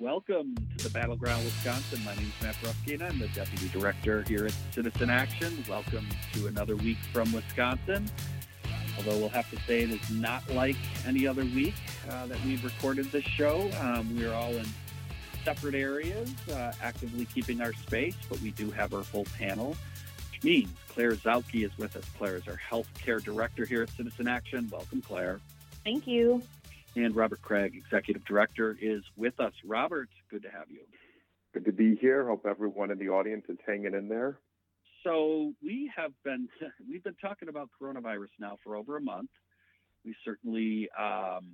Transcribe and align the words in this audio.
Welcome 0.00 0.54
to 0.76 0.84
the 0.84 0.90
Battleground 0.90 1.44
Wisconsin. 1.44 2.04
My 2.04 2.14
name 2.14 2.32
is 2.32 2.40
Matt 2.40 2.54
Brusky, 2.62 2.94
and 2.94 3.02
I'm 3.02 3.18
the 3.18 3.26
Deputy 3.26 3.68
Director 3.76 4.22
here 4.28 4.46
at 4.46 4.54
Citizen 4.70 5.10
Action. 5.10 5.64
Welcome 5.68 6.06
to 6.34 6.46
another 6.46 6.76
week 6.76 6.98
from 7.12 7.32
Wisconsin. 7.32 8.08
Although 8.96 9.18
we'll 9.18 9.28
have 9.30 9.50
to 9.50 9.56
say 9.62 9.80
it 9.80 9.90
is 9.90 10.08
not 10.08 10.48
like 10.54 10.76
any 11.04 11.26
other 11.26 11.42
week 11.42 11.74
uh, 12.08 12.26
that 12.26 12.40
we've 12.44 12.64
recorded 12.64 13.06
this 13.06 13.24
show. 13.24 13.68
Um, 13.80 14.16
we 14.16 14.24
are 14.24 14.32
all 14.32 14.52
in 14.52 14.66
separate 15.44 15.74
areas, 15.74 16.32
uh, 16.48 16.70
actively 16.80 17.24
keeping 17.24 17.60
our 17.60 17.72
space, 17.72 18.14
but 18.28 18.40
we 18.40 18.52
do 18.52 18.70
have 18.70 18.94
our 18.94 19.02
full 19.02 19.26
panel, 19.36 19.76
which 20.30 20.44
means 20.44 20.68
Claire 20.90 21.16
Zautke 21.16 21.66
is 21.66 21.76
with 21.76 21.96
us. 21.96 22.04
Claire 22.16 22.36
is 22.36 22.46
our 22.46 22.60
Healthcare 22.70 23.20
Director 23.20 23.64
here 23.64 23.82
at 23.82 23.90
Citizen 23.90 24.28
Action. 24.28 24.68
Welcome, 24.70 25.02
Claire. 25.02 25.40
Thank 25.82 26.06
you. 26.06 26.40
And 26.96 27.14
Robert 27.14 27.42
Kraig, 27.42 27.76
Executive 27.76 28.24
Director, 28.24 28.76
is 28.80 29.02
with 29.16 29.38
us. 29.40 29.52
Robert, 29.64 30.08
good 30.30 30.42
to 30.42 30.50
have 30.50 30.70
you. 30.70 30.80
Good 31.54 31.64
to 31.66 31.72
be 31.72 31.96
here. 31.96 32.26
Hope 32.26 32.46
everyone 32.46 32.90
in 32.90 32.98
the 32.98 33.08
audience 33.08 33.44
is 33.48 33.58
hanging 33.66 33.94
in 33.94 34.08
there. 34.08 34.38
So 35.04 35.52
we 35.62 35.90
have 35.96 36.12
been 36.24 36.48
we've 36.88 37.04
been 37.04 37.16
talking 37.20 37.48
about 37.48 37.70
coronavirus 37.80 38.30
now 38.38 38.56
for 38.64 38.76
over 38.76 38.96
a 38.96 39.00
month. 39.00 39.30
We 40.04 40.14
certainly 40.24 40.88
um, 40.98 41.52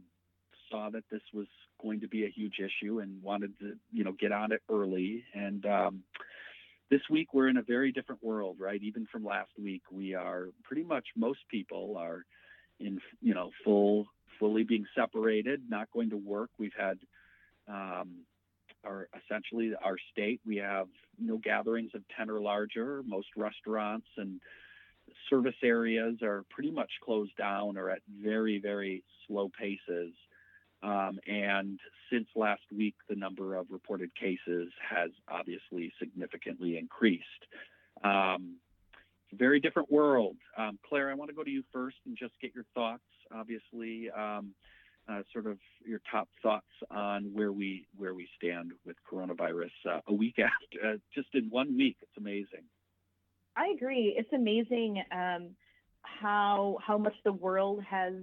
saw 0.70 0.90
that 0.90 1.04
this 1.10 1.22
was 1.32 1.46
going 1.80 2.00
to 2.00 2.08
be 2.08 2.24
a 2.24 2.28
huge 2.28 2.58
issue 2.58 3.00
and 3.00 3.22
wanted 3.22 3.58
to 3.60 3.74
you 3.92 4.04
know 4.04 4.12
get 4.12 4.32
on 4.32 4.52
it 4.52 4.62
early. 4.70 5.24
And 5.34 5.64
um, 5.66 6.02
this 6.90 7.02
week 7.10 7.34
we're 7.34 7.48
in 7.48 7.56
a 7.56 7.62
very 7.62 7.92
different 7.92 8.22
world, 8.22 8.56
right? 8.58 8.80
Even 8.82 9.06
from 9.10 9.24
last 9.24 9.50
week, 9.58 9.82
we 9.90 10.14
are 10.14 10.48
pretty 10.64 10.84
much 10.84 11.06
most 11.16 11.40
people 11.50 11.96
are 11.98 12.24
in 12.80 13.00
you 13.20 13.34
know 13.34 13.50
full 13.64 14.06
fully 14.38 14.64
being 14.64 14.86
separated, 14.94 15.62
not 15.68 15.90
going 15.92 16.10
to 16.10 16.16
work. 16.16 16.50
We've 16.58 16.72
had 16.76 16.98
um, 17.68 18.24
our 18.84 19.08
essentially 19.24 19.72
our 19.82 19.96
state. 20.12 20.40
We 20.46 20.56
have 20.56 20.88
no 21.18 21.38
gatherings 21.38 21.92
of 21.94 22.02
10 22.16 22.30
or 22.30 22.40
larger. 22.40 23.02
Most 23.06 23.28
restaurants 23.36 24.06
and 24.16 24.40
service 25.30 25.54
areas 25.62 26.16
are 26.22 26.44
pretty 26.50 26.70
much 26.70 26.90
closed 27.02 27.36
down 27.36 27.76
or 27.76 27.90
at 27.90 28.00
very, 28.22 28.58
very 28.58 29.02
slow 29.26 29.50
paces. 29.58 30.12
Um, 30.82 31.18
and 31.26 31.78
since 32.12 32.26
last 32.36 32.62
week, 32.74 32.94
the 33.08 33.16
number 33.16 33.56
of 33.56 33.66
reported 33.70 34.14
cases 34.14 34.70
has 34.88 35.10
obviously 35.28 35.92
significantly 35.98 36.76
increased. 36.76 37.24
Um, 38.02 38.56
very 39.32 39.60
different 39.60 39.90
world. 39.90 40.36
Um, 40.56 40.78
Claire, 40.86 41.10
I 41.10 41.14
want 41.14 41.30
to 41.30 41.34
go 41.34 41.42
to 41.42 41.50
you 41.50 41.64
first 41.72 41.96
and 42.06 42.16
just 42.16 42.34
get 42.40 42.54
your 42.54 42.64
thoughts. 42.74 43.02
Obviously, 43.32 44.10
um, 44.10 44.54
uh, 45.08 45.22
sort 45.32 45.46
of 45.46 45.58
your 45.84 46.00
top 46.10 46.28
thoughts 46.42 46.66
on 46.90 47.30
where 47.34 47.52
we 47.52 47.86
where 47.96 48.14
we 48.14 48.26
stand 48.36 48.72
with 48.86 48.96
coronavirus 49.10 49.70
uh, 49.88 50.00
a 50.08 50.12
week 50.12 50.36
after, 50.38 50.94
uh, 50.94 50.96
just 51.14 51.28
in 51.34 51.48
one 51.50 51.76
week. 51.76 51.96
It's 52.00 52.16
amazing. 52.16 52.64
I 53.56 53.68
agree. 53.76 54.14
It's 54.16 54.32
amazing 54.32 55.02
um, 55.12 55.50
how 56.02 56.78
how 56.84 56.98
much 56.98 57.14
the 57.24 57.32
world 57.32 57.82
has 57.88 58.14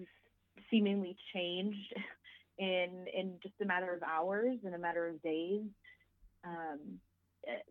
seemingly 0.70 1.16
changed 1.34 1.94
in 2.58 3.06
in 3.14 3.36
just 3.42 3.56
a 3.62 3.66
matter 3.66 3.94
of 3.94 4.04
hours, 4.04 4.58
in 4.66 4.74
a 4.74 4.80
matter 4.80 5.08
of 5.08 5.22
days. 5.22 5.62
Um, 6.44 7.00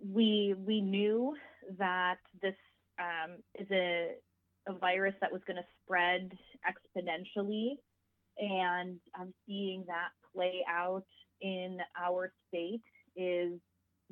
we 0.05 0.55
we 0.56 0.81
knew 0.81 1.37
that 1.78 2.19
this 2.42 2.55
um, 2.98 3.37
is 3.59 3.67
a 3.70 4.12
a 4.69 4.72
virus 4.75 5.15
that 5.20 5.33
was 5.33 5.41
going 5.47 5.56
to 5.56 5.65
spread 5.83 6.31
exponentially 6.66 7.72
and 8.39 8.98
seeing 9.47 9.84
that 9.86 10.08
play 10.34 10.64
out 10.69 11.05
in 11.41 11.78
our 12.00 12.33
state 12.48 12.83
is 13.16 13.53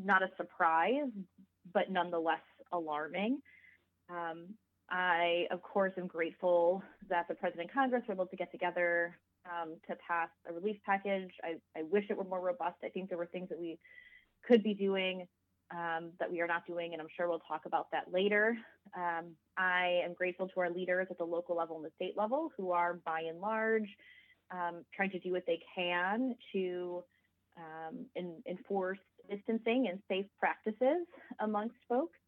not 0.02 0.22
a 0.22 0.28
surprise, 0.36 1.10
but 1.72 1.90
nonetheless 1.90 2.40
alarming. 2.72 3.40
Um, 4.10 4.54
I, 4.90 5.46
of 5.50 5.62
course, 5.62 5.92
am 5.98 6.06
grateful 6.06 6.82
that 7.08 7.26
the 7.28 7.34
President 7.34 7.68
and 7.68 7.72
Congress 7.72 8.02
were 8.08 8.14
able 8.14 8.26
to 8.26 8.36
get 8.36 8.50
together 8.50 9.18
um, 9.46 9.76
to 9.88 9.96
pass 10.06 10.28
a 10.48 10.52
relief 10.52 10.76
package. 10.84 11.30
I, 11.42 11.56
I, 11.78 11.82
wish 11.82 12.04
it 12.10 12.16
were 12.16 12.24
more 12.24 12.40
robust. 12.40 12.76
I 12.84 12.88
think 12.88 13.08
there 13.08 13.18
were 13.18 13.26
things 13.26 13.48
that 13.50 13.58
we 13.58 13.78
could 14.46 14.62
be 14.62 14.74
doing 14.74 15.26
um, 15.70 16.10
that 16.18 16.30
we 16.30 16.40
are 16.40 16.46
not 16.46 16.66
doing, 16.66 16.92
and 16.92 17.02
I'm 17.02 17.08
sure 17.16 17.28
we'll 17.28 17.40
talk 17.40 17.66
about 17.66 17.90
that 17.92 18.12
later. 18.12 18.56
Um, 18.96 19.32
I 19.56 20.00
am 20.04 20.14
grateful 20.14 20.48
to 20.48 20.60
our 20.60 20.70
leaders 20.70 21.08
at 21.10 21.18
the 21.18 21.24
local 21.24 21.56
level 21.56 21.76
and 21.76 21.84
the 21.84 21.90
state 21.96 22.16
level 22.16 22.50
who 22.56 22.72
are, 22.72 22.94
by 23.04 23.20
and 23.28 23.40
large, 23.40 23.88
um, 24.50 24.84
trying 24.94 25.10
to 25.10 25.18
do 25.18 25.32
what 25.32 25.44
they 25.46 25.60
can 25.74 26.34
to 26.52 27.02
um, 27.56 28.06
in, 28.16 28.34
enforce 28.48 28.98
distancing 29.28 29.88
and 29.90 29.98
safe 30.08 30.26
practices 30.38 31.06
amongst 31.40 31.76
folks 31.88 32.18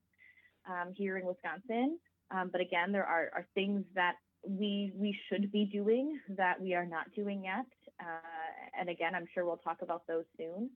um, 0.68 0.92
here 0.94 1.16
in 1.16 1.24
Wisconsin. 1.24 1.98
Um, 2.30 2.50
but 2.52 2.60
again, 2.60 2.92
there 2.92 3.06
are, 3.06 3.30
are 3.34 3.46
things 3.54 3.84
that 3.94 4.16
we 4.46 4.92
we 4.96 5.16
should 5.28 5.52
be 5.52 5.66
doing 5.66 6.18
that 6.36 6.60
we 6.60 6.74
are 6.74 6.86
not 6.86 7.06
doing 7.14 7.44
yet. 7.44 7.66
Uh, 8.00 8.78
and 8.78 8.88
again, 8.88 9.14
I'm 9.14 9.26
sure 9.34 9.44
we'll 9.44 9.58
talk 9.58 9.82
about 9.82 10.06
those 10.06 10.24
soon. 10.36 10.70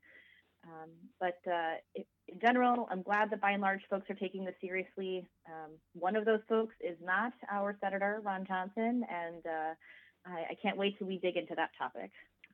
Um, 0.66 0.90
but 1.20 1.38
uh, 1.50 1.74
it, 1.94 2.06
in 2.28 2.40
general, 2.40 2.88
I'm 2.90 3.02
glad 3.02 3.30
that 3.30 3.40
by 3.40 3.50
and 3.50 3.62
large 3.62 3.82
folks 3.90 4.08
are 4.10 4.14
taking 4.14 4.44
this 4.44 4.54
seriously. 4.60 5.26
Um, 5.46 5.72
one 5.92 6.16
of 6.16 6.24
those 6.24 6.40
folks 6.48 6.74
is 6.80 6.96
not 7.02 7.32
our 7.50 7.76
Senator 7.80 8.20
Ron 8.24 8.46
Johnson, 8.46 9.04
and 9.08 9.46
uh, 9.46 9.74
I, 10.26 10.52
I 10.52 10.56
can't 10.62 10.76
wait 10.76 10.98
till 10.98 11.06
we 11.06 11.18
dig 11.18 11.36
into 11.36 11.54
that 11.54 11.70
topic. 11.78 12.10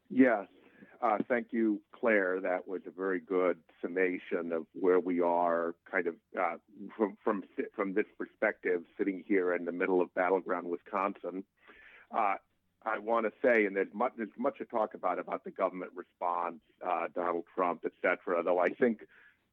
Yes. 0.09 0.47
Uh, 1.03 1.19
thank 1.28 1.48
you, 1.50 1.81
Claire. 1.98 2.41
That 2.41 2.66
was 2.66 2.82
a 2.87 2.91
very 2.91 3.21
good 3.21 3.59
summation 3.81 4.53
of 4.53 4.66
where 4.75 5.00
we 5.00 5.21
are, 5.21 5.75
kind 5.91 6.06
of 6.06 6.15
uh, 6.38 6.56
from 6.97 7.16
from 7.25 7.44
from 7.75 7.94
this 7.94 8.06
perspective, 8.19 8.82
sitting 8.98 9.25
here 9.27 9.54
in 9.54 9.65
the 9.65 9.72
middle 9.72 10.03
of 10.03 10.12
battleground 10.15 10.66
Wisconsin. 10.69 11.44
I 12.85 12.99
want 12.99 13.27
to 13.27 13.33
say, 13.43 13.67
and 13.67 13.77
there's 13.77 13.93
much 13.93 14.13
there's 14.17 14.31
much 14.39 14.59
to 14.59 14.65
talk 14.65 14.95
about 14.95 15.19
about 15.19 15.45
the 15.45 15.51
government 15.51 15.93
response, 15.95 16.61
uh, 16.87 17.07
Donald 17.15 17.45
Trump, 17.55 17.83
et 17.85 17.93
cetera. 18.01 18.43
Though 18.43 18.59
I 18.59 18.71
think 18.71 19.01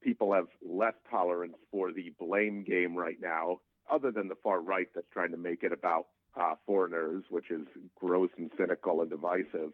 people 0.01 0.33
have 0.33 0.47
less 0.65 0.93
tolerance 1.09 1.57
for 1.71 1.91
the 1.91 2.13
blame 2.19 2.63
game 2.63 2.95
right 2.95 3.17
now, 3.21 3.59
other 3.91 4.11
than 4.11 4.27
the 4.29 4.35
far 4.41 4.61
right 4.61 4.87
that's 4.95 5.07
trying 5.11 5.31
to 5.31 5.37
make 5.37 5.63
it 5.63 5.73
about 5.73 6.07
uh, 6.39 6.55
foreigners, 6.65 7.23
which 7.29 7.51
is 7.51 7.67
gross 7.95 8.29
and 8.37 8.49
cynical 8.57 9.01
and 9.01 9.09
divisive, 9.09 9.71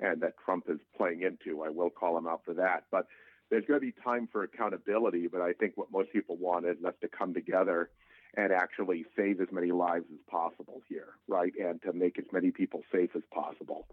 and 0.00 0.22
that 0.22 0.34
Trump 0.42 0.64
is 0.68 0.78
playing 0.96 1.22
into. 1.22 1.62
I 1.62 1.68
will 1.68 1.90
call 1.90 2.16
him 2.16 2.26
out 2.26 2.42
for 2.44 2.54
that. 2.54 2.84
But 2.90 3.06
there's 3.50 3.64
going 3.66 3.80
to 3.80 3.86
be 3.86 3.94
time 4.02 4.28
for 4.32 4.42
accountability. 4.42 5.26
But 5.26 5.42
I 5.42 5.52
think 5.52 5.76
what 5.76 5.92
most 5.92 6.12
people 6.12 6.36
want 6.36 6.66
is 6.66 6.76
us 6.84 6.94
to 7.02 7.08
come 7.08 7.34
together 7.34 7.90
and 8.36 8.52
actually 8.52 9.04
save 9.16 9.40
as 9.40 9.48
many 9.50 9.72
lives 9.72 10.04
as 10.12 10.20
possible 10.30 10.82
here, 10.88 11.08
right? 11.26 11.52
And 11.58 11.80
to 11.82 11.92
make 11.92 12.18
as 12.18 12.26
many 12.32 12.50
people 12.50 12.82
safe 12.92 13.10
as 13.16 13.22
possible. 13.32 13.86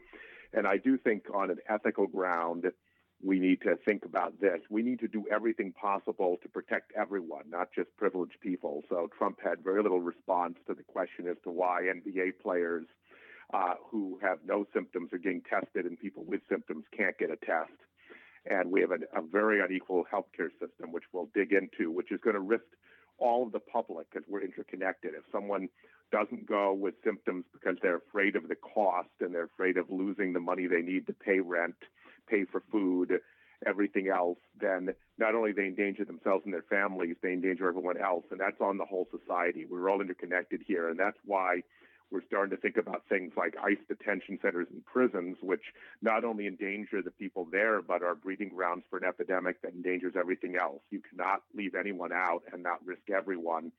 And 0.53 0.67
I 0.67 0.77
do 0.77 0.97
think 0.97 1.23
on 1.33 1.49
an 1.49 1.57
ethical 1.67 2.07
ground, 2.07 2.65
we 3.23 3.39
need 3.39 3.61
to 3.61 3.77
think 3.85 4.03
about 4.05 4.39
this. 4.41 4.59
We 4.69 4.83
need 4.83 4.99
to 4.99 5.07
do 5.07 5.25
everything 5.31 5.71
possible 5.71 6.37
to 6.43 6.49
protect 6.49 6.91
everyone, 6.95 7.45
not 7.49 7.69
just 7.73 7.95
privileged 7.97 8.39
people. 8.41 8.83
So 8.89 9.09
Trump 9.17 9.39
had 9.43 9.63
very 9.63 9.81
little 9.81 10.01
response 10.01 10.55
to 10.67 10.73
the 10.73 10.83
question 10.83 11.27
as 11.29 11.37
to 11.45 11.49
why 11.49 11.83
NBA 11.83 12.33
players 12.41 12.85
uh, 13.53 13.75
who 13.89 14.19
have 14.21 14.39
no 14.45 14.65
symptoms 14.73 15.13
are 15.13 15.17
getting 15.17 15.41
tested 15.41 15.85
and 15.85 15.97
people 15.97 16.23
with 16.25 16.41
symptoms 16.49 16.83
can't 16.95 17.17
get 17.17 17.31
a 17.31 17.37
test. 17.37 17.71
And 18.45 18.71
we 18.71 18.81
have 18.81 18.91
a, 18.91 19.17
a 19.17 19.21
very 19.21 19.61
unequal 19.61 20.03
healthcare 20.11 20.51
system, 20.59 20.91
which 20.91 21.05
we'll 21.13 21.29
dig 21.33 21.53
into, 21.53 21.91
which 21.91 22.11
is 22.11 22.19
going 22.21 22.35
to 22.35 22.41
risk 22.41 22.65
all 23.17 23.43
of 23.43 23.51
the 23.51 23.59
public 23.59 24.07
because 24.11 24.27
we're 24.29 24.43
interconnected. 24.43 25.13
If 25.13 25.23
someone 25.31 25.69
doesn't 26.11 26.47
go 26.47 26.73
with 26.73 26.93
symptoms 27.03 27.45
because 27.51 27.77
they're 27.81 27.97
afraid 27.97 28.35
of 28.35 28.47
the 28.47 28.55
cost 28.55 29.09
and 29.19 29.33
they're 29.33 29.45
afraid 29.45 29.77
of 29.77 29.89
losing 29.89 30.33
the 30.33 30.39
money 30.39 30.67
they 30.67 30.81
need 30.81 31.07
to 31.07 31.13
pay 31.13 31.39
rent, 31.39 31.75
pay 32.29 32.45
for 32.45 32.61
food, 32.71 33.19
everything 33.65 34.09
else, 34.09 34.37
then 34.59 34.89
not 35.17 35.35
only 35.35 35.51
they 35.51 35.65
endanger 35.65 36.05
themselves 36.05 36.43
and 36.45 36.53
their 36.53 36.65
families, 36.69 37.15
they 37.21 37.33
endanger 37.33 37.67
everyone 37.67 37.97
else. 37.97 38.25
And 38.31 38.39
that's 38.39 38.59
on 38.61 38.77
the 38.77 38.85
whole 38.85 39.07
society. 39.11 39.65
We're 39.69 39.89
all 39.89 40.01
interconnected 40.01 40.61
here. 40.67 40.89
And 40.89 40.99
that's 40.99 41.17
why 41.25 41.63
we're 42.13 42.21
starting 42.27 42.55
to 42.55 42.61
think 42.61 42.77
about 42.77 43.01
things 43.09 43.33
like 43.35 43.55
ICE 43.61 43.79
detention 43.87 44.37
centers 44.39 44.67
and 44.71 44.85
prisons, 44.85 45.35
which 45.41 45.63
not 46.03 46.23
only 46.23 46.45
endanger 46.45 47.01
the 47.01 47.09
people 47.09 47.47
there, 47.51 47.81
but 47.81 48.03
are 48.03 48.13
breeding 48.13 48.49
grounds 48.49 48.83
for 48.87 48.99
an 48.99 49.03
epidemic 49.03 49.59
that 49.63 49.73
endangers 49.73 50.13
everything 50.15 50.55
else. 50.55 50.81
You 50.91 51.01
cannot 51.09 51.41
leave 51.55 51.73
anyone 51.73 52.13
out 52.13 52.43
and 52.53 52.61
not 52.61 52.85
risk 52.85 53.09
everyone. 53.09 53.71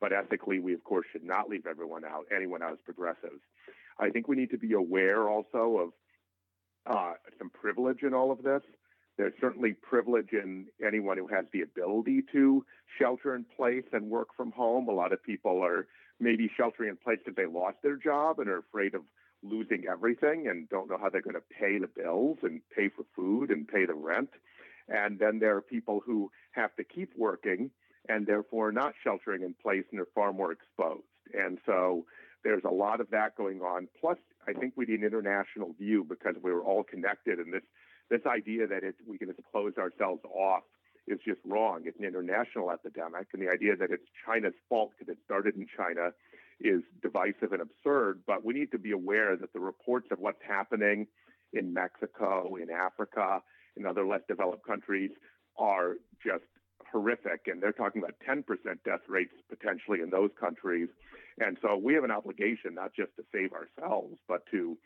But 0.00 0.12
ethically, 0.14 0.58
we 0.58 0.72
of 0.72 0.82
course 0.82 1.06
should 1.12 1.22
not 1.22 1.50
leave 1.50 1.66
everyone 1.66 2.04
out, 2.04 2.24
anyone 2.34 2.62
out 2.62 2.72
as 2.72 2.78
progressives. 2.84 3.42
I 4.00 4.08
think 4.08 4.26
we 4.26 4.36
need 4.36 4.50
to 4.50 4.58
be 4.58 4.72
aware 4.72 5.28
also 5.28 5.92
of 6.86 6.92
uh, 6.92 7.12
some 7.38 7.50
privilege 7.50 8.02
in 8.02 8.14
all 8.14 8.32
of 8.32 8.42
this. 8.42 8.62
There's 9.18 9.34
certainly 9.38 9.74
privilege 9.74 10.30
in 10.32 10.66
anyone 10.84 11.18
who 11.18 11.26
has 11.26 11.44
the 11.52 11.60
ability 11.60 12.22
to 12.32 12.64
shelter 12.98 13.34
in 13.34 13.44
place 13.54 13.84
and 13.92 14.08
work 14.08 14.28
from 14.34 14.50
home. 14.52 14.88
A 14.88 14.92
lot 14.92 15.12
of 15.12 15.22
people 15.22 15.62
are 15.62 15.86
maybe 16.22 16.50
sheltering 16.56 16.90
in 16.90 16.96
place 16.96 17.18
because 17.24 17.36
they 17.36 17.46
lost 17.46 17.76
their 17.82 17.96
job 17.96 18.38
and 18.38 18.48
are 18.48 18.58
afraid 18.58 18.94
of 18.94 19.02
losing 19.42 19.84
everything 19.90 20.46
and 20.48 20.68
don't 20.68 20.88
know 20.88 20.96
how 21.00 21.10
they're 21.10 21.20
going 21.20 21.34
to 21.34 21.42
pay 21.58 21.78
the 21.78 21.88
bills 21.88 22.38
and 22.42 22.60
pay 22.74 22.88
for 22.88 23.04
food 23.14 23.50
and 23.50 23.66
pay 23.66 23.84
the 23.84 23.94
rent. 23.94 24.30
And 24.88 25.18
then 25.18 25.40
there 25.40 25.56
are 25.56 25.62
people 25.62 26.00
who 26.04 26.30
have 26.52 26.74
to 26.76 26.84
keep 26.84 27.10
working 27.16 27.70
and 28.08 28.26
therefore 28.26 28.72
not 28.72 28.94
sheltering 29.02 29.42
in 29.42 29.54
place 29.60 29.84
and 29.90 30.00
are 30.00 30.08
far 30.14 30.32
more 30.32 30.52
exposed. 30.52 31.02
And 31.34 31.58
so 31.66 32.06
there's 32.44 32.64
a 32.64 32.72
lot 32.72 33.00
of 33.00 33.10
that 33.10 33.36
going 33.36 33.60
on. 33.60 33.88
Plus, 34.00 34.18
I 34.46 34.52
think 34.52 34.74
we 34.76 34.86
need 34.86 35.00
an 35.00 35.06
international 35.06 35.74
view 35.78 36.04
because 36.08 36.34
we 36.42 36.50
are 36.50 36.62
all 36.62 36.82
connected. 36.82 37.38
And 37.38 37.52
this, 37.52 37.62
this 38.10 38.22
idea 38.26 38.66
that 38.66 38.82
it, 38.82 38.96
we 39.06 39.18
can 39.18 39.28
just 39.28 39.40
close 39.50 39.72
ourselves 39.78 40.22
off 40.24 40.62
is 41.06 41.18
just 41.26 41.40
wrong. 41.44 41.82
It's 41.84 41.98
an 41.98 42.04
international 42.04 42.70
epidemic. 42.70 43.28
And 43.32 43.42
the 43.42 43.50
idea 43.50 43.76
that 43.76 43.90
it's 43.90 44.06
China's 44.24 44.54
fault 44.68 44.92
because 44.98 45.12
it 45.12 45.18
started 45.24 45.56
in 45.56 45.66
China 45.76 46.10
is 46.60 46.82
divisive 47.02 47.52
and 47.52 47.60
absurd, 47.60 48.20
but 48.26 48.44
we 48.44 48.54
need 48.54 48.70
to 48.70 48.78
be 48.78 48.92
aware 48.92 49.36
that 49.36 49.52
the 49.52 49.60
reports 49.60 50.08
of 50.12 50.20
what's 50.20 50.42
happening 50.46 51.06
in 51.52 51.74
Mexico, 51.74 52.56
in 52.56 52.70
Africa, 52.70 53.42
in 53.76 53.86
other 53.86 54.06
less 54.06 54.20
developed 54.28 54.66
countries 54.66 55.10
are 55.58 55.94
just 56.24 56.44
horrific. 56.90 57.42
And 57.46 57.62
they're 57.62 57.72
talking 57.72 58.02
about 58.02 58.14
10% 58.28 58.44
death 58.84 59.00
rates 59.08 59.32
potentially 59.48 60.00
in 60.00 60.10
those 60.10 60.30
countries. 60.38 60.88
And 61.38 61.56
so 61.62 61.76
we 61.76 61.94
have 61.94 62.04
an 62.04 62.10
obligation 62.10 62.74
not 62.74 62.94
just 62.94 63.10
to 63.16 63.24
save 63.32 63.50
ourselves, 63.52 64.18
but 64.28 64.44
to 64.52 64.76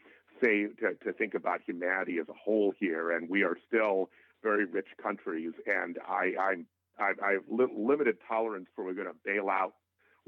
save, 0.43 0.77
to, 0.79 0.95
to 1.05 1.13
think 1.13 1.35
about 1.35 1.61
humanity 1.67 2.19
as 2.21 2.29
a 2.29 2.35
whole 2.35 2.73
here. 2.79 3.11
And 3.11 3.29
we 3.29 3.43
are 3.43 3.57
still 3.67 4.11
very 4.47 4.65
rich 4.65 4.87
countries. 5.03 5.53
And 5.67 5.99
I, 6.07 6.35
I'm, 6.41 6.67
I, 6.99 7.13
I 7.25 7.33
have 7.33 7.47
li- 7.51 7.75
limited 7.77 8.19
tolerance 8.29 8.69
for 8.77 8.85
we're 8.85 8.95
going 8.95 9.09
to 9.09 9.21
bail 9.25 9.49
out 9.51 9.75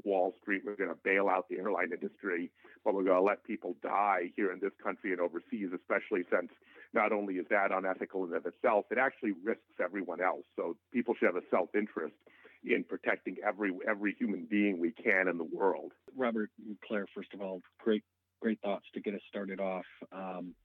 Wall 0.03 0.33
Street. 0.41 0.63
We're 0.65 0.75
going 0.75 0.89
to 0.89 0.99
bail 1.03 1.29
out 1.29 1.47
the 1.49 1.57
airline 1.57 1.91
industry, 1.93 2.51
but 2.83 2.93
we're 2.93 3.05
going 3.05 3.17
to 3.17 3.23
let 3.23 3.45
people 3.45 3.75
die 3.81 4.31
here 4.35 4.51
in 4.51 4.59
this 4.59 4.73
country 4.83 5.11
and 5.13 5.21
overseas, 5.21 5.69
especially 5.73 6.23
since 6.29 6.51
not 6.93 7.13
only 7.13 7.35
is 7.35 7.45
that 7.49 7.71
unethical 7.71 8.25
in 8.25 8.33
of 8.33 8.45
itself, 8.45 8.85
it 8.91 8.97
actually 8.97 9.33
risks 9.43 9.79
everyone 9.81 10.21
else. 10.21 10.43
So 10.57 10.75
people 10.91 11.13
should 11.17 11.27
have 11.27 11.35
a 11.35 11.47
self 11.49 11.69
interest 11.73 12.15
in 12.63 12.83
protecting 12.83 13.37
every 13.47 13.71
every 13.87 14.15
human 14.19 14.45
being 14.49 14.79
we 14.79 14.91
can 14.91 15.27
in 15.29 15.37
the 15.37 15.43
world. 15.45 15.91
Robert 16.17 16.49
and 16.65 16.77
Claire, 16.85 17.05
first 17.15 17.33
of 17.33 17.41
all, 17.41 17.61
great 17.79 18.03
great 18.41 18.59
thoughts 18.61 18.85
to 18.93 18.99
get 19.01 19.13
us 19.13 19.21
started 19.29 19.59
off. 19.59 19.85
Um, 20.11 20.55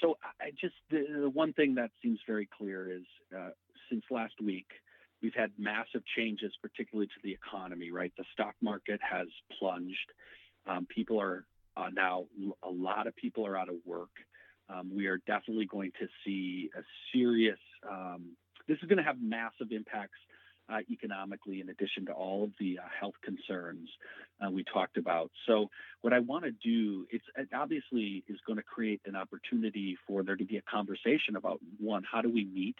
so 0.00 0.18
I 0.40 0.50
just 0.60 0.74
the, 0.90 1.04
the, 1.22 1.30
one 1.30 1.52
thing 1.52 1.74
that 1.76 1.90
seems 2.02 2.18
very 2.26 2.48
clear 2.56 2.90
is 2.90 3.04
uh, 3.36 3.50
since 3.88 4.04
last 4.10 4.34
week 4.42 4.66
We've 5.22 5.34
had 5.34 5.50
massive 5.58 6.02
changes, 6.16 6.52
particularly 6.62 7.06
to 7.08 7.20
the 7.22 7.32
economy, 7.32 7.90
right? 7.90 8.12
The 8.16 8.24
stock 8.32 8.54
market 8.62 9.00
has 9.08 9.28
plunged. 9.58 10.12
Um, 10.66 10.86
people 10.86 11.20
are 11.20 11.44
uh, 11.76 11.88
now, 11.92 12.24
a 12.62 12.70
lot 12.70 13.06
of 13.06 13.14
people 13.16 13.46
are 13.46 13.56
out 13.56 13.68
of 13.68 13.76
work. 13.84 14.10
Um, 14.68 14.90
we 14.94 15.06
are 15.06 15.18
definitely 15.26 15.66
going 15.66 15.92
to 16.00 16.06
see 16.24 16.70
a 16.76 16.82
serious, 17.12 17.58
um, 17.88 18.36
this 18.66 18.76
is 18.82 18.88
going 18.88 18.98
to 18.98 19.04
have 19.04 19.16
massive 19.22 19.68
impacts 19.70 20.18
uh, 20.70 20.78
economically, 20.90 21.60
in 21.60 21.68
addition 21.68 22.06
to 22.06 22.12
all 22.12 22.44
of 22.44 22.50
the 22.58 22.78
uh, 22.78 22.86
health 22.98 23.14
concerns 23.24 23.88
uh, 24.44 24.50
we 24.50 24.64
talked 24.64 24.96
about. 24.96 25.30
So, 25.46 25.68
what 26.02 26.12
I 26.12 26.20
want 26.20 26.44
to 26.44 26.52
do, 26.52 27.06
it's 27.10 27.24
it 27.36 27.48
obviously 27.54 28.24
is 28.28 28.38
going 28.46 28.58
to 28.58 28.62
create 28.62 29.00
an 29.06 29.16
opportunity 29.16 29.96
for 30.06 30.22
there 30.22 30.36
to 30.36 30.44
be 30.44 30.56
a 30.56 30.62
conversation 30.62 31.36
about 31.36 31.60
one, 31.78 32.04
how 32.10 32.22
do 32.22 32.30
we 32.30 32.44
meet 32.44 32.76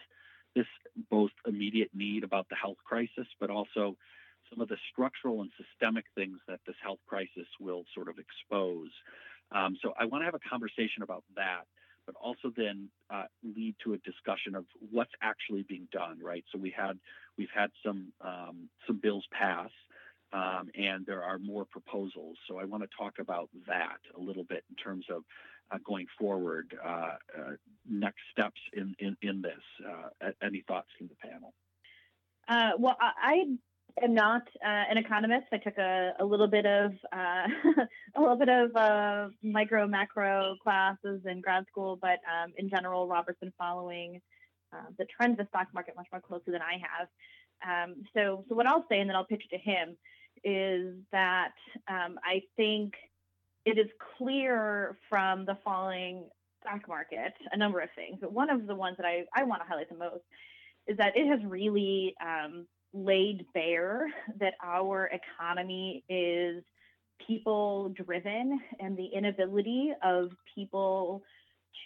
this 0.55 0.65
both 1.09 1.31
immediate 1.47 1.89
need 1.93 2.23
about 2.23 2.47
the 2.49 2.55
health 2.55 2.77
crisis, 2.85 3.27
but 3.39 3.49
also 3.49 3.95
some 4.49 4.61
of 4.61 4.67
the 4.67 4.77
structural 4.91 5.41
and 5.41 5.51
systemic 5.55 6.05
things 6.15 6.37
that 6.47 6.59
this 6.67 6.75
health 6.83 6.99
crisis 7.07 7.47
will 7.59 7.85
sort 7.95 8.09
of 8.09 8.15
expose. 8.19 8.89
Um, 9.51 9.77
so 9.81 9.93
I 9.99 10.05
want 10.05 10.21
to 10.21 10.25
have 10.25 10.35
a 10.35 10.49
conversation 10.49 11.03
about 11.03 11.23
that, 11.35 11.63
but 12.11 12.19
also 12.19 12.51
then 12.55 12.89
uh, 13.09 13.25
lead 13.43 13.75
to 13.83 13.93
a 13.93 13.97
discussion 13.99 14.55
of 14.55 14.65
what's 14.91 15.11
actually 15.21 15.63
being 15.63 15.87
done. 15.91 16.19
Right. 16.21 16.43
So 16.51 16.59
we 16.59 16.73
had 16.75 16.99
we've 17.37 17.49
had 17.53 17.71
some 17.85 18.11
um, 18.21 18.69
some 18.87 18.99
bills 19.01 19.25
pass. 19.31 19.69
Um, 20.33 20.69
and 20.75 21.05
there 21.05 21.23
are 21.23 21.37
more 21.39 21.65
proposals. 21.65 22.37
So 22.47 22.57
I 22.57 22.63
want 22.63 22.83
to 22.83 22.89
talk 22.97 23.15
about 23.19 23.49
that 23.67 23.97
a 24.17 24.21
little 24.21 24.45
bit 24.45 24.63
in 24.69 24.77
terms 24.77 25.05
of 25.09 25.23
uh, 25.69 25.77
going 25.85 26.07
forward, 26.17 26.73
uh, 26.81 26.87
uh, 27.37 27.51
next 27.89 28.21
steps 28.31 28.61
in, 28.71 28.95
in, 28.99 29.17
in 29.21 29.41
this. 29.41 30.31
any 30.41 30.63
thoughts 30.69 30.87
from 30.97 31.09
the 31.09 31.15
panel? 31.15 31.53
well, 32.79 32.95
I 33.01 33.43
am 34.01 34.13
not 34.13 34.43
uh, 34.65 34.83
an 34.89 34.97
economist. 34.97 35.47
I 35.51 35.57
took 35.57 35.77
a, 35.77 36.13
a 36.19 36.25
little 36.25 36.47
bit 36.47 36.65
of 36.65 36.91
uh, 37.13 37.47
a 38.15 38.19
little 38.21 38.37
bit 38.37 38.49
of 38.49 38.75
uh, 38.75 39.27
micro 39.43 39.87
macro 39.87 40.55
classes 40.63 41.21
in 41.25 41.41
grad 41.41 41.65
school, 41.69 41.97
but 42.01 42.19
um, 42.29 42.53
in 42.57 42.69
general, 42.69 43.07
Robert's 43.07 43.39
been 43.39 43.53
following 43.57 44.21
the 44.97 45.05
trends 45.05 45.33
of 45.33 45.45
the 45.45 45.49
stock 45.49 45.67
market 45.73 45.93
much 45.97 46.07
more 46.13 46.21
closely 46.21 46.53
than 46.53 46.61
I 46.61 46.79
have. 46.79 47.07
Um, 47.67 48.03
so, 48.13 48.45
so 48.47 48.55
what 48.55 48.67
I'll 48.67 48.85
say, 48.89 48.99
and 48.99 49.09
then 49.09 49.15
I'll 49.15 49.25
pitch 49.25 49.43
it 49.49 49.55
to 49.55 49.61
him, 49.61 49.97
is 50.43 50.95
that 51.11 51.53
um, 51.87 52.17
I 52.23 52.41
think 52.55 52.93
it 53.65 53.77
is 53.77 53.87
clear 54.17 54.97
from 55.09 55.45
the 55.45 55.57
falling 55.63 56.27
stock 56.61 56.87
market 56.87 57.33
a 57.51 57.57
number 57.57 57.79
of 57.79 57.89
things. 57.95 58.17
But 58.19 58.33
one 58.33 58.49
of 58.49 58.65
the 58.65 58.75
ones 58.75 58.97
that 58.97 59.05
I, 59.05 59.25
I 59.35 59.43
want 59.43 59.61
to 59.61 59.67
highlight 59.67 59.89
the 59.89 59.97
most 59.97 60.23
is 60.87 60.97
that 60.97 61.15
it 61.15 61.27
has 61.27 61.39
really 61.45 62.15
um, 62.23 62.65
laid 62.93 63.45
bare 63.53 64.07
that 64.39 64.53
our 64.63 65.09
economy 65.13 66.03
is 66.09 66.63
people 67.25 67.93
driven 67.95 68.59
and 68.79 68.97
the 68.97 69.05
inability 69.05 69.91
of 70.03 70.31
people 70.55 71.21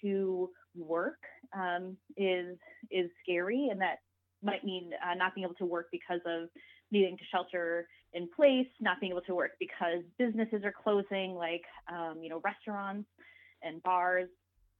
to 0.02 0.50
work 0.75 1.19
um, 1.56 1.98
is 2.18 2.57
is 2.92 3.10
scary. 3.24 3.69
And 3.72 3.80
that 3.81 4.00
might 4.44 4.63
mean 4.63 4.92
uh, 5.04 5.16
not 5.16 5.36
being 5.36 5.46
able 5.46 5.56
to 5.56 5.66
work 5.66 5.88
because 5.92 6.22
of 6.25 6.50
needing 6.92 7.18
to 7.18 7.24
shelter 7.31 7.88
in 8.13 8.30
place, 8.36 8.68
not 8.80 9.00
being 9.00 9.12
able 9.12 9.22
to 9.22 9.36
work 9.36 9.51
because 9.60 10.04
businesses 10.18 10.63
are 10.63 10.74
closing, 10.84 11.36
like 11.36 11.63
um, 11.92 12.19
you 12.22 12.30
know 12.30 12.42
restaurants 12.44 13.10
and 13.63 13.81
bars, 13.84 14.30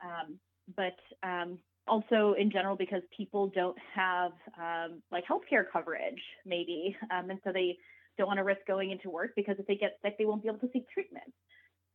um, 0.04 0.38
but 0.76 0.96
um, 1.28 1.58
also 1.88 2.36
in 2.38 2.52
general 2.52 2.76
because 2.76 3.02
people 3.16 3.48
don't 3.48 3.78
have 3.94 4.32
um, 4.60 5.02
like 5.12 5.24
healthcare 5.26 5.66
coverage, 5.72 6.22
maybe, 6.46 6.96
um, 7.12 7.30
and 7.30 7.40
so 7.44 7.52
they 7.52 7.78
don't 8.18 8.28
want 8.28 8.38
to 8.38 8.44
risk 8.44 8.62
going 8.68 8.92
into 8.92 9.10
work 9.10 9.32
because 9.36 9.56
if 9.60 9.68
they 9.68 9.76
get 9.76 9.98
sick, 10.04 10.18
they 10.18 10.26
won't 10.26 10.42
be 10.42 10.50
able 10.50 10.60
to 10.60 10.70
seek 10.74 10.90
treatment. 10.90 11.32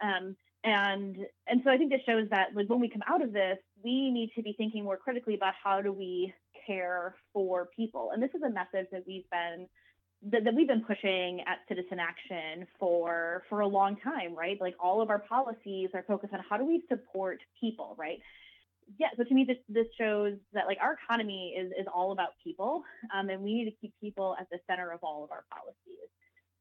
Um, 0.03 0.37
and 0.63 1.17
and 1.47 1.63
so 1.65 1.71
I 1.71 1.79
think 1.79 1.91
this 1.91 2.03
shows 2.05 2.29
that 2.31 2.49
like 2.55 2.69
when 2.69 2.81
we 2.81 2.89
come 2.89 3.03
out 3.09 3.23
of 3.23 3.33
this, 3.33 3.59
we 3.83 4.11
need 4.11 4.31
to 4.37 4.43
be 4.43 4.53
thinking 4.53 4.85
more 4.85 4.97
critically 4.97 5.35
about 5.35 5.55
how 5.63 5.81
do 5.81 5.93
we 5.93 6.35
care 6.67 7.15
for 7.33 7.69
people. 7.75 8.11
And 8.13 8.23
this 8.23 8.31
is 8.35 8.43
a 8.43 8.51
message 8.51 8.89
that 8.93 9.05
we've 9.07 9.29
been 9.31 9.67
that, 10.31 10.45
that 10.45 10.55
we've 10.55 10.69
been 10.69 10.85
pushing 10.85 11.41
at 11.47 11.59
Citizen 11.69 11.99
Action 11.99 12.67
for 12.79 13.43
for 13.49 13.61
a 13.61 13.67
long 13.67 13.97
time, 13.97 14.35
right? 14.35 14.61
Like 14.61 14.75
all 14.79 15.01
of 15.01 15.09
our 15.09 15.21
policies 15.21 15.89
are 15.95 16.05
focused 16.07 16.35
on 16.35 16.41
how 16.49 16.59
do 16.59 16.67
we 16.67 16.83
support 16.89 17.41
people, 17.59 17.95
right? 17.99 18.19
Yeah, 18.99 19.09
so 19.17 19.25
to 19.25 19.35
me, 19.35 19.45
this 19.45 19.59
this 19.69 19.87
shows 19.97 20.35
that 20.53 20.67
like 20.67 20.79
our 20.81 20.99
economy 21.05 21.55
is 21.57 21.71
is 21.79 21.87
all 21.93 22.13
about 22.13 22.31
people, 22.43 22.83
um, 23.15 23.29
and 23.29 23.43
we 23.43 23.55
need 23.55 23.67
to 23.67 23.77
keep 23.81 23.93
people 24.01 24.37
at 24.41 24.49
the 24.51 24.59
center 24.69 24.91
of 24.91 25.01
all 25.03 25.25
of 25.25 25.31
our 25.31 25.45
policies. 25.51 26.09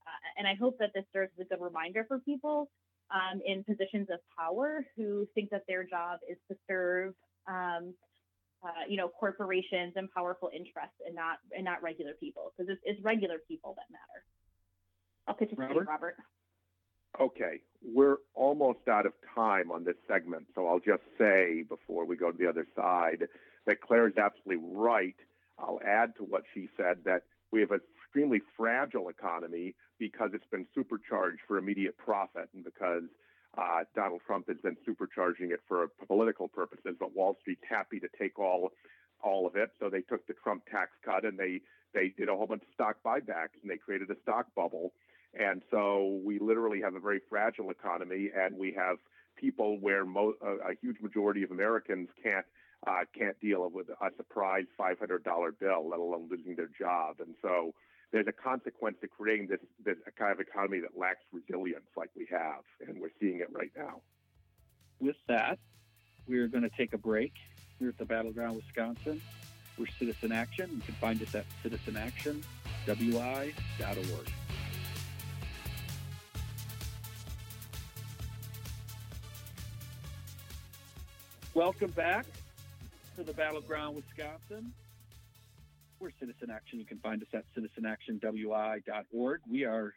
Uh, 0.05 0.29
and 0.37 0.47
I 0.47 0.55
hope 0.55 0.77
that 0.79 0.91
this 0.93 1.05
serves 1.13 1.31
as 1.39 1.45
a 1.45 1.49
good 1.49 1.63
reminder 1.63 2.05
for 2.07 2.19
people 2.19 2.69
um, 3.11 3.41
in 3.45 3.63
positions 3.63 4.09
of 4.11 4.19
power 4.37 4.85
who 4.95 5.27
think 5.33 5.49
that 5.49 5.63
their 5.67 5.83
job 5.83 6.19
is 6.29 6.37
to 6.49 6.57
serve 6.67 7.13
um, 7.47 7.93
uh, 8.63 8.83
you 8.87 8.97
know, 8.97 9.07
corporations 9.07 9.93
and 9.95 10.11
powerful 10.11 10.49
interests 10.53 10.97
and 11.05 11.15
not 11.15 11.37
and 11.55 11.63
not 11.63 11.81
regular 11.81 12.13
people 12.19 12.51
because 12.57 12.69
it's, 12.69 12.81
it's, 12.83 13.03
regular 13.03 13.37
people 13.47 13.73
that 13.77 13.85
matter. 13.89 14.23
I'll 15.27 15.33
pitch 15.33 15.51
it 15.51 15.55
to 15.55 15.73
you, 15.73 15.81
Robert. 15.81 16.17
Okay, 17.19 17.61
we're 17.83 18.17
almost 18.35 18.87
out 18.89 19.05
of 19.05 19.13
time 19.35 19.71
on 19.71 19.83
this 19.83 19.95
segment, 20.07 20.45
so 20.53 20.67
I'll 20.67 20.79
just 20.79 21.03
say 21.17 21.63
before 21.67 22.05
we 22.05 22.15
go 22.15 22.31
to 22.31 22.37
the 22.37 22.47
other 22.47 22.67
side 22.75 23.27
that 23.65 23.81
Claire 23.81 24.07
is 24.07 24.17
absolutely 24.17 24.63
right. 24.71 25.15
I'll 25.57 25.79
add 25.85 26.15
to 26.17 26.23
what 26.23 26.43
she 26.53 26.69
said 26.77 26.97
that 27.05 27.23
we 27.51 27.61
have 27.61 27.71
an 27.71 27.81
extremely 28.05 28.41
fragile 28.57 29.09
economy 29.09 29.75
because 29.97 30.31
it's 30.33 30.47
been 30.51 30.65
supercharged 30.73 31.41
for 31.47 31.57
immediate 31.57 31.97
profit 31.97 32.49
and 32.53 32.63
because 32.63 33.03
uh, 33.57 33.83
Donald 33.95 34.21
Trump 34.25 34.47
has 34.47 34.57
been 34.63 34.77
supercharging 34.87 35.51
it 35.51 35.59
for 35.67 35.87
political 36.07 36.47
purposes, 36.47 36.95
but 36.99 37.15
Wall 37.15 37.37
Street's 37.41 37.63
happy 37.67 37.99
to 37.99 38.07
take 38.17 38.39
all 38.39 38.71
all 39.21 39.45
of 39.45 39.55
it. 39.57 39.71
So 39.79 39.89
they 39.89 40.01
took 40.01 40.25
the 40.27 40.33
Trump 40.33 40.63
tax 40.71 40.91
cut 41.03 41.25
and 41.25 41.37
they 41.37 41.61
they 41.93 42.13
did 42.17 42.29
a 42.29 42.35
whole 42.35 42.47
bunch 42.47 42.61
of 42.61 42.73
stock 42.73 42.97
buybacks 43.05 43.59
and 43.61 43.69
they 43.69 43.77
created 43.77 44.09
a 44.09 44.15
stock 44.21 44.47
bubble. 44.55 44.93
And 45.33 45.61
so 45.69 46.19
we 46.23 46.39
literally 46.39 46.81
have 46.81 46.95
a 46.95 46.99
very 46.99 47.21
fragile 47.29 47.69
economy, 47.69 48.31
and 48.35 48.57
we 48.57 48.73
have 48.73 48.97
people 49.35 49.77
where 49.79 50.05
mo- 50.05 50.33
a, 50.41 50.71
a 50.71 50.73
huge 50.81 50.99
majority 51.01 51.43
of 51.43 51.51
Americans 51.51 52.09
can't 52.21 52.45
uh, 52.87 53.03
can't 53.17 53.37
deal 53.41 53.69
with 53.69 53.89
a 53.89 54.09
surprise 54.15 54.63
$500 54.79 55.21
bill, 55.59 55.89
let 55.89 55.99
alone 55.99 56.29
losing 56.31 56.55
their 56.55 56.69
job. 56.79 57.17
And 57.19 57.35
so 57.41 57.73
there's 58.11 58.27
a 58.27 58.31
consequence 58.31 58.95
to 59.01 59.07
creating 59.07 59.47
this, 59.47 59.59
this 59.83 59.97
kind 60.17 60.31
of 60.31 60.39
economy 60.39 60.79
that 60.79 60.97
lacks 60.97 61.19
resilience 61.33 61.87
like 61.97 62.09
we 62.15 62.25
have, 62.31 62.61
and 62.87 63.01
we're 63.01 63.11
seeing 63.19 63.41
it 63.41 63.49
right 63.51 63.71
now. 63.77 63.99
With 65.01 65.17
that, 65.27 65.59
we're 66.27 66.47
going 66.47 66.63
to 66.63 66.69
take 66.69 66.93
a 66.93 66.97
break 66.97 67.33
here 67.79 67.89
at 67.89 67.97
the 67.97 68.05
Battleground, 68.05 68.55
Wisconsin. 68.55 69.21
We're 69.77 69.87
Citizen 69.97 70.31
Action. 70.31 70.69
You 70.73 70.81
can 70.81 70.95
find 70.95 71.21
us 71.21 71.35
at 71.35 71.43
citizenactionwi.org. 71.63 74.48
Welcome 81.59 81.91
back 81.91 82.25
to 83.17 83.23
the 83.25 83.33
Battleground, 83.33 83.97
Wisconsin. 83.97 84.71
We're 85.99 86.11
Citizen 86.17 86.49
Action. 86.49 86.79
You 86.79 86.85
can 86.85 86.99
find 86.99 87.21
us 87.21 87.27
at 87.33 87.43
citizenactionwi.org. 87.53 89.41
We 89.51 89.65
are 89.65 89.93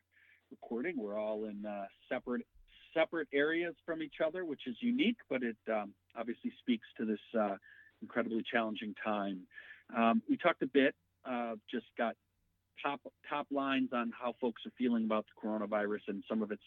recording. 0.50 0.97
We're 0.99 1.16
all 1.16 1.45
in 1.45 1.64
uh, 1.64 1.85
separate 2.09 2.45
separate 2.92 3.28
areas 3.33 3.76
from 3.87 4.02
each 4.02 4.16
other, 4.26 4.45
which 4.45 4.62
is 4.66 4.75
unique, 4.81 5.19
but 5.31 5.45
it 5.45 5.54
um, 5.73 5.95
obviously 6.19 6.52
speaks 6.59 6.88
to 6.99 7.04
this 7.04 7.21
uh, 7.40 7.54
incredibly 8.02 8.42
challenging 8.42 8.97
time. 9.04 9.42
Um, 9.97 10.21
we 10.28 10.37
talked 10.38 10.62
a 10.62 10.66
bit, 10.66 10.97
uh, 11.25 11.54
just 11.71 11.87
got 11.97 12.16
top 12.85 13.00
top 13.31 13.47
lines 13.52 13.90
on 13.92 14.11
how 14.21 14.35
folks 14.40 14.62
are 14.66 14.73
feeling 14.76 15.04
about 15.04 15.26
the 15.26 15.49
coronavirus 15.49 16.09
and 16.09 16.25
some 16.28 16.42
of 16.42 16.50
its 16.50 16.64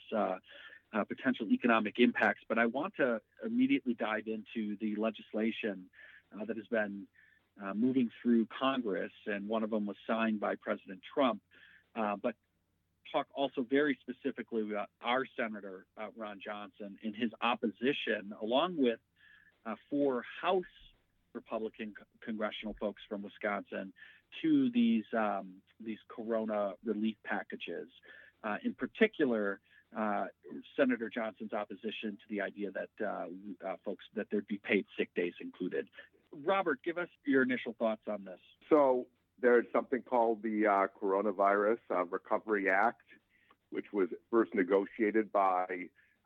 uh, 0.95 1.03
potential 1.03 1.47
economic 1.51 1.99
impacts. 1.99 2.41
But 2.47 2.57
I 2.57 2.65
want 2.67 2.93
to 2.97 3.19
immediately 3.45 3.93
dive 3.93 4.27
into 4.27 4.77
the 4.79 4.95
legislation 4.95 5.85
uh, 6.33 6.45
that 6.45 6.57
has 6.57 6.67
been 6.67 7.07
uh, 7.63 7.73
moving 7.73 8.09
through 8.21 8.47
Congress, 8.59 9.11
and 9.25 9.47
one 9.47 9.63
of 9.63 9.69
them 9.69 9.85
was 9.85 9.97
signed 10.07 10.39
by 10.39 10.55
President 10.55 10.99
Trump. 11.13 11.41
Uh, 11.95 12.15
but 12.21 12.35
talk 13.11 13.27
also 13.33 13.65
very 13.69 13.97
specifically 14.01 14.61
about 14.61 14.89
our 15.01 15.25
Senator 15.37 15.85
uh, 15.97 16.07
Ron 16.17 16.39
Johnson 16.43 16.97
and 17.03 17.15
his 17.15 17.31
opposition, 17.41 18.33
along 18.41 18.75
with 18.77 18.99
uh, 19.65 19.75
four 19.89 20.23
House 20.41 20.63
Republican 21.33 21.93
congressional 22.23 22.75
folks 22.79 23.01
from 23.09 23.21
Wisconsin, 23.21 23.91
to 24.41 24.69
these 24.73 25.03
um, 25.17 25.55
these 25.83 25.99
Corona 26.09 26.73
relief 26.85 27.15
packages. 27.25 27.87
In 28.63 28.75
particular, 28.75 29.59
Senator 30.77 31.09
Johnson's 31.13 31.53
opposition 31.53 32.11
to 32.11 32.25
the 32.29 32.41
idea 32.41 32.69
that 32.71 33.05
uh, 33.05 33.25
uh, 33.65 33.75
folks 33.83 34.03
that 34.15 34.27
there'd 34.31 34.47
be 34.47 34.59
paid 34.63 34.85
sick 34.97 35.09
days 35.15 35.33
included. 35.41 35.87
Robert, 36.43 36.79
give 36.83 36.97
us 36.97 37.07
your 37.25 37.43
initial 37.43 37.75
thoughts 37.79 38.01
on 38.09 38.25
this. 38.25 38.39
So 38.69 39.05
there's 39.41 39.65
something 39.71 40.01
called 40.01 40.43
the 40.43 40.67
uh, 40.67 40.87
Coronavirus 41.01 41.77
uh, 41.91 42.05
Recovery 42.05 42.69
Act, 42.69 43.01
which 43.69 43.85
was 43.93 44.09
first 44.29 44.53
negotiated 44.53 45.31
by 45.31 45.65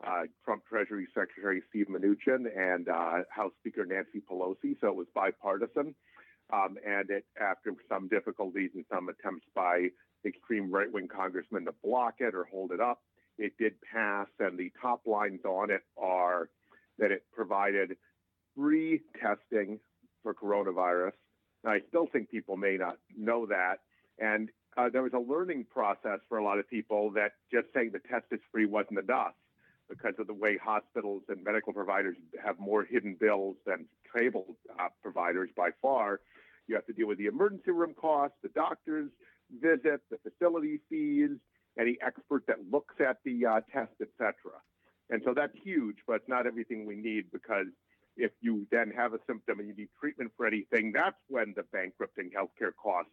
uh, 0.06 0.24
Trump 0.46 0.63
Treasury 0.68 1.08
Secretary 1.13 1.62
Steve 1.70 1.88
Mnuchin 1.89 2.46
and 2.58 2.88
House 3.30 3.51
Speaker 3.60 3.86
Nancy 3.86 4.22
Pelosi. 4.30 4.80
So 4.82 4.88
it 4.88 4.96
was 4.96 5.08
bipartisan. 5.13 5.94
Um, 6.51 6.78
and 6.86 7.10
it, 7.12 7.25
after 7.39 7.74
some 7.88 8.08
difficulties 8.08 8.72
and 8.74 8.84
some 8.92 9.10
attempts 9.10 9.46
by 9.54 9.89
extreme 10.25 10.72
right 10.72 10.92
wing 10.92 11.08
congressmen 11.08 11.66
to 11.66 11.74
block 11.84 12.16
it 12.20 12.34
or 12.34 12.46
hold 12.46 12.72
it 12.72 12.80
up, 12.80 13.01
it 13.39 13.53
did 13.58 13.74
pass. 13.81 14.27
And 14.39 14.58
the 14.58 14.72
top 14.81 15.01
lines 15.08 15.41
on 15.46 15.72
it 15.72 15.81
are 15.98 16.50
that 17.00 17.12
it 17.12 17.24
provided 17.34 17.98
free 18.55 19.01
testing 19.19 19.79
for 20.22 20.34
coronavirus 20.34 21.13
I 21.65 21.79
still 21.89 22.08
think 22.12 22.29
people 22.29 22.58
may 22.58 22.77
not 22.77 22.98
know 23.17 23.46
that. 23.48 23.79
And 24.17 24.50
uh, 24.77 24.89
there 24.89 25.03
was 25.03 25.13
a 25.13 25.19
learning 25.19 25.65
process 25.69 26.19
for 26.27 26.38
a 26.38 26.43
lot 26.43 26.60
of 26.60 26.69
people 26.69 27.12
that 27.12 27.34
just 27.51 27.67
saying 27.74 27.91
the 27.91 28.00
test 28.00 28.25
is 28.31 28.39
free 28.51 28.65
wasn't 28.65 29.00
enough 29.00 29.34
because 29.89 30.13
of 30.19 30.27
the 30.27 30.34
way 30.34 30.58
hospitals 30.58 31.24
and 31.29 31.43
medical 31.43 31.74
providers 31.74 32.15
have 32.43 32.60
more 32.60 32.84
hidden 32.84 33.17
bills 33.19 33.55
than 33.65 33.86
cable 34.15 34.55
uh, 34.79 34.88
providers 35.01 35.50
by 35.58 35.69
far. 35.81 36.22
You 36.67 36.75
have 36.75 36.86
to 36.86 36.93
deal 36.93 37.08
with 37.08 37.17
the 37.17 37.25
emergency 37.25 37.72
room 37.72 37.96
costs, 38.00 38.38
the 38.43 38.50
doctor's 38.50 39.10
visit, 39.60 40.01
the 40.12 40.17
facility 40.29 40.79
fees, 40.89 41.31
any 41.80 41.98
expert 42.06 42.44
that 42.48 42.58
looks 42.72 42.96
at 43.00 43.18
the 43.24 43.46
uh, 43.46 43.62
test, 43.72 43.94
etc. 44.02 44.34
And 45.10 45.22
so 45.26 45.34
that's 45.34 45.56
huge, 45.64 45.98
but 46.06 46.18
it's 46.18 46.30
not 46.30 46.46
everything 46.46 46.86
we 46.86 46.96
need 46.96 47.32
because 47.32 47.68
if 48.18 48.32
you 48.42 48.68
then 48.72 48.92
have 48.96 49.14
a 49.14 49.20
symptom 49.26 49.60
and 49.60 49.68
you 49.68 49.76
need 49.76 49.90
treatment 50.00 50.32
for 50.36 50.46
anything, 50.46 50.92
that's 50.92 51.18
when 51.30 51.54
the 51.56 51.64
bankrupting 51.72 52.32
healthcare 52.36 52.74
costs 52.82 53.12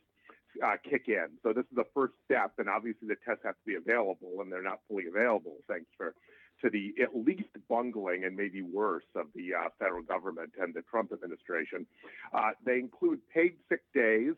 uh, 0.65 0.77
kick 0.89 1.05
in. 1.09 1.29
So 1.43 1.53
this 1.53 1.65
is 1.65 1.77
the 1.77 1.87
first 1.95 2.15
step, 2.25 2.53
and 2.59 2.69
obviously 2.69 3.09
the 3.09 3.17
tests 3.27 3.43
have 3.45 3.55
to 3.55 3.67
be 3.67 3.75
available, 3.77 4.41
and 4.41 4.51
they're 4.51 4.63
not 4.63 4.81
fully 4.89 5.05
available 5.07 5.57
thanks 5.69 5.89
for 5.97 6.15
to 6.63 6.71
the 6.71 6.95
at 7.03 7.15
least 7.15 7.51
bungling 7.69 8.25
and 8.25 8.35
maybe 8.35 8.63
worse 8.63 9.05
of 9.15 9.27
the 9.35 9.53
uh, 9.55 9.69
federal 9.79 10.03
government 10.03 10.51
and 10.59 10.73
the 10.73 10.83
Trump 10.83 11.13
administration. 11.13 11.87
Uh, 12.33 12.51
they 12.65 12.79
include 12.79 13.21
paid 13.29 13.57
sick 13.69 13.83
days, 13.95 14.33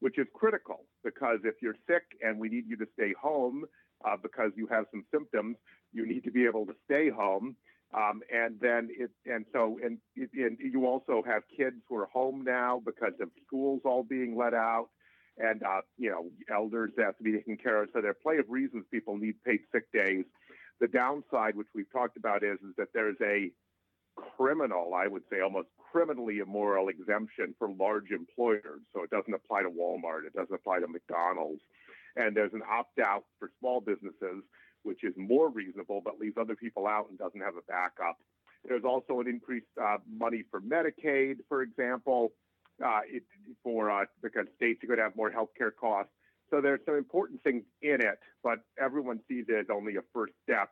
which 0.00 0.18
is 0.18 0.26
critical 0.34 0.86
because 1.04 1.38
if 1.44 1.54
you're 1.62 1.76
sick 1.86 2.02
and 2.22 2.38
we 2.38 2.48
need 2.48 2.64
you 2.66 2.76
to 2.76 2.86
stay 2.94 3.14
home 3.20 3.64
uh, 4.04 4.16
because 4.22 4.50
you 4.56 4.66
have 4.66 4.86
some 4.90 5.04
symptoms, 5.12 5.56
you 5.92 6.06
need 6.06 6.24
to 6.24 6.30
be 6.30 6.46
able 6.46 6.66
to 6.66 6.74
stay 6.84 7.10
home. 7.10 7.56
Um, 7.92 8.20
and 8.32 8.58
then 8.60 8.88
it, 8.92 9.10
and 9.26 9.44
so, 9.52 9.78
and, 9.84 9.98
and 10.16 10.58
you 10.60 10.86
also 10.86 11.22
have 11.26 11.42
kids 11.54 11.76
who 11.88 11.96
are 11.96 12.06
home 12.06 12.44
now 12.44 12.80
because 12.84 13.14
of 13.20 13.30
schools 13.46 13.80
all 13.84 14.04
being 14.04 14.36
let 14.36 14.54
out, 14.54 14.88
and 15.38 15.62
uh, 15.64 15.80
you 15.98 16.08
know, 16.08 16.30
elders 16.54 16.92
have 16.98 17.16
to 17.18 17.24
be 17.24 17.32
taken 17.32 17.56
care 17.56 17.82
of. 17.82 17.88
So 17.92 18.00
there 18.00 18.12
are 18.12 18.16
plenty 18.22 18.38
of 18.38 18.44
reasons 18.48 18.84
people 18.92 19.16
need 19.16 19.42
paid 19.44 19.60
sick 19.72 19.90
days. 19.92 20.24
The 20.80 20.86
downside, 20.86 21.56
which 21.56 21.66
we've 21.74 21.90
talked 21.92 22.16
about, 22.16 22.44
is 22.44 22.58
is 22.60 22.76
that 22.78 22.88
there's 22.94 23.16
a 23.20 23.50
criminal, 24.36 24.94
I 24.94 25.06
would 25.06 25.22
say, 25.30 25.40
almost 25.40 25.68
criminally 25.92 26.38
immoral 26.38 26.88
exemption 26.88 27.54
for 27.58 27.70
large 27.70 28.10
employers. 28.10 28.80
So 28.92 29.02
it 29.02 29.10
doesn't 29.10 29.34
apply 29.34 29.62
to 29.62 29.70
Walmart, 29.70 30.26
it 30.26 30.34
doesn't 30.34 30.54
apply 30.54 30.80
to 30.80 30.88
McDonald's, 30.88 31.62
and 32.16 32.36
there's 32.36 32.52
an 32.52 32.62
opt 32.68 32.98
out 32.98 33.24
for 33.38 33.50
small 33.58 33.80
businesses 33.80 34.42
which 34.82 35.04
is 35.04 35.12
more 35.16 35.50
reasonable 35.50 36.00
but 36.04 36.18
leaves 36.18 36.36
other 36.40 36.56
people 36.56 36.86
out 36.86 37.08
and 37.08 37.18
doesn't 37.18 37.40
have 37.40 37.56
a 37.56 37.62
backup. 37.68 38.18
There's 38.66 38.84
also 38.84 39.20
an 39.20 39.28
increased 39.28 39.66
uh, 39.82 39.98
money 40.10 40.44
for 40.50 40.60
Medicaid, 40.60 41.36
for 41.48 41.62
example, 41.62 42.32
uh, 42.84 43.00
it, 43.06 43.22
for 43.62 43.90
uh, 43.90 44.04
because 44.22 44.46
states 44.56 44.82
are 44.84 44.86
going 44.86 44.98
to 44.98 45.02
have 45.02 45.16
more 45.16 45.30
health 45.30 45.50
care 45.56 45.70
costs. 45.70 46.12
So 46.50 46.60
there's 46.60 46.80
some 46.84 46.96
important 46.96 47.42
things 47.42 47.62
in 47.80 48.00
it, 48.00 48.18
but 48.42 48.58
everyone 48.78 49.20
sees 49.28 49.46
it 49.48 49.54
as 49.54 49.66
only 49.72 49.96
a 49.96 50.00
first 50.12 50.32
step. 50.42 50.70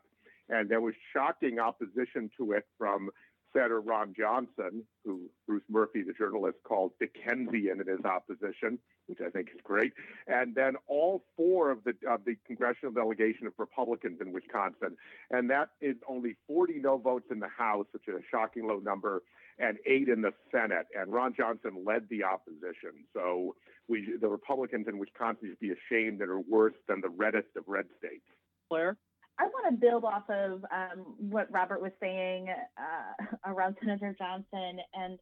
And 0.49 0.67
there 0.69 0.81
was 0.81 0.93
shocking 1.13 1.59
opposition 1.59 2.29
to 2.37 2.53
it 2.53 2.65
from 2.77 3.09
Senator 3.53 3.81
Ron 3.81 4.13
Johnson, 4.17 4.83
who 5.03 5.29
Bruce 5.47 5.63
Murphy, 5.69 6.03
the 6.03 6.13
journalist, 6.13 6.57
called 6.63 6.91
Dickensian 6.99 7.81
in 7.81 7.87
his 7.87 8.05
opposition, 8.05 8.79
which 9.07 9.19
I 9.25 9.29
think 9.29 9.49
is 9.53 9.61
great. 9.63 9.93
And 10.27 10.55
then 10.55 10.75
all 10.87 11.23
four 11.35 11.71
of 11.71 11.83
the 11.83 11.93
of 12.07 12.25
the 12.25 12.35
congressional 12.45 12.93
delegation 12.93 13.47
of 13.47 13.53
Republicans 13.57 14.19
in 14.21 14.31
Wisconsin, 14.31 14.97
and 15.31 15.49
that 15.49 15.69
is 15.81 15.95
only 16.07 16.35
40 16.47 16.79
no 16.79 16.97
votes 16.97 17.25
in 17.31 17.39
the 17.39 17.49
House, 17.49 17.87
which 17.91 18.07
is 18.07 18.15
a 18.15 18.23
shocking 18.29 18.67
low 18.67 18.79
number, 18.79 19.23
and 19.57 19.77
eight 19.85 20.07
in 20.07 20.21
the 20.21 20.33
Senate. 20.51 20.87
And 20.95 21.11
Ron 21.11 21.33
Johnson 21.35 21.83
led 21.85 22.07
the 22.09 22.23
opposition. 22.23 23.05
So 23.13 23.55
we, 23.87 24.15
the 24.19 24.27
Republicans 24.27 24.87
in 24.87 24.99
Wisconsin, 24.99 25.49
should 25.49 25.59
be 25.59 25.71
ashamed 25.71 26.19
that 26.19 26.29
are 26.29 26.39
worse 26.39 26.75
than 26.87 27.01
the 27.01 27.09
reddest 27.09 27.49
of 27.57 27.63
red 27.67 27.85
states. 27.97 28.25
Claire. 28.69 28.97
I 29.39 29.43
want 29.43 29.73
to 29.73 29.79
build 29.79 30.03
off 30.03 30.29
of 30.29 30.65
um, 30.65 31.15
what 31.17 31.49
Robert 31.51 31.81
was 31.81 31.93
saying 32.01 32.47
uh, 32.49 33.25
around 33.45 33.77
Senator 33.79 34.13
Johnson. 34.17 34.79
And 34.93 35.17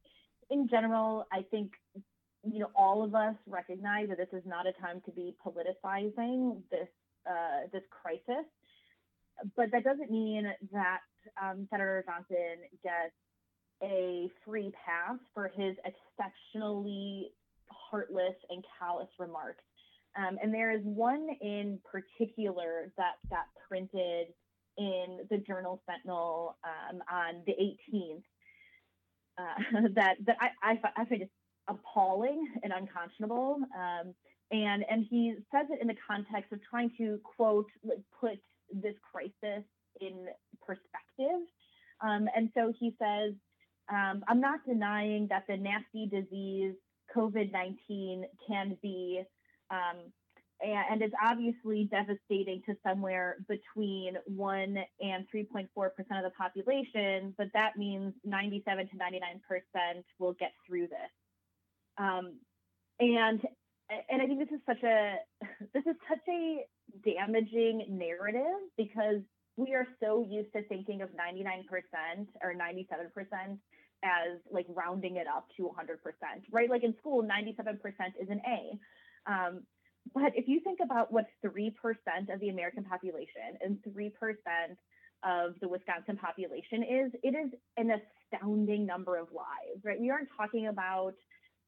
in 0.49 0.67
general, 0.67 1.27
I 1.31 1.43
think, 1.51 1.71
you 2.43 2.59
know, 2.59 2.71
all 2.75 3.03
of 3.03 3.13
us 3.13 3.35
recognize 3.45 4.09
that 4.09 4.17
this 4.17 4.33
is 4.33 4.43
not 4.45 4.65
a 4.65 4.71
time 4.81 5.01
to 5.05 5.11
be 5.11 5.35
politicizing 5.45 6.61
this, 6.71 6.87
uh, 7.29 7.67
this 7.71 7.83
crisis. 7.91 8.45
But 9.55 9.71
that 9.71 9.83
doesn't 9.83 10.09
mean 10.09 10.51
that 10.73 11.01
um, 11.39 11.67
Senator 11.69 12.03
Johnson 12.07 12.65
gets 12.81 13.13
a 13.83 14.31
free 14.43 14.71
pass 14.83 15.19
for 15.35 15.51
his 15.55 15.75
exceptionally 15.85 17.29
heartless 17.67 18.35
and 18.49 18.65
callous 18.79 19.09
remarks 19.19 19.63
um, 20.17 20.37
and 20.41 20.53
there 20.53 20.71
is 20.71 20.81
one 20.83 21.27
in 21.41 21.79
particular 21.89 22.91
that 22.97 23.15
got 23.29 23.45
printed 23.67 24.27
in 24.77 25.19
the 25.29 25.37
Journal 25.37 25.81
Sentinel 25.89 26.57
um, 26.63 27.01
on 27.11 27.41
the 27.45 27.53
18th 27.53 28.23
uh, 29.37 29.87
that 29.95 30.15
that 30.25 30.37
I, 30.39 30.71
I, 30.71 30.79
I 30.97 31.05
find 31.05 31.21
it 31.21 31.31
appalling 31.67 32.47
and 32.63 32.73
unconscionable. 32.73 33.59
Um, 33.77 34.13
and 34.51 34.85
and 34.89 35.05
he 35.09 35.35
says 35.51 35.67
it 35.69 35.81
in 35.81 35.87
the 35.87 35.95
context 36.07 36.51
of 36.51 36.59
trying 36.69 36.91
to 36.97 37.19
quote 37.23 37.67
put 38.19 38.39
this 38.71 38.95
crisis 39.11 39.63
in 39.99 40.27
perspective. 40.65 41.41
Um, 42.01 42.29
and 42.35 42.49
so 42.55 42.71
he 42.79 42.95
says, 42.99 43.33
um, 43.89 44.23
"I'm 44.27 44.39
not 44.39 44.59
denying 44.65 45.27
that 45.29 45.43
the 45.47 45.57
nasty 45.57 46.07
disease 46.07 46.75
COVID-19 47.15 48.23
can 48.47 48.77
be 48.81 49.23
um, 49.71 50.11
and 50.59 51.01
it's 51.03 51.13
obviously 51.23 51.87
devastating 51.91 52.63
to 52.65 52.75
somewhere 52.83 53.37
between 53.47 54.15
1 54.25 54.77
and 55.01 55.25
3.4% 55.33 55.67
of 55.67 56.23
the 56.23 56.31
population, 56.35 57.35
but 57.37 57.47
that 57.53 57.77
means 57.77 58.13
97 58.25 58.89
to 58.89 58.95
99% 58.95 60.03
will 60.17 60.33
get 60.33 60.53
through 60.65 60.87
this. 60.87 61.11
Um, 61.99 62.39
and 62.99 63.41
and 64.09 64.21
I 64.21 64.25
think 64.25 64.39
this 64.39 64.57
is 64.57 64.61
such 64.65 64.83
a 64.83 65.15
this 65.73 65.83
is 65.85 65.95
such 66.09 66.25
a 66.27 66.65
damaging 67.05 67.85
narrative 67.89 68.59
because 68.77 69.21
we 69.55 69.73
are 69.73 69.87
so 70.01 70.25
used 70.27 70.53
to 70.53 70.63
thinking 70.63 71.01
of 71.01 71.09
99% 71.09 71.65
or 72.43 72.53
97% 72.53 73.57
as 74.03 74.37
like 74.51 74.67
rounding 74.69 75.15
it 75.15 75.25
up 75.27 75.47
to 75.57 75.63
100%, 75.63 75.97
right? 76.51 76.69
Like 76.69 76.83
in 76.83 76.95
school, 76.99 77.23
97% 77.23 77.79
is 78.21 78.29
an 78.29 78.41
A. 78.47 78.77
Um, 79.27 79.61
but 80.13 80.31
if 80.35 80.47
you 80.47 80.59
think 80.61 80.79
about 80.83 81.11
what 81.11 81.25
3% 81.45 81.73
of 82.33 82.39
the 82.39 82.49
American 82.49 82.83
population 82.83 83.57
and 83.61 83.77
3% 83.87 84.11
of 85.23 85.55
the 85.61 85.67
Wisconsin 85.67 86.17
population 86.17 86.83
is, 86.83 87.11
it 87.23 87.35
is 87.35 87.51
an 87.75 87.91
astounding 88.31 88.85
number 88.85 89.17
of 89.17 89.27
lives, 89.33 89.83
right? 89.83 89.99
We 89.99 90.09
aren't 90.09 90.29
talking 90.37 90.67
about 90.67 91.13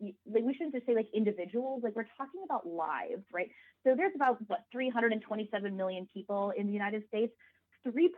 like 0.02 0.44
we 0.44 0.54
shouldn't 0.54 0.74
just 0.74 0.86
say 0.86 0.96
like 0.96 1.10
individuals 1.14 1.82
like 1.84 1.94
we're 1.94 2.08
talking 2.18 2.42
about 2.46 2.66
lives 2.66 3.24
right? 3.34 3.50
So 3.86 3.96
there's 3.98 4.14
about 4.16 4.38
what 4.48 4.62
327 4.72 5.76
million 5.76 6.08
people 6.14 6.54
in 6.58 6.68
the 6.68 6.74
united 6.74 7.04
states. 7.08 7.34
3% 7.88 8.10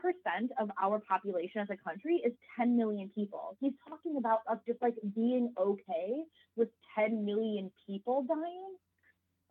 of 0.60 0.72
our 0.82 1.00
population 1.00 1.62
as 1.62 1.68
a 1.70 1.78
country 1.88 2.22
is 2.26 2.34
10 2.58 2.76
million 2.76 3.12
people. 3.14 3.58
He's 3.60 3.74
talking 3.88 4.18
about 4.18 4.40
us 4.50 4.58
just 4.68 4.82
like 4.82 4.96
being 5.16 5.54
okay 5.56 6.24
with 6.56 6.70
10 6.98 7.24
million 7.26 7.72
people 7.88 8.26
dying 8.28 8.76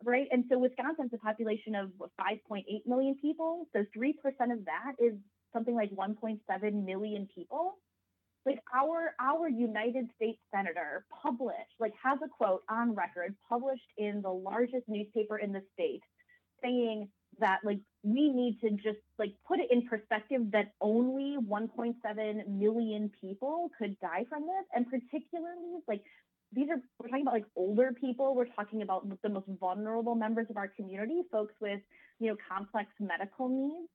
right? 0.05 0.27
And 0.31 0.45
so 0.49 0.57
Wisconsin's 0.57 1.11
a 1.13 1.17
population 1.17 1.75
of 1.75 1.91
5.8 2.19 2.63
million 2.85 3.15
people. 3.21 3.67
So 3.73 3.85
3% 3.97 4.13
of 4.51 4.65
that 4.65 4.93
is 4.99 5.13
something 5.53 5.75
like 5.75 5.91
1.7 5.91 6.85
million 6.85 7.27
people. 7.33 7.75
Like 8.45 8.59
our 8.75 9.13
our 9.21 9.49
United 9.49 10.07
States 10.15 10.39
senator 10.53 11.05
published, 11.21 11.75
like 11.79 11.93
has 12.03 12.17
a 12.25 12.27
quote 12.27 12.63
on 12.69 12.95
record 12.95 13.35
published 13.47 13.85
in 13.97 14.21
the 14.23 14.31
largest 14.31 14.85
newspaper 14.87 15.37
in 15.37 15.51
the 15.51 15.61
state 15.73 16.01
saying 16.63 17.07
that 17.39 17.59
like 17.63 17.79
we 18.03 18.29
need 18.29 18.59
to 18.61 18.71
just 18.71 18.99
like 19.17 19.33
put 19.47 19.59
it 19.59 19.67
in 19.71 19.87
perspective 19.87 20.41
that 20.51 20.71
only 20.81 21.37
1.7 21.37 22.47
million 22.47 23.11
people 23.21 23.69
could 23.77 23.97
die 23.99 24.25
from 24.29 24.41
this 24.41 24.65
and 24.73 24.85
particularly 24.89 25.79
like 25.87 26.01
these 26.53 26.69
are 26.69 26.77
we're 26.99 27.07
talking 27.09 27.23
about 27.23 27.33
like 27.33 27.45
older 27.55 27.93
people. 27.93 28.35
We're 28.35 28.45
talking 28.45 28.81
about 28.81 29.07
the 29.21 29.29
most 29.29 29.47
vulnerable 29.59 30.15
members 30.15 30.47
of 30.49 30.57
our 30.57 30.67
community 30.67 31.21
folks 31.31 31.53
with 31.61 31.79
you 32.19 32.29
know 32.29 32.35
complex 32.49 32.89
medical 32.99 33.49
needs 33.49 33.89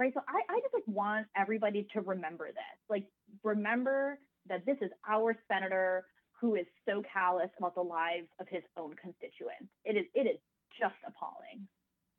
right? 0.00 0.12
So 0.14 0.20
i, 0.28 0.52
I 0.52 0.60
just 0.60 0.72
like 0.72 0.86
want 0.86 1.26
everybody 1.36 1.86
to 1.92 2.00
remember 2.00 2.46
this. 2.46 2.78
Like 2.88 3.04
remember 3.44 4.18
that 4.48 4.64
this 4.64 4.78
is 4.80 4.90
our 5.08 5.36
senator 5.46 6.06
who 6.40 6.54
is 6.54 6.64
so 6.88 7.02
callous 7.12 7.50
about 7.58 7.74
the 7.74 7.82
lives 7.82 8.28
of 8.40 8.46
his 8.48 8.62
own 8.78 8.94
constituents. 9.00 9.70
It 9.84 9.96
is 9.96 10.06
it 10.14 10.26
is 10.26 10.40
just 10.80 10.96
appalling. 11.06 11.68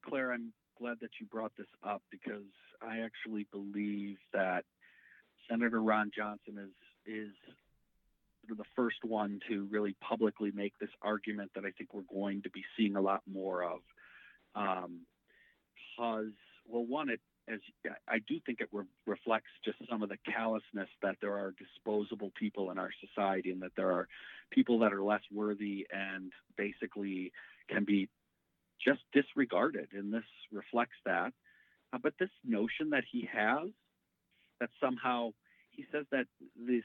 Claire 0.06 0.32
i'm 0.34 0.54
glad 0.80 0.98
that 1.02 1.10
you 1.20 1.28
brought 1.28 1.52
this 1.58 1.68
up 1.84 2.02
because 2.10 2.50
i 2.82 3.00
actually 3.00 3.46
believe 3.52 4.18
that 4.34 4.64
senator 5.50 5.82
ron 5.82 6.10
johnson 6.16 6.58
is 6.58 6.74
is 7.06 7.34
the 8.48 8.64
first 8.76 9.04
one 9.04 9.40
to 9.50 9.68
really 9.72 9.96
publicly 10.02 10.52
make 10.54 10.74
this 10.80 10.90
argument 11.02 11.52
that 11.56 11.66
I 11.66 11.72
think 11.72 11.94
we're 11.94 12.02
going 12.14 12.42
to 12.44 12.50
be 12.50 12.64
seeing 12.78 12.96
a 12.96 13.02
lot 13.02 13.22
more 13.32 13.64
of. 13.64 13.80
Um, 14.56 15.02
because, 15.98 16.34
well, 16.68 16.86
one, 16.86 17.10
it 17.10 17.20
as 17.48 17.60
I 18.08 18.20
do 18.20 18.40
think 18.46 18.62
it 18.62 18.70
re- 18.72 18.86
reflects 19.06 19.50
just 19.66 19.78
some 19.90 20.04
of 20.04 20.10
the 20.10 20.18
callousness 20.32 20.90
that 21.02 21.16
there 21.22 21.34
are 21.34 21.54
disposable 21.58 22.32
people 22.38 22.72
in 22.72 22.78
our 22.78 22.92
society, 23.06 23.52
and 23.52 23.62
that 23.62 23.72
there 23.76 23.92
are 23.92 24.08
people 24.52 24.80
that 24.80 24.94
are 24.94 25.04
less 25.04 25.22
worthy 25.32 25.88
and 25.92 26.32
basically 26.58 27.32
can 27.70 27.84
be 27.84 28.10
just 28.84 29.02
disregarded, 29.14 29.90
and 29.94 30.14
this 30.14 30.24
reflects 30.52 30.98
that. 31.06 31.34
Uh, 31.94 31.98
but 32.02 32.14
this 32.20 32.30
notion 32.46 32.92
that 32.92 33.04
he 33.12 33.28
has 33.32 33.70
that 34.60 34.70
somehow 34.80 35.32
he 35.72 35.86
says 35.92 36.06
that 36.12 36.26
this 36.56 36.84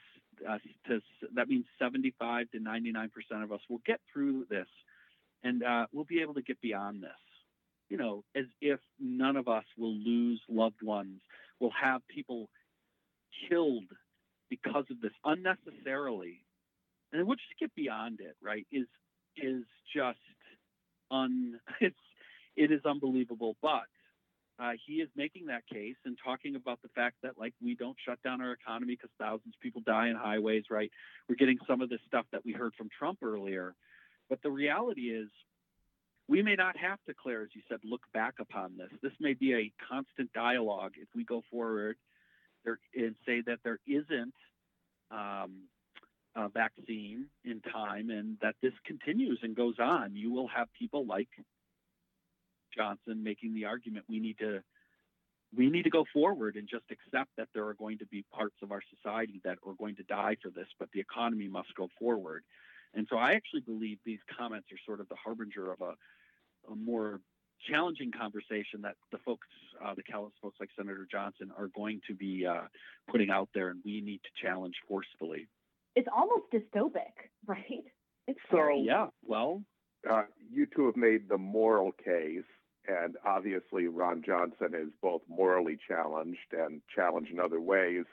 uh, 0.49 0.59
to, 0.87 1.01
that 1.35 1.49
means 1.49 1.65
75 1.79 2.51
to 2.51 2.61
99 2.61 3.11
percent 3.11 3.43
of 3.43 3.53
us 3.53 3.61
will 3.69 3.81
get 3.87 4.01
through 4.13 4.47
this, 4.49 4.69
and 5.43 5.63
uh, 5.63 5.87
we'll 5.93 6.05
be 6.05 6.21
able 6.21 6.35
to 6.35 6.43
get 6.43 6.61
beyond 6.61 7.03
this. 7.03 7.11
You 7.89 7.99
know, 7.99 8.25
as 8.35 8.47
if 8.61 8.81
none 8.99 9.37
of 9.37 9.49
us 9.49 9.65
will 9.79 9.95
lose 9.95 10.41
loved 10.49 10.83
ones, 10.83 11.21
will 11.61 11.73
have 11.81 12.01
people 12.09 12.49
killed 13.49 13.85
because 14.51 14.85
of 14.91 15.01
this 15.01 15.13
unnecessarily, 15.25 16.41
and 17.13 17.27
we'll 17.27 17.37
just 17.37 17.59
get 17.61 17.75
beyond 17.75 18.21
it. 18.21 18.37
Right? 18.43 18.67
Is 18.73 18.87
is 19.37 19.65
just 19.95 20.19
un 21.11 21.59
it's 21.81 21.97
it 22.57 22.73
is 22.73 22.81
unbelievable, 22.85 23.57
but 23.63 23.85
uh, 24.59 24.73
he 24.87 24.95
is 24.95 25.09
making 25.17 25.47
that 25.47 25.67
case 25.67 25.97
and 26.05 26.17
talking 26.23 26.57
about 26.57 26.81
the 26.83 26.89
fact 26.89 27.17
that 27.23 27.39
like 27.39 27.53
we 27.63 27.75
don't 27.75 27.97
shut 28.07 28.23
down 28.23 28.41
our 28.41 28.53
economy 28.53 28.95
because 28.95 29.11
thousands 29.19 29.55
of 29.55 29.61
people 29.61 29.83
die 29.85 30.09
in 30.09 30.17
highways 30.17 30.65
right? 30.71 30.91
We're 31.29 31.37
getting 31.37 31.59
some 31.67 31.83
of 31.83 31.89
the 31.89 31.99
stuff 32.07 32.27
that 32.33 32.45
we 32.45 32.53
heard 32.53 32.75
from 32.75 32.89
trump 32.97 33.19
earlier. 33.23 33.75
But 34.29 34.43
the 34.43 34.51
reality 34.51 35.11
is 35.11 35.29
we 36.29 36.43
may 36.43 36.55
not 36.55 36.77
have 36.77 36.99
to 37.07 37.15
claire 37.15 37.43
as 37.43 37.49
you 37.53 37.63
said 37.69 37.81
look 37.85 38.03
back 38.15 38.35
upon 38.41 38.77
this. 38.77 38.91
This 39.03 39.13
may 39.21 39.35
be 39.35 39.55
a 39.55 39.73
constant 39.89 40.33
dialogue 40.33 40.93
if 40.97 41.09
we 41.15 41.25
go 41.25 41.43
forward 41.51 41.97
there 42.65 42.79
and 42.95 43.15
say 43.27 43.43
that 43.47 43.59
there 43.63 43.79
isn't 43.87 44.35
um, 45.11 45.65
a 46.35 46.49
vaccine 46.49 47.27
in 47.45 47.61
time 47.61 48.11
and 48.11 48.37
that 48.43 48.55
this 48.63 48.73
continues 48.85 49.39
and 49.43 49.55
goes 49.55 49.77
on. 49.79 50.17
You 50.17 50.33
will 50.33 50.49
have 50.49 50.69
people 50.79 51.07
like 51.07 51.29
Johnson 52.77 53.23
making 53.23 53.55
the 53.55 53.65
argument 53.65 54.05
we 54.09 54.21
need 54.21 54.39
to 54.39 54.63
we 55.57 55.71
need 55.71 55.85
to 55.85 55.91
go 55.91 56.05
forward 56.13 56.57
and 56.57 56.69
just 56.69 56.85
accept 56.91 57.31
that 57.37 57.49
there 57.55 57.67
are 57.67 57.75
going 57.75 57.99
to 57.99 58.07
be 58.07 58.25
parts 58.33 58.57
of 58.63 58.73
our 58.73 58.83
society 58.95 59.41
that 59.45 59.59
are 59.67 59.75
going 59.79 59.97
to 59.97 60.03
die 60.03 60.37
for 60.43 60.51
this, 60.51 60.67
but 60.79 60.89
the 60.93 61.01
economy 61.01 61.49
must 61.49 61.75
go 61.77 61.89
forward. 61.99 62.43
And 62.95 63.07
so 63.11 63.17
I 63.17 63.33
actually 63.33 63.61
believe 63.61 63.99
these 64.05 64.19
comments 64.37 64.69
are 64.73 64.79
sort 64.85 65.01
of 65.01 65.09
the 65.09 65.17
harbinger 65.17 65.73
of 65.73 65.81
a, 65.81 65.95
a 66.71 66.75
more 66.75 67.21
challenging 67.71 68.11
conversation 68.13 68.83
that 68.83 68.97
the 69.13 69.19
folks, 69.19 69.47
uh, 69.85 69.95
the 69.95 70.03
callous 70.03 70.33
folks 70.43 70.57
like 70.61 70.71
Senator 70.77 71.07
Johnson, 71.11 71.51
are 71.57 71.69
going 71.69 72.01
to 72.07 72.15
be 72.15 72.47
uh, 72.47 72.63
putting 73.11 73.31
out 73.31 73.49
there, 73.55 73.69
and 73.69 73.81
we 73.85 74.01
need 74.01 74.21
to 74.25 74.47
challenge 74.47 74.75
forcefully. 74.89 75.49
It's 75.95 76.09
almost 76.15 76.45
dystopic, 76.53 77.31
right? 77.47 77.85
It's 78.27 78.41
so 78.51 78.57
scary. 78.57 78.83
yeah. 78.87 79.07
Well, 79.25 79.63
uh, 80.09 80.23
you 80.51 80.67
two 80.67 80.87
have 80.87 80.97
made 80.97 81.29
the 81.29 81.39
moral 81.39 81.93
case 81.93 82.45
and 82.89 83.17
obviously, 83.25 83.87
Ron 83.87 84.23
Johnson 84.25 84.75
is 84.75 84.89
both 85.03 85.23
morally 85.29 85.79
challenged 85.89 86.53
and 86.53 86.81
challenged 86.95 87.33
in 87.33 87.41
other 87.41 87.61
ways, 87.61 88.05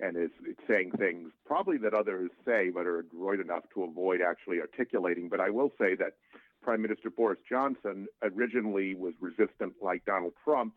and 0.00 0.16
is 0.16 0.30
saying 0.68 0.92
things 0.92 1.30
probably 1.44 1.76
that 1.78 1.94
others 1.94 2.30
say 2.44 2.70
but 2.70 2.86
are 2.86 3.00
adroit 3.00 3.40
enough 3.40 3.64
to 3.74 3.82
avoid 3.82 4.20
actually 4.20 4.60
articulating. 4.60 5.28
But 5.28 5.40
I 5.40 5.50
will 5.50 5.72
say 5.78 5.94
that 5.96 6.14
Prime 6.62 6.82
Minister 6.82 7.10
Boris 7.10 7.38
Johnson 7.48 8.06
originally 8.22 8.94
was 8.94 9.14
resistant, 9.20 9.74
like 9.82 10.04
Donald 10.04 10.34
Trump, 10.44 10.74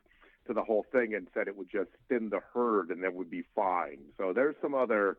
to 0.48 0.54
the 0.54 0.64
whole 0.64 0.86
thing 0.92 1.14
and 1.14 1.28
said 1.34 1.48
it 1.48 1.56
would 1.56 1.70
just 1.70 1.90
thin 2.10 2.30
the 2.30 2.40
herd 2.54 2.90
and 2.90 3.04
that 3.04 3.14
would 3.14 3.30
be 3.30 3.44
fine. 3.56 4.00
So 4.18 4.34
there's 4.34 4.56
some 4.62 4.74
other 4.74 5.18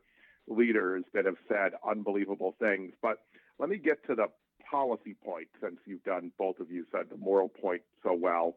leaders 0.49 1.05
that 1.15 1.27
have 1.27 1.37
said 1.49 1.73
unbelievable 1.89 2.57
things. 2.59 2.93
But 3.01 3.19
let 3.59 3.69
me 3.69 3.77
get 3.77 4.05
to 4.07 4.15
the 4.15 4.27
policy 4.73 5.15
point, 5.23 5.49
since 5.63 5.77
you've 5.87 6.03
done, 6.03 6.33
both 6.39 6.59
of 6.59 6.71
you 6.71 6.87
said 6.91 7.11
the 7.11 7.17
moral 7.19 7.49
point 7.49 7.83
so 8.03 8.15
well. 8.15 8.57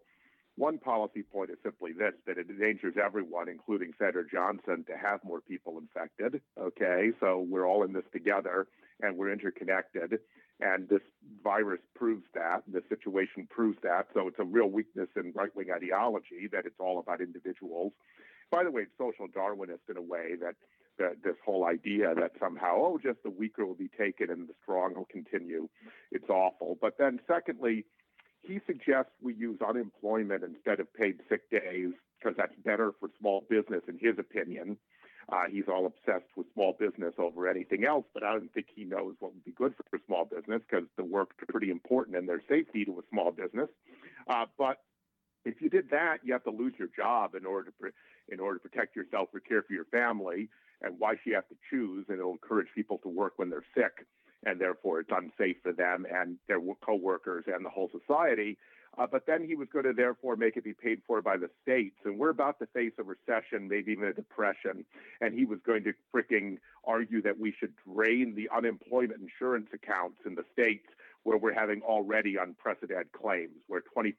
One 0.58 0.78
policy 0.78 1.22
point 1.22 1.50
is 1.50 1.58
simply 1.62 1.92
this 1.92 2.14
that 2.26 2.38
it 2.38 2.50
endangers 2.50 2.96
everyone, 3.04 3.50
including 3.50 3.92
Senator 4.00 4.24
Johnson, 4.24 4.86
to 4.88 4.96
have 4.96 5.20
more 5.26 5.42
people 5.42 5.78
infected. 5.78 6.42
Okay, 6.58 7.12
so 7.20 7.46
we're 7.50 7.68
all 7.68 7.84
in 7.84 7.92
this 7.92 8.06
together 8.14 8.68
and 9.02 9.18
we're 9.18 9.34
interconnected. 9.34 10.20
And 10.62 10.88
this 10.88 11.02
virus 11.44 11.82
proves 11.94 12.24
that. 12.34 12.64
The 12.72 12.82
situation 12.88 13.46
proves 13.50 13.78
that. 13.84 14.08
So 14.14 14.30
it's 14.30 14.40
a 14.40 14.46
real 14.46 14.68
weakness 14.70 15.10
in 15.18 15.34
right 15.36 15.54
wing 15.54 15.68
ideology 15.76 16.48
that 16.54 16.66
it's 16.66 16.80
all 16.80 17.00
about 17.00 17.20
individuals. 17.20 17.92
By 18.50 18.64
the 18.64 18.72
way, 18.72 18.84
it's 18.84 18.98
social 18.98 19.28
Darwinist 19.28 19.90
in 19.90 19.98
a 19.98 20.02
way 20.02 20.36
that 20.40 20.56
that 20.98 21.24
this 21.24 21.36
whole 21.46 21.66
idea 21.66 22.14
that 22.16 22.32
somehow, 22.40 22.76
oh, 22.78 23.00
just 23.02 23.22
the 23.24 23.30
weaker 23.30 23.66
will 23.66 23.76
be 23.76 23.90
taken 23.98 24.30
and 24.30 24.48
the 24.48 24.54
strong 24.62 24.96
will 24.96 25.08
continue. 25.12 25.68
It's 26.12 26.30
awful. 26.30 26.78
But 26.80 26.98
then, 26.98 27.20
secondly, 27.28 27.86
he 28.42 28.60
suggests 28.66 29.12
we 29.22 29.34
use 29.34 29.60
unemployment 29.68 30.44
instead 30.44 30.80
of 30.80 30.94
paid 30.94 31.20
sick 31.30 31.50
days 31.50 31.94
because 32.20 32.38
that's 32.38 32.56
better 32.64 32.92
for 33.00 33.10
small 33.20 33.46
business, 33.50 33.82
in 33.88 33.98
his 34.00 34.18
opinion. 34.20 34.78
Uh, 35.28 35.46
he's 35.52 35.64
all 35.68 35.88
obsessed 35.88 36.30
with 36.38 36.46
small 36.54 36.76
business 36.80 37.16
over 37.18 37.48
anything 37.48 37.84
else, 37.84 38.06
but 38.14 38.24
I 38.24 38.34
don't 38.34 38.54
think 38.54 38.68
he 38.74 38.84
knows 38.84 39.16
what 39.20 39.34
would 39.34 39.44
be 39.44 39.52
good 39.52 39.74
for 39.90 40.00
small 40.06 40.26
business 40.26 40.62
because 40.70 40.86
the 40.98 41.04
work's 41.04 41.36
pretty 41.50 41.72
important 41.72 42.16
and 42.16 42.30
their 42.30 42.44
safety 42.48 42.86
to 42.86 43.00
a 43.00 43.02
small 43.10 43.32
business. 43.32 43.70
Uh, 44.28 44.46
but 44.58 44.78
if 45.44 45.62
you 45.62 45.70
did 45.70 45.90
that, 45.90 46.18
you 46.24 46.34
have 46.34 46.44
to 46.44 46.52
lose 46.52 46.74
your 46.78 46.90
job 46.96 47.34
in 47.34 47.46
order 47.46 47.72
to 47.82 47.92
in 48.28 48.40
order 48.40 48.60
to 48.60 48.70
protect 48.70 48.96
yourself 48.96 49.30
or 49.34 49.40
care 49.40 49.62
for 49.62 49.74
your 49.74 49.86
family 49.86 50.50
and 50.86 50.96
why 51.00 51.16
she 51.24 51.32
has 51.32 51.44
to 51.50 51.56
choose, 51.70 52.06
and 52.08 52.20
it'll 52.20 52.32
encourage 52.32 52.68
people 52.76 53.00
to 53.00 53.10
work 53.10 53.34
when 53.38 53.50
they're 53.50 53.66
sick. 53.76 54.06
and 54.48 54.62
therefore 54.62 55.00
it's 55.00 55.10
unsafe 55.12 55.58
for 55.64 55.74
them 55.74 56.06
and 56.14 56.38
their 56.48 56.60
coworkers 56.86 57.46
and 57.48 57.66
the 57.66 57.70
whole 57.70 57.90
society. 57.90 58.58
Uh, 58.98 59.08
but 59.12 59.26
then 59.26 59.44
he 59.44 59.56
was 59.56 59.68
going 59.74 59.84
to 59.86 59.94
therefore 59.94 60.36
make 60.38 60.56
it 60.56 60.64
be 60.64 60.74
paid 60.74 61.02
for 61.06 61.22
by 61.22 61.36
the 61.36 61.50
states. 61.62 61.98
And 62.06 62.18
we're 62.18 62.30
about 62.30 62.60
to 62.60 62.68
face 62.68 62.94
a 62.98 63.04
recession, 63.04 63.68
maybe 63.68 63.92
even 63.92 64.06
a 64.06 64.14
depression. 64.14 64.86
And 65.20 65.34
he 65.34 65.46
was 65.46 65.60
going 65.66 65.84
to 65.84 65.94
freaking 66.16 66.58
argue 66.86 67.22
that 67.24 67.38
we 67.38 67.54
should 67.60 67.74
drain 67.86 68.36
the 68.36 68.50
unemployment 68.56 69.20
insurance 69.20 69.68
accounts 69.74 70.20
in 70.26 70.36
the 70.36 70.46
states 70.54 70.88
where 71.24 71.38
we're 71.38 71.54
having 71.54 71.82
already 71.82 72.38
unprecedented 72.38 73.12
claims, 73.12 73.58
where 73.68 73.82
20%, 73.98 74.14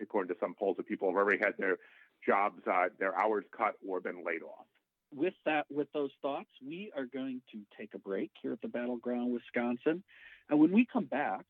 according 0.00 0.32
to 0.32 0.40
some 0.40 0.54
polls, 0.54 0.76
of 0.78 0.86
people 0.86 1.08
have 1.08 1.16
already 1.16 1.42
had 1.42 1.54
their 1.58 1.76
jobs, 2.24 2.62
uh, 2.66 2.86
their 2.98 3.18
hours 3.18 3.44
cut 3.54 3.74
or 3.86 4.00
been 4.00 4.24
laid 4.24 4.42
off. 4.42 4.64
With 5.14 5.34
that, 5.44 5.66
with 5.70 5.92
those 5.92 6.10
thoughts, 6.22 6.48
we 6.66 6.90
are 6.96 7.04
going 7.04 7.42
to 7.52 7.60
take 7.78 7.94
a 7.94 7.98
break 7.98 8.30
here 8.40 8.52
at 8.52 8.62
the 8.62 8.68
Battleground, 8.68 9.32
Wisconsin. 9.32 10.02
And 10.48 10.58
when 10.58 10.72
we 10.72 10.86
come 10.90 11.04
back, 11.04 11.44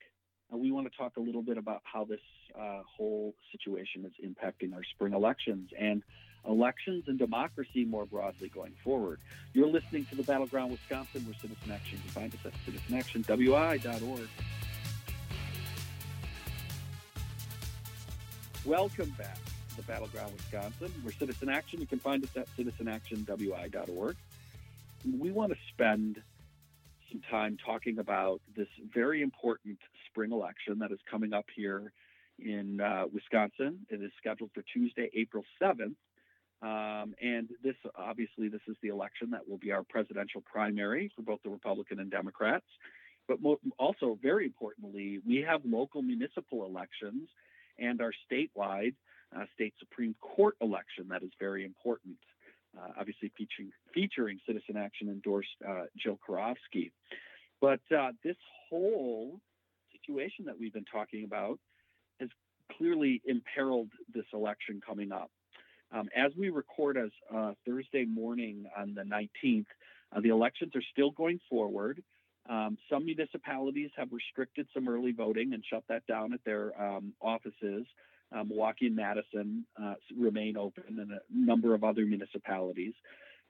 uh, 0.53 0.57
we 0.57 0.73
want 0.73 0.91
to 0.91 0.97
talk 0.97 1.17
a 1.17 1.21
little 1.21 1.43
bit 1.43 1.59
about 1.59 1.81
how 1.85 2.05
this 2.05 2.21
uh, 2.59 2.81
whole 2.85 3.35
situation 3.53 4.05
is 4.05 4.13
impacting 4.25 4.75
our 4.75 4.83
spring 4.83 5.13
elections 5.13 5.71
and 5.79 6.03
elections 6.47 7.05
and 7.07 7.19
democracy 7.21 7.85
more 7.85 8.05
broadly 8.05 8.49
going 8.49 8.75
forward. 8.83 9.21
You're 9.53 9.69
listening 9.69 10.07
to 10.07 10.17
the 10.17 10.25
Battleground 10.25 10.73
Wisconsin, 10.73 11.25
where 11.25 11.35
Citizen 11.35 11.71
Action. 11.71 12.01
You 12.05 12.11
find 12.11 12.35
us 12.35 12.41
at 12.45 12.53
citizenactionwi.org. 12.67 14.29
Welcome 18.65 19.11
back 19.17 19.39
the 19.77 19.83
Battleground 19.83 20.33
Wisconsin. 20.35 20.93
We're 21.05 21.13
Citizen 21.13 21.49
Action. 21.49 21.81
You 21.81 21.87
can 21.87 21.99
find 21.99 22.23
us 22.23 22.31
at 22.37 22.47
citizenactionwi.org. 22.57 24.17
We 25.19 25.31
want 25.31 25.53
to 25.53 25.59
spend 25.73 26.23
some 27.11 27.23
time 27.31 27.57
talking 27.65 27.99
about 27.99 28.41
this 28.55 28.69
very 28.93 29.23
important 29.23 29.79
spring 30.07 30.33
election 30.33 30.79
that 30.81 30.93
is 30.93 30.99
coming 31.11 31.33
up 31.33 31.47
here 31.55 31.93
in 32.39 32.81
uh, 32.81 33.05
Wisconsin. 33.13 33.87
It 33.89 34.03
is 34.03 34.11
scheduled 34.19 34.51
for 34.55 34.63
Tuesday, 34.73 35.11
April 35.15 35.45
7th. 35.61 35.95
Um, 36.63 37.15
and 37.21 37.49
this, 37.63 37.75
obviously, 37.97 38.49
this 38.49 38.61
is 38.69 38.77
the 38.83 38.89
election 38.89 39.31
that 39.31 39.49
will 39.49 39.59
be 39.59 39.73
our 39.73 39.83
presidential 39.83 40.43
primary 40.43 41.11
for 41.17 41.23
both 41.23 41.43
the 41.43 41.51
Republican 41.51 41.99
and 41.99 42.11
Democrats. 42.11 42.67
But 43.27 43.39
also, 43.79 44.19
very 44.21 44.45
importantly, 44.45 45.21
we 45.27 45.45
have 45.49 45.63
local 45.65 46.03
municipal 46.03 46.67
elections 46.67 47.29
and 47.79 48.01
our 48.01 48.13
statewide 48.31 48.95
uh, 49.37 49.45
state 49.55 49.75
Supreme 49.79 50.15
Court 50.21 50.57
election 50.61 51.09
that 51.11 51.23
is 51.23 51.31
very 51.39 51.65
important. 51.65 52.17
Uh, 52.77 52.89
obviously, 52.99 53.31
featuring, 53.37 53.71
featuring 53.93 54.41
Citizen 54.47 54.77
Action 54.77 55.09
endorsed 55.09 55.49
uh, 55.67 55.85
Jill 55.97 56.19
Karofsky. 56.27 56.91
But 57.61 57.81
uh, 57.97 58.13
this 58.25 58.37
whole 58.69 59.41
situation 59.93 60.47
that 60.47 60.59
we've 60.59 60.73
been 60.73 60.87
talking 60.91 61.25
about 61.25 61.59
has 62.19 62.31
clearly 62.77 63.21
imperiled 63.27 63.91
this 64.15 64.25
election 64.33 64.81
coming 64.85 65.13
up. 65.13 65.31
Um, 65.93 66.09
as 66.17 66.33
we 66.37 66.49
record 66.49 66.97
as 66.97 67.11
uh, 67.35 67.53
Thursday 67.67 68.07
morning 68.07 68.65
on 68.77 68.95
the 68.95 69.03
19th, 69.03 69.67
uh, 70.15 70.21
the 70.21 70.31
elections 70.31 70.75
are 70.75 70.83
still 70.93 71.11
going 71.11 71.39
forward. 71.51 72.03
Um, 72.49 72.77
some 72.91 73.05
municipalities 73.05 73.91
have 73.97 74.09
restricted 74.11 74.67
some 74.75 74.89
early 74.89 75.13
voting 75.13 75.53
and 75.53 75.63
shut 75.69 75.85
that 75.89 76.07
down 76.07 76.33
at 76.33 76.41
their 76.45 76.73
um, 76.81 77.13
offices. 77.21 77.87
Uh, 78.35 78.45
Milwaukee 78.45 78.87
and 78.87 78.97
Madison 78.97 79.65
uh, 79.83 79.95
remain 80.19 80.57
open, 80.57 80.85
and 80.89 81.13
a 81.13 81.21
number 81.31 81.75
of 81.75 81.85
other 81.85 82.05
municipalities. 82.05 82.95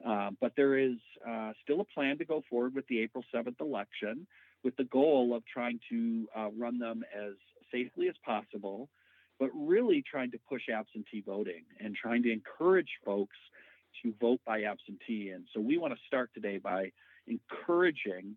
Uh, 0.07 0.31
but 0.40 0.53
there 0.57 0.77
is 0.77 0.97
uh, 1.29 1.53
still 1.62 1.81
a 1.81 1.85
plan 1.85 2.18
to 2.18 2.25
go 2.25 2.42
forward 2.51 2.75
with 2.75 2.87
the 2.88 3.01
April 3.01 3.25
7th 3.35 3.61
election 3.61 4.27
with 4.64 4.77
the 4.77 4.85
goal 4.85 5.35
of 5.35 5.42
trying 5.53 5.79
to 5.90 6.27
uh, 6.37 6.49
run 6.57 6.79
them 6.79 7.05
as 7.16 7.33
safely 7.71 8.09
as 8.09 8.14
possible, 8.25 8.88
but 9.38 9.51
really 9.55 10.03
trying 10.09 10.31
to 10.31 10.38
push 10.49 10.62
absentee 10.68 11.23
voting 11.25 11.62
and 11.81 11.95
trying 11.95 12.23
to 12.23 12.33
encourage 12.33 12.90
folks 13.05 13.37
to 14.03 14.12
vote 14.21 14.40
by 14.47 14.62
absentee. 14.62 15.31
And 15.31 15.47
so 15.55 15.61
we 15.61 15.79
want 15.79 15.95
to 15.95 16.01
start 16.07 16.31
today 16.35 16.59
by 16.59 16.90
encouraging 17.27 18.37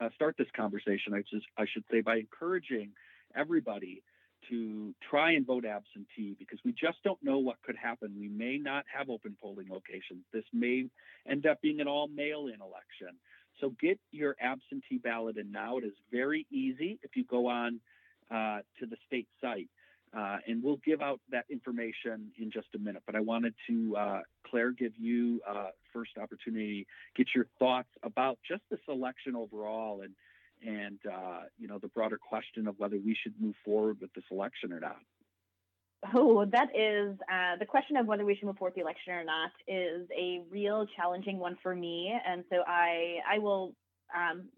uh, 0.00 0.08
start 0.14 0.34
this 0.36 0.48
conversation, 0.56 1.14
I, 1.14 1.20
just, 1.20 1.46
I 1.56 1.66
should 1.72 1.84
say, 1.90 2.00
by 2.00 2.16
encouraging 2.16 2.90
everybody 3.36 4.02
to 4.48 4.94
try 5.08 5.32
and 5.32 5.46
vote 5.46 5.64
absentee 5.64 6.36
because 6.38 6.58
we 6.64 6.72
just 6.72 7.02
don't 7.04 7.22
know 7.22 7.38
what 7.38 7.56
could 7.62 7.76
happen. 7.76 8.14
We 8.18 8.28
may 8.28 8.58
not 8.58 8.84
have 8.94 9.10
open 9.10 9.36
polling 9.40 9.68
locations. 9.68 10.24
This 10.32 10.44
may 10.52 10.86
end 11.28 11.46
up 11.46 11.60
being 11.60 11.80
an 11.80 11.88
all 11.88 12.08
mail 12.08 12.46
in 12.46 12.60
election. 12.60 13.16
So 13.60 13.74
get 13.80 13.98
your 14.10 14.36
absentee 14.40 14.98
ballot 14.98 15.36
in 15.36 15.52
now. 15.52 15.78
It 15.78 15.84
is 15.84 15.94
very 16.10 16.46
easy 16.50 16.98
if 17.02 17.16
you 17.16 17.24
go 17.24 17.46
on 17.48 17.80
uh, 18.30 18.58
to 18.80 18.86
the 18.86 18.96
state 19.06 19.28
site. 19.40 19.68
Uh, 20.16 20.38
and 20.46 20.62
we'll 20.62 20.80
give 20.84 21.00
out 21.00 21.20
that 21.30 21.44
information 21.50 22.30
in 22.38 22.50
just 22.50 22.68
a 22.76 22.78
minute. 22.78 23.02
But 23.04 23.16
I 23.16 23.20
wanted 23.20 23.52
to, 23.66 23.96
uh, 23.96 24.20
Claire, 24.48 24.70
give 24.70 24.92
you 24.96 25.40
uh, 25.48 25.70
first 25.92 26.12
opportunity, 26.20 26.86
get 27.16 27.28
your 27.34 27.46
thoughts 27.58 27.88
about 28.04 28.38
just 28.48 28.62
this 28.70 28.80
election 28.88 29.34
overall, 29.34 30.02
and 30.02 30.14
and 30.64 30.98
uh, 31.10 31.40
you 31.58 31.68
know 31.68 31.78
the 31.78 31.88
broader 31.88 32.18
question 32.18 32.66
of 32.66 32.78
whether 32.78 32.96
we 32.96 33.16
should 33.22 33.34
move 33.40 33.54
forward 33.64 33.98
with 34.00 34.12
this 34.14 34.24
election 34.30 34.72
or 34.72 34.80
not. 34.80 34.98
Oh, 36.12 36.44
that 36.44 36.68
is 36.76 37.16
uh, 37.32 37.56
the 37.58 37.64
question 37.64 37.96
of 37.96 38.06
whether 38.06 38.24
we 38.24 38.34
should 38.34 38.44
move 38.44 38.58
forward 38.58 38.74
with 38.76 38.76
the 38.76 38.82
election 38.82 39.14
or 39.14 39.24
not 39.24 39.50
is 39.66 40.06
a 40.16 40.42
real 40.50 40.86
challenging 40.96 41.38
one 41.38 41.56
for 41.62 41.74
me, 41.74 42.14
and 42.26 42.44
so 42.50 42.56
I 42.66 43.16
I 43.30 43.38
will 43.38 43.74
um, 44.14 44.48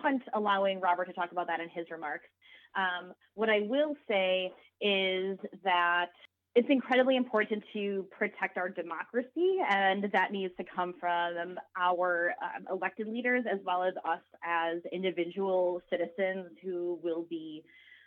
punt 0.00 0.22
allowing 0.34 0.80
Robert 0.80 1.06
to 1.06 1.12
talk 1.12 1.32
about 1.32 1.46
that 1.48 1.60
in 1.60 1.68
his 1.68 1.86
remarks. 1.90 2.28
Um, 2.76 3.12
what 3.34 3.50
I 3.50 3.60
will 3.60 3.94
say 4.08 4.52
is 4.80 5.38
that 5.64 6.10
it's 6.54 6.68
incredibly 6.68 7.16
important 7.16 7.64
to 7.72 8.06
protect 8.16 8.58
our 8.58 8.68
democracy, 8.68 9.56
and 9.70 10.04
that 10.12 10.32
needs 10.32 10.52
to 10.58 10.64
come 10.64 10.94
from 11.00 11.58
our 11.80 12.34
um, 12.42 12.66
elected 12.70 13.08
leaders 13.08 13.44
as 13.50 13.58
well 13.64 13.82
as 13.82 13.94
us 14.04 14.20
as 14.44 14.78
individual 14.92 15.80
citizens 15.88 16.50
who 16.62 16.98
will 17.02 17.24
be 17.30 17.62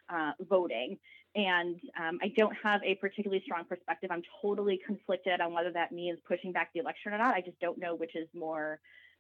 uh, 0.10 0.32
voting. 0.48 0.98
And 1.36 1.76
um, 2.00 2.20
I 2.22 2.32
don't 2.38 2.56
have 2.64 2.82
a 2.84 2.96
particularly 2.96 3.42
strong 3.44 3.66
perspective. 3.66 4.12
I'm 4.12 4.22
totally 4.42 4.80
conflicted 4.86 5.42
on 5.42 5.52
whether 5.52 5.72
that 5.72 5.92
means 5.92 6.20
pushing 6.28 6.52
back 6.52 6.70
the 6.74 6.80
election 6.82 7.14
or 7.14 7.18
not. 7.18 7.34
I 7.34 7.42
just 7.42 7.60
don't 7.60 7.80
know 7.80 7.96
which 7.96 8.16
is 8.16 8.28
more, 8.34 8.80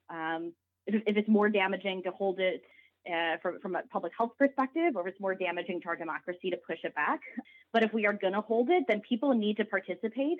um, 0.10 0.54
if, 0.86 1.18
it's 1.18 1.28
more 1.28 1.50
damaging 1.50 2.04
to 2.04 2.12
hold 2.12 2.40
it 2.40 2.62
uh, 3.12 3.38
from, 3.42 3.60
from 3.60 3.76
a 3.76 3.84
public 3.92 4.14
health 4.18 4.32
perspective, 4.38 4.96
or 4.96 5.08
it's 5.08 5.20
more 5.20 5.36
damaging 5.36 5.82
to 5.82 5.88
our 5.88 5.96
democracy 5.96 6.50
to 6.50 6.58
push 6.68 6.80
it 6.84 6.94
back. 6.96 7.20
But 7.74 7.84
if 7.84 7.94
we 7.94 8.06
are 8.06 8.14
going 8.14 8.34
to 8.34 8.42
hold 8.42 8.70
it, 8.70 8.84
then 8.88 9.02
people 9.02 9.34
need 9.34 9.58
to 9.58 9.66
participate 9.66 10.40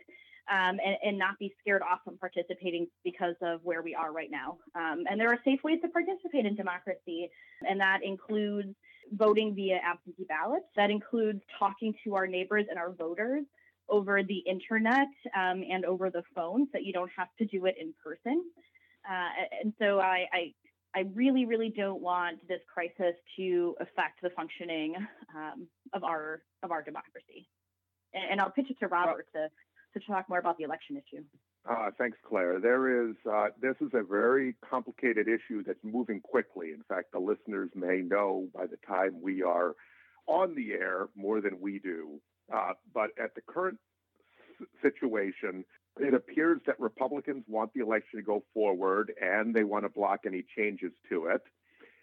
um, 0.50 0.80
and, 0.86 0.98
and, 1.04 1.18
not 1.18 1.40
be 1.40 1.54
scared 1.60 1.82
off 1.82 2.00
from 2.06 2.18
participating 2.18 2.88
because 3.04 3.36
of 3.42 3.62
where 3.64 3.82
we 3.82 3.96
are 3.96 4.12
right 4.12 4.30
now. 4.30 4.58
Um, 4.76 5.04
and 5.10 5.20
there 5.20 5.30
are 5.30 5.40
safe 5.44 5.60
ways 5.64 5.80
to 5.82 5.90
participate 5.90 6.46
in 6.46 6.56
democracy, 6.56 7.30
and 7.68 7.80
that 7.80 8.02
includes 8.04 8.76
voting 9.12 9.56
via 9.56 9.80
absentee 9.84 10.26
ballots. 10.30 10.66
That 10.76 10.92
includes 10.92 11.42
talking 11.58 11.94
to 12.04 12.16
our 12.16 12.28
neighbors 12.28 12.66
and 12.70 12.78
our 12.78 12.92
voters 12.94 13.44
over 13.90 14.24
the 14.24 14.38
internet 14.38 15.08
um, 15.36 15.64
and 15.70 15.86
over 15.86 16.10
the 16.10 16.24
phone 16.34 16.66
so 16.66 16.70
that 16.74 16.84
you 16.84 16.94
don't 16.94 17.12
have 17.18 17.28
to 17.40 17.46
do 17.46 17.66
it 17.66 17.76
in 17.80 17.94
person. 18.04 18.44
Uh, 19.10 19.30
and 19.62 19.74
so 19.80 20.00
I, 20.00 20.26
I, 20.34 20.54
I 20.96 21.04
really, 21.14 21.46
really 21.46 21.74
don't 21.76 22.02
want 22.02 22.48
this 22.48 22.62
crisis 22.74 23.16
to 23.38 23.76
affect 23.82 24.22
the 24.24 24.30
functioning 24.30 24.96
um, 25.36 25.68
of 25.94 26.04
our 26.04 26.42
of 26.64 26.72
our 26.72 26.82
democracy. 26.82 27.50
And, 28.14 28.32
and, 28.32 28.42
I'll 28.42 28.52
pitch 28.52 28.68
it 28.70 28.80
to 28.80 28.88
Robert 28.88 29.28
to 29.34 29.50
to 29.94 30.06
talk 30.08 30.30
more 30.30 30.40
about 30.40 30.58
the 30.58 30.64
election 30.64 30.96
issue. 30.96 31.24
Uh, 31.70 31.90
thanks, 31.98 32.18
Claire. 32.28 32.60
There 32.60 33.10
is 33.10 33.16
uh, 33.30 33.48
this 33.62 33.76
is 33.82 33.90
a 33.94 34.04
very 34.04 34.56
complicated 34.68 35.28
issue 35.28 35.64
that's 35.66 35.84
moving 35.84 36.22
quickly. 36.22 36.70
In 36.70 36.84
fact, 36.88 37.12
the 37.12 37.20
listeners 37.20 37.70
may 37.76 38.02
know 38.02 38.48
by 38.56 38.66
the 38.66 38.78
time 38.88 39.22
we 39.22 39.44
are 39.44 39.76
on 40.28 40.56
the 40.56 40.72
air 40.74 41.08
more 41.16 41.42
than 41.42 41.60
we 41.60 41.80
do. 41.80 42.22
Uh, 42.54 42.74
but 42.94 43.10
at 43.22 43.34
the 43.36 43.42
current 43.42 43.80
situation, 44.82 45.66
it 46.00 46.14
appears 46.14 46.60
that 46.66 46.80
Republicans 46.80 47.44
want 47.48 47.74
the 47.74 47.82
election 47.82 48.20
to 48.20 48.22
go 48.22 48.44
forward 48.54 49.14
and 49.22 49.54
they 49.54 49.64
want 49.64 49.86
to 49.86 49.90
block 49.90 50.22
any 50.26 50.44
changes 50.56 50.92
to 51.10 51.26
it. 51.28 51.42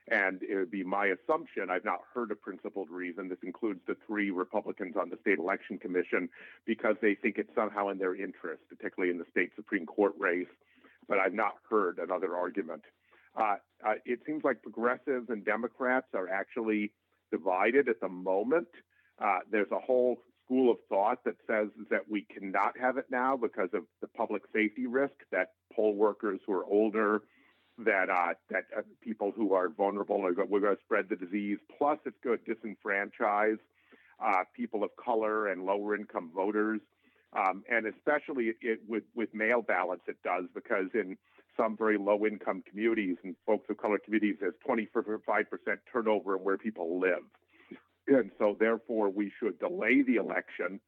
And 0.09 0.43
it 0.43 0.57
would 0.57 0.71
be 0.71 0.83
my 0.83 1.07
assumption, 1.07 1.71
I've 1.71 1.85
not 1.85 2.01
heard 2.13 2.33
a 2.33 2.35
principled 2.35 2.91
reason. 2.91 3.29
This 3.29 3.39
includes 3.45 3.81
the 3.87 3.97
three 4.07 4.31
Republicans 4.31 4.97
on 4.97 5.11
the 5.11 5.19
state 5.21 5.39
election 5.39 5.79
commission 5.79 6.29
because 6.67 6.97
they 7.01 7.15
think 7.15 7.39
it's 7.39 7.55
somehow 7.55 7.89
in 7.89 7.99
their 7.99 8.15
interest, 8.15 8.63
particularly 8.69 9.13
in 9.13 9.19
the 9.19 9.27
state 9.31 9.53
Supreme 9.55 9.87
Court 9.87 10.15
race. 10.19 10.49
But 11.09 11.19
I've 11.19 11.35
not 11.35 11.55
heard 11.71 11.99
another 11.99 12.35
argument. 12.37 12.83
Uh, 13.37 13.57
uh, 13.87 13.95
it 14.05 14.21
seems 14.27 14.43
like 14.45 14.63
progressives 14.63 15.29
and 15.29 15.45
Democrats 15.45 16.09
are 16.15 16.29
actually 16.29 16.93
divided 17.31 17.89
at 17.89 18.01
the 18.01 18.09
moment. 18.09 18.69
Uh, 19.19 19.39
there's 19.51 19.71
a 19.71 19.79
whole 19.79 20.19
school 20.53 20.71
of 20.71 20.77
thought 20.89 21.25
that 21.25 21.37
says 21.47 21.69
that 21.91 22.03
we 22.11 22.23
cannot 22.23 22.79
have 22.79 22.97
it 22.99 23.07
now 23.11 23.37
because 23.37 23.71
of 23.73 23.85
the 24.01 24.07
public 24.07 24.43
safety 24.53 24.87
risk 24.87 25.15
that 25.31 25.53
poll 25.75 25.95
workers 25.95 26.41
who 26.47 26.53
are 26.53 26.65
older, 26.65 27.23
that 27.79 28.11
uh, 28.11 28.35
that 28.51 28.65
uh, 28.77 28.83
people 29.03 29.33
who 29.35 29.55
are 29.55 29.69
vulnerable 29.71 30.27
are 30.27 30.35
we're 30.45 30.61
going 30.61 30.77
to 30.77 30.83
spread 30.85 31.09
the 31.09 31.17
disease. 31.17 31.59
Plus, 31.79 31.99
it's 32.05 32.17
going 32.23 32.39
to 32.45 32.55
disenfranchise 32.55 33.59
uh, 34.23 34.45
people 34.55 34.85
of 34.85 34.91
color 35.03 35.49
and 35.49 35.65
lower 35.65 35.97
income 35.97 36.31
voters, 36.35 36.81
um, 37.33 37.65
and 37.71 37.87
especially 37.87 38.53
it, 38.61 38.81
with 38.87 39.05
with 39.15 39.33
mail 39.33 39.63
ballots, 39.63 40.03
it 40.07 40.17
does 40.23 40.45
because 40.55 40.89
in 40.93 41.17
some 41.57 41.77
very 41.77 41.97
low 41.97 42.27
income 42.27 42.63
communities 42.69 43.17
and 43.25 43.35
folks 43.47 43.69
of 43.71 43.79
color 43.79 43.99
communities, 43.99 44.37
there's 44.41 44.55
25% 44.67 45.47
turnover 45.93 46.37
in 46.37 46.43
where 46.43 46.57
people 46.57 46.99
live. 46.99 47.25
And 48.09 48.31
so, 48.39 48.57
therefore, 48.59 49.11
we 49.11 49.33
should 49.39 49.59
delay 49.59 50.03
the 50.03 50.17
election. 50.17 50.81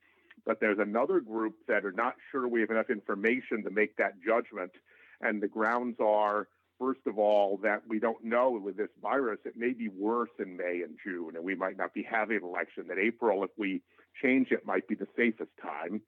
But 0.44 0.61
there's 0.61 0.79
another 0.79 1.20
group 1.20 1.55
that 1.68 1.85
are 1.85 1.92
not 1.92 2.16
sure 2.31 2.46
we 2.46 2.61
have 2.61 2.70
enough 2.70 2.90
information 2.90 3.62
to 3.64 3.70
make 3.70 3.96
that 3.96 4.14
judgment. 4.24 4.72
And 5.20 5.42
the 5.42 5.48
grounds 5.48 5.96
are, 6.00 6.48
first 6.79 7.00
of 7.07 7.18
all, 7.18 7.59
that 7.62 7.83
we 7.88 7.98
don't 7.98 8.24
know 8.24 8.50
with 8.50 8.77
this 8.77 8.90
virus, 9.00 9.38
it 9.44 9.57
may 9.57 9.72
be 9.72 9.88
worse 9.88 10.31
in 10.38 10.57
May 10.57 10.83
and 10.83 10.98
June, 11.03 11.37
and 11.37 11.44
we 11.44 11.55
might 11.55 11.79
not 11.79 11.94
be 11.94 12.03
having 12.03 12.38
an 12.38 12.44
election. 12.44 12.87
That 12.88 12.98
April, 12.98 13.44
if 13.44 13.50
we 13.57 13.81
change 14.22 14.50
it, 14.50 14.66
might 14.66 14.87
be 14.88 14.94
the 14.94 15.09
safest 15.16 15.50
time. 15.62 16.03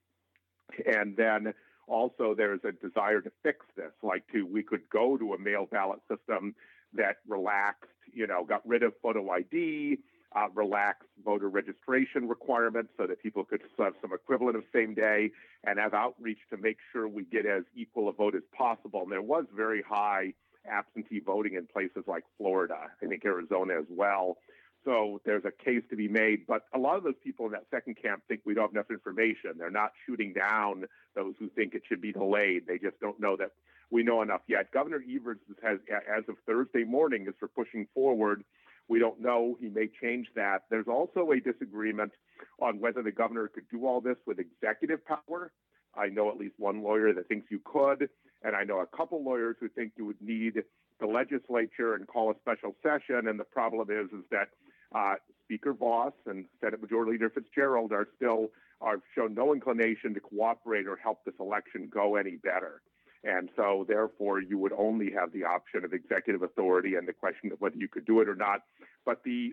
And 0.84 1.16
then 1.16 1.54
also, 1.86 2.34
there's 2.36 2.60
a 2.64 2.72
desire 2.72 3.20
to 3.20 3.30
fix 3.42 3.64
this, 3.76 3.92
like 4.02 4.24
to 4.32 4.44
we 4.44 4.62
could 4.62 4.88
go 4.90 5.16
to 5.16 5.34
a 5.34 5.38
mail 5.38 5.66
ballot 5.70 6.00
system 6.10 6.54
that 6.94 7.16
relaxed, 7.28 7.90
you 8.12 8.26
know, 8.26 8.44
got 8.44 8.66
rid 8.66 8.82
of 8.82 8.92
photo 9.00 9.30
ID, 9.30 9.98
uh, 10.36 10.48
relaxed 10.54 11.08
voter 11.24 11.48
registration 11.48 12.28
requirements 12.28 12.90
so 12.98 13.06
that 13.06 13.22
people 13.22 13.42
could 13.44 13.62
have 13.78 13.94
some 14.02 14.12
equivalent 14.12 14.56
of 14.56 14.64
same 14.72 14.94
day 14.94 15.30
and 15.64 15.78
have 15.78 15.94
outreach 15.94 16.38
to 16.50 16.56
make 16.58 16.76
sure 16.92 17.08
we 17.08 17.24
get 17.24 17.46
as 17.46 17.62
equal 17.74 18.08
a 18.08 18.12
vote 18.12 18.34
as 18.34 18.42
possible. 18.56 19.02
And 19.02 19.10
there 19.10 19.22
was 19.22 19.46
very 19.54 19.82
high 19.82 20.34
absentee 20.70 21.20
voting 21.20 21.54
in 21.54 21.66
places 21.66 22.04
like 22.06 22.24
Florida, 22.36 22.76
I 23.02 23.06
think 23.06 23.24
Arizona 23.24 23.78
as 23.78 23.86
well. 23.88 24.36
So 24.84 25.20
there's 25.24 25.44
a 25.44 25.50
case 25.64 25.82
to 25.90 25.96
be 25.96 26.06
made. 26.06 26.46
But 26.46 26.62
a 26.74 26.78
lot 26.78 26.96
of 26.96 27.02
those 27.02 27.14
people 27.24 27.46
in 27.46 27.52
that 27.52 27.64
second 27.70 27.96
camp 28.00 28.22
think 28.28 28.42
we 28.44 28.54
don't 28.54 28.64
have 28.64 28.72
enough 28.72 28.90
information. 28.90 29.52
They're 29.58 29.70
not 29.70 29.92
shooting 30.06 30.32
down 30.32 30.84
those 31.14 31.34
who 31.38 31.48
think 31.48 31.74
it 31.74 31.82
should 31.88 32.00
be 32.00 32.12
delayed. 32.12 32.66
They 32.68 32.78
just 32.78 33.00
don't 33.00 33.18
know 33.18 33.36
that 33.36 33.52
we 33.90 34.02
know 34.02 34.22
enough 34.22 34.42
yet. 34.48 34.70
Governor 34.72 35.02
Evers 35.08 35.38
has, 35.62 35.78
as 35.90 36.24
of 36.28 36.36
Thursday 36.46 36.84
morning, 36.84 37.26
is 37.26 37.34
for 37.38 37.48
pushing 37.48 37.86
forward. 37.94 38.44
We 38.88 38.98
don't 38.98 39.20
know. 39.20 39.56
He 39.60 39.68
may 39.68 39.88
change 40.00 40.28
that. 40.36 40.62
There's 40.70 40.86
also 40.88 41.30
a 41.32 41.40
disagreement 41.40 42.12
on 42.60 42.80
whether 42.80 43.02
the 43.02 43.12
governor 43.12 43.48
could 43.48 43.68
do 43.70 43.86
all 43.86 44.00
this 44.00 44.16
with 44.26 44.38
executive 44.38 45.00
power. 45.04 45.52
I 45.96 46.08
know 46.08 46.28
at 46.30 46.36
least 46.36 46.54
one 46.58 46.82
lawyer 46.82 47.12
that 47.14 47.26
thinks 47.28 47.50
you 47.50 47.60
could, 47.64 48.08
and 48.42 48.54
I 48.54 48.64
know 48.64 48.80
a 48.80 48.86
couple 48.86 49.24
lawyers 49.24 49.56
who 49.60 49.68
think 49.68 49.92
you 49.96 50.04
would 50.04 50.20
need 50.20 50.62
the 51.00 51.06
legislature 51.06 51.94
and 51.94 52.06
call 52.06 52.30
a 52.30 52.34
special 52.40 52.76
session. 52.82 53.28
And 53.28 53.40
the 53.40 53.44
problem 53.44 53.90
is, 53.90 54.10
is 54.12 54.24
that 54.30 54.48
uh, 54.94 55.14
Speaker 55.44 55.72
Vos 55.72 56.12
and 56.26 56.46
Senate 56.60 56.80
Majority 56.80 57.12
Leader 57.12 57.30
Fitzgerald 57.30 57.92
are 57.92 58.06
still 58.16 58.50
are 58.80 59.00
shown 59.14 59.34
no 59.34 59.54
inclination 59.54 60.12
to 60.14 60.20
cooperate 60.20 60.86
or 60.86 60.96
help 60.96 61.24
this 61.24 61.34
election 61.40 61.88
go 61.92 62.16
any 62.16 62.36
better. 62.36 62.82
And 63.26 63.50
so, 63.56 63.84
therefore, 63.88 64.40
you 64.40 64.56
would 64.58 64.72
only 64.72 65.10
have 65.10 65.32
the 65.32 65.44
option 65.44 65.84
of 65.84 65.92
executive 65.92 66.42
authority 66.42 66.94
and 66.94 67.08
the 67.08 67.12
question 67.12 67.50
of 67.50 67.60
whether 67.60 67.76
you 67.76 67.88
could 67.88 68.06
do 68.06 68.20
it 68.20 68.28
or 68.28 68.36
not. 68.36 68.60
But 69.04 69.24
the 69.24 69.52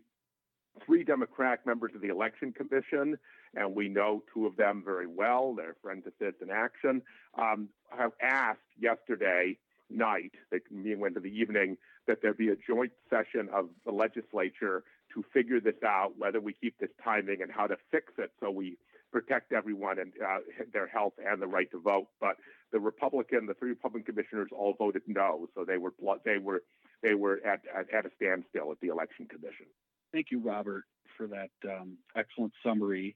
three 0.86 1.04
Democratic 1.04 1.66
members 1.66 1.92
of 1.96 2.02
the 2.02 2.10
Election 2.10 2.54
Commission, 2.54 3.18
and 3.56 3.74
we 3.74 3.90
know 3.90 4.24
two 4.32 4.46
of 4.46 4.56
them 4.58 4.84
very 4.86 5.08
well, 5.08 5.56
they're 5.56 5.76
friends 5.82 6.06
of 6.06 6.14
Citizen 6.20 6.50
Action, 6.52 7.02
um, 7.36 7.68
have 7.98 8.12
asked 8.22 8.60
yesterday 8.80 9.58
night, 9.90 10.34
the 10.52 10.60
meeting 10.70 11.00
went 11.00 11.16
to 11.16 11.20
the 11.20 11.36
evening, 11.36 11.78
that 12.08 12.22
there 12.22 12.34
be 12.34 12.50
a 12.50 12.56
joint 12.56 12.92
session 13.10 13.50
of 13.52 13.70
the 13.86 13.92
legislature 13.92 14.84
to 15.16 15.24
figure 15.34 15.60
this 15.60 15.82
out, 15.84 16.14
whether 16.18 16.40
we 16.40 16.54
keep 16.54 16.78
this 16.80 16.90
timing 17.04 17.42
and 17.42 17.52
how 17.52 17.66
to 17.66 17.78
fix 17.92 18.14
it 18.20 18.32
so 18.40 18.52
we 18.52 18.78
protect 19.13 19.54
everyone 19.54 19.99
and 19.99 20.12
uh, 20.21 20.39
their 20.73 20.88
health 20.88 21.13
and 21.23 21.41
the 21.41 21.47
right 21.47 21.69
to 21.71 21.80
vote. 21.80 22.08
But 22.19 22.36
the 22.71 22.80
Republican, 22.80 23.45
the 23.45 23.54
three 23.54 23.69
Republican 23.69 24.15
commissioners 24.15 24.49
all 24.52 24.73
voted 24.78 25.04
no, 25.08 25.47
so 25.56 25.63
they 25.63 25.78
were 25.78 25.93
they 26.26 26.39
were 26.39 26.63
they 27.02 27.13
were 27.13 27.39
at 27.45 27.62
at, 27.73 27.93
at 27.93 28.06
a 28.06 28.10
standstill 28.15 28.71
at 28.71 28.80
the 28.82 28.88
election 28.88 29.28
commission. 29.28 29.67
Thank 30.12 30.28
you, 30.32 30.39
Robert, 30.39 30.84
for 31.15 31.28
that 31.28 31.52
um, 31.69 31.97
excellent 32.15 32.54
summary. 32.65 33.15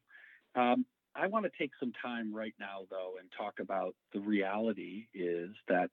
Um, 0.55 0.85
I 1.15 1.27
want 1.27 1.45
to 1.45 1.51
take 1.57 1.71
some 1.79 1.91
time 1.99 2.33
right 2.33 2.53
now, 2.59 2.81
though, 2.91 3.13
and 3.19 3.27
talk 3.35 3.55
about 3.59 3.95
the 4.13 4.19
reality 4.19 5.07
is 5.15 5.49
that 5.67 5.89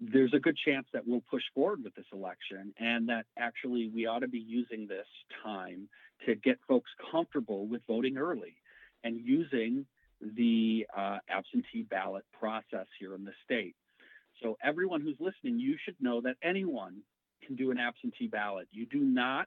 there's 0.00 0.32
a 0.34 0.40
good 0.40 0.56
chance 0.56 0.86
that 0.92 1.06
we'll 1.06 1.22
push 1.30 1.42
forward 1.54 1.84
with 1.84 1.94
this 1.94 2.06
election 2.12 2.72
and 2.78 3.08
that 3.08 3.26
actually 3.38 3.90
we 3.94 4.06
ought 4.06 4.20
to 4.20 4.28
be 4.28 4.38
using 4.38 4.86
this 4.86 5.06
time 5.42 5.88
to 6.26 6.34
get 6.34 6.58
folks 6.66 6.90
comfortable 7.12 7.66
with 7.66 7.82
voting 7.86 8.16
early 8.16 8.56
and 9.04 9.20
using 9.20 9.86
the 10.36 10.86
uh, 10.96 11.18
absentee 11.28 11.82
ballot 11.88 12.24
process 12.38 12.86
here 12.98 13.14
in 13.14 13.24
the 13.24 13.32
state. 13.44 13.76
So, 14.42 14.56
everyone 14.64 15.00
who's 15.00 15.16
listening, 15.20 15.60
you 15.60 15.76
should 15.84 15.94
know 16.00 16.20
that 16.22 16.34
anyone 16.42 17.02
can 17.46 17.54
do 17.54 17.70
an 17.70 17.78
absentee 17.78 18.26
ballot. 18.26 18.66
You 18.72 18.86
do 18.86 18.98
not 18.98 19.46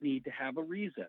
need 0.00 0.24
to 0.24 0.30
have 0.30 0.56
a 0.56 0.62
reason. 0.62 1.06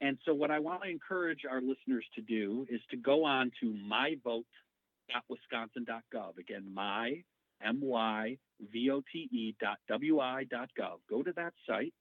And 0.00 0.18
so, 0.24 0.32
what 0.34 0.52
I 0.52 0.60
want 0.60 0.82
to 0.82 0.88
encourage 0.88 1.40
our 1.50 1.60
listeners 1.60 2.04
to 2.14 2.20
do 2.20 2.64
is 2.70 2.80
to 2.90 2.96
go 2.96 3.24
on 3.24 3.50
to 3.60 3.74
myvote.wisconsin.gov. 3.90 6.38
Again, 6.38 6.72
my 6.72 7.24
M-Y-V-O-T-E 7.64 9.56
dot 9.60 9.78
W-I 9.88 10.44
dot 10.44 10.70
gov. 10.78 10.98
Go 11.10 11.24
to 11.24 11.32
that 11.32 11.54
site. 11.66 11.94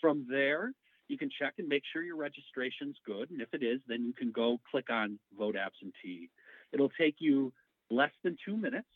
From 0.00 0.26
there, 0.28 0.72
you 1.10 1.18
can 1.18 1.30
check 1.40 1.54
and 1.58 1.68
make 1.68 1.82
sure 1.92 2.02
your 2.02 2.16
registration's 2.16 2.96
good. 3.04 3.30
And 3.30 3.40
if 3.40 3.52
it 3.52 3.62
is, 3.62 3.80
then 3.88 4.04
you 4.04 4.12
can 4.12 4.30
go 4.30 4.60
click 4.70 4.90
on 4.90 5.18
vote 5.36 5.56
absentee. 5.56 6.30
It'll 6.72 6.92
take 7.00 7.16
you 7.18 7.52
less 7.90 8.12
than 8.22 8.36
two 8.44 8.56
minutes 8.56 8.88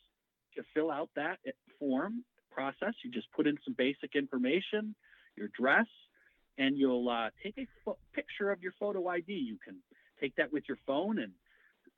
to 0.57 0.62
fill 0.72 0.90
out 0.90 1.11
that 1.16 1.38
form 1.79 2.24
process. 2.53 2.94
You 3.05 3.11
just 3.11 3.27
put 3.33 3.48
in 3.48 3.57
some 3.64 3.74
basic 3.77 4.14
information, 4.14 4.94
your 5.37 5.46
address, 5.46 5.88
and 6.57 6.79
you'll 6.79 7.09
uh, 7.09 7.31
take 7.42 7.59
a 7.59 7.66
fo- 7.85 7.98
picture 8.14 8.53
of 8.53 8.62
your 8.62 8.72
photo 8.79 9.09
ID. 9.09 9.33
You 9.33 9.59
can 9.64 9.77
take 10.20 10.37
that 10.37 10.53
with 10.53 10.64
your 10.68 10.79
phone 10.87 11.18
and 11.18 11.33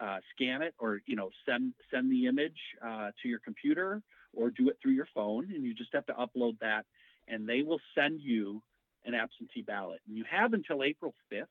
uh, 0.00 0.18
scan 0.34 0.62
it 0.62 0.74
or 0.78 1.00
you 1.06 1.16
know 1.16 1.30
send 1.46 1.72
send 1.90 2.10
the 2.10 2.26
image 2.26 2.58
uh, 2.84 3.10
to 3.22 3.28
your 3.28 3.38
computer 3.40 4.02
or 4.34 4.50
do 4.50 4.68
it 4.68 4.76
through 4.82 4.92
your 4.92 5.08
phone 5.14 5.50
and 5.54 5.64
you 5.64 5.74
just 5.74 5.90
have 5.94 6.04
to 6.06 6.12
upload 6.12 6.58
that 6.60 6.84
and 7.28 7.48
they 7.48 7.62
will 7.62 7.80
send 7.94 8.20
you 8.20 8.62
an 9.06 9.14
absentee 9.14 9.62
ballot 9.62 10.00
and 10.06 10.16
you 10.16 10.24
have 10.30 10.52
until 10.52 10.82
april 10.82 11.14
5th 11.32 11.46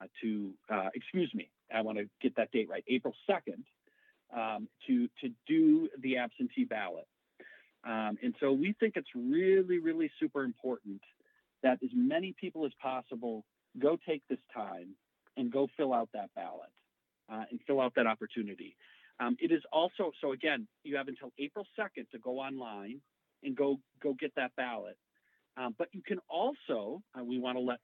uh, 0.00 0.06
to 0.22 0.52
uh, 0.70 0.88
excuse 0.94 1.32
me 1.34 1.50
i 1.74 1.80
want 1.80 1.98
to 1.98 2.08
get 2.20 2.36
that 2.36 2.50
date 2.50 2.68
right 2.68 2.84
april 2.88 3.14
2nd 3.28 3.62
um, 4.36 4.68
to 4.86 5.08
to 5.20 5.30
do 5.46 5.88
the 6.00 6.18
absentee 6.18 6.64
ballot 6.64 7.06
um, 7.84 8.18
and 8.22 8.34
so 8.40 8.52
we 8.52 8.74
think 8.80 8.94
it's 8.96 9.08
really 9.14 9.78
really 9.78 10.10
super 10.20 10.44
important 10.44 11.00
that 11.62 11.78
as 11.82 11.90
many 11.94 12.34
people 12.40 12.64
as 12.66 12.72
possible 12.80 13.44
go 13.78 13.98
take 14.06 14.22
this 14.28 14.38
time 14.54 14.94
and 15.36 15.52
go 15.52 15.68
fill 15.76 15.94
out 15.94 16.08
that 16.12 16.30
ballot 16.34 16.70
uh, 17.32 17.44
and 17.50 17.60
fill 17.66 17.80
out 17.80 17.94
that 17.96 18.06
opportunity. 18.06 18.76
Um, 19.20 19.36
it 19.40 19.50
is 19.50 19.62
also 19.72 20.12
so 20.20 20.32
again, 20.32 20.66
you 20.84 20.96
have 20.96 21.08
until 21.08 21.32
April 21.38 21.66
2nd 21.78 22.10
to 22.10 22.18
go 22.18 22.38
online 22.38 23.00
and 23.42 23.56
go 23.56 23.78
go 24.02 24.14
get 24.14 24.34
that 24.36 24.52
ballot. 24.56 24.96
Um, 25.58 25.74
but 25.76 25.88
you 25.92 26.02
can 26.02 26.18
also, 26.28 27.02
uh, 27.18 27.24
we 27.24 27.38
want 27.38 27.56
to 27.56 27.62
let 27.62 27.78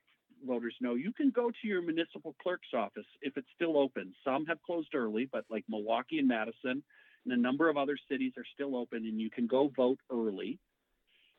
voters 0.45 0.75
know, 0.79 0.95
you 0.95 1.11
can 1.11 1.29
go 1.29 1.49
to 1.49 1.67
your 1.67 1.81
municipal 1.81 2.35
clerk's 2.41 2.67
office 2.73 3.05
if 3.21 3.35
it's 3.37 3.47
still 3.55 3.77
open. 3.77 4.13
Some 4.23 4.45
have 4.45 4.61
closed 4.61 4.95
early, 4.95 5.27
but 5.31 5.45
like 5.49 5.65
Milwaukee 5.67 6.19
and 6.19 6.27
Madison 6.27 6.83
and 7.25 7.33
a 7.33 7.37
number 7.37 7.69
of 7.69 7.77
other 7.77 7.97
cities 8.09 8.33
are 8.37 8.45
still 8.53 8.75
open, 8.75 9.05
and 9.05 9.19
you 9.19 9.29
can 9.29 9.47
go 9.47 9.71
vote 9.75 9.99
early. 10.11 10.59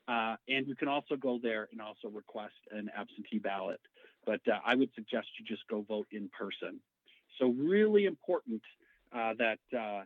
Uh, 0.09 0.37
and 0.49 0.69
you 0.69 0.77
can 0.77 0.89
also 0.89 1.17
go 1.17 1.39
there 1.43 1.69
and 1.73 1.81
also 1.81 2.09
request 2.09 2.55
an 2.71 2.91
absentee 2.97 3.39
ballot. 3.39 3.81
But 4.25 4.41
uh, 4.47 4.59
I 4.65 4.75
would 4.75 4.91
suggest 4.95 5.29
you 5.39 5.45
just 5.45 5.67
go 5.69 5.85
vote 5.89 6.07
in 6.13 6.29
person. 6.29 6.81
So 7.39 7.49
really 7.49 8.05
important 8.05 8.63
uh, 9.15 9.35
that 9.39 9.59
uh, 9.77 10.03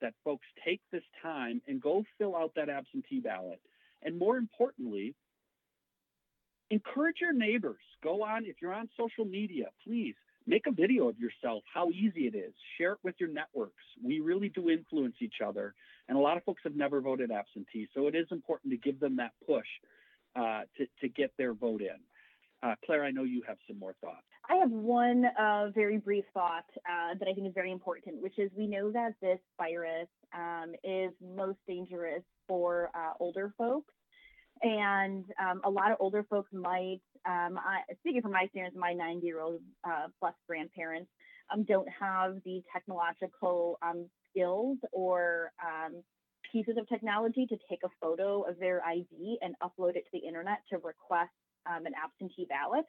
that 0.00 0.14
folks 0.24 0.46
take 0.64 0.80
this 0.92 1.04
time 1.22 1.62
and 1.68 1.80
go 1.80 2.04
fill 2.18 2.36
out 2.36 2.52
that 2.56 2.68
absentee 2.68 3.20
ballot. 3.20 3.60
And 4.02 4.18
more 4.18 4.36
importantly, 4.36 5.14
encourage 6.74 7.16
your 7.20 7.32
neighbors. 7.32 7.82
Go 8.02 8.22
on 8.22 8.44
if 8.44 8.56
you're 8.60 8.74
on 8.74 8.88
social 8.96 9.24
media, 9.24 9.66
please 9.86 10.14
make 10.46 10.66
a 10.66 10.72
video 10.72 11.08
of 11.08 11.18
yourself, 11.18 11.62
how 11.72 11.88
easy 11.90 12.26
it 12.26 12.34
is. 12.34 12.52
Share 12.76 12.92
it 12.92 12.98
with 13.02 13.14
your 13.18 13.30
networks. 13.30 13.82
We 14.02 14.20
really 14.20 14.50
do 14.50 14.70
influence 14.70 15.16
each 15.20 15.36
other, 15.44 15.74
and 16.08 16.18
a 16.18 16.20
lot 16.20 16.36
of 16.36 16.44
folks 16.44 16.62
have 16.64 16.76
never 16.76 17.00
voted 17.00 17.30
absentee, 17.30 17.88
so 17.94 18.08
it 18.08 18.14
is 18.14 18.26
important 18.30 18.72
to 18.72 18.76
give 18.76 19.00
them 19.00 19.16
that 19.16 19.32
push 19.46 19.66
uh, 20.36 20.62
to 20.76 20.86
to 21.00 21.08
get 21.08 21.32
their 21.38 21.54
vote 21.54 21.80
in. 21.80 21.98
Uh, 22.62 22.74
Claire, 22.84 23.04
I 23.04 23.10
know 23.10 23.24
you 23.24 23.42
have 23.46 23.58
some 23.68 23.78
more 23.78 23.94
thoughts. 24.00 24.24
I 24.48 24.56
have 24.56 24.70
one 24.70 25.26
uh, 25.38 25.70
very 25.74 25.98
brief 25.98 26.24
thought 26.34 26.64
uh, 26.90 27.14
that 27.18 27.28
I 27.28 27.32
think 27.32 27.46
is 27.46 27.54
very 27.54 27.72
important, 27.72 28.20
which 28.22 28.38
is 28.38 28.50
we 28.56 28.66
know 28.66 28.90
that 28.90 29.14
this 29.20 29.38
virus 29.58 30.08
um, 30.34 30.72
is 30.82 31.10
most 31.36 31.58
dangerous 31.66 32.22
for 32.48 32.90
uh, 32.94 33.12
older 33.20 33.54
folks. 33.56 33.92
And 34.64 35.26
um, 35.38 35.60
a 35.64 35.70
lot 35.70 35.90
of 35.90 35.98
older 36.00 36.24
folks 36.30 36.50
might, 36.50 37.02
um, 37.26 37.58
I, 37.58 37.82
speaking 38.00 38.22
from 38.22 38.32
my 38.32 38.44
experience, 38.44 38.74
my 38.78 38.94
90 38.94 39.24
year 39.24 39.40
old 39.42 39.60
uh, 39.86 40.06
plus 40.18 40.32
grandparents 40.48 41.10
um, 41.52 41.64
don't 41.64 41.86
have 42.00 42.36
the 42.46 42.62
technological 42.72 43.78
um, 43.82 44.06
skills 44.30 44.78
or 44.90 45.52
um, 45.62 46.02
pieces 46.50 46.76
of 46.78 46.88
technology 46.88 47.44
to 47.46 47.58
take 47.68 47.80
a 47.84 47.90
photo 48.00 48.40
of 48.40 48.58
their 48.58 48.82
ID 48.86 49.38
and 49.42 49.54
upload 49.62 49.96
it 49.96 50.04
to 50.04 50.10
the 50.14 50.18
internet 50.20 50.60
to 50.70 50.78
request 50.78 51.30
um, 51.66 51.84
an 51.84 51.92
absentee 52.02 52.46
ballot. 52.48 52.86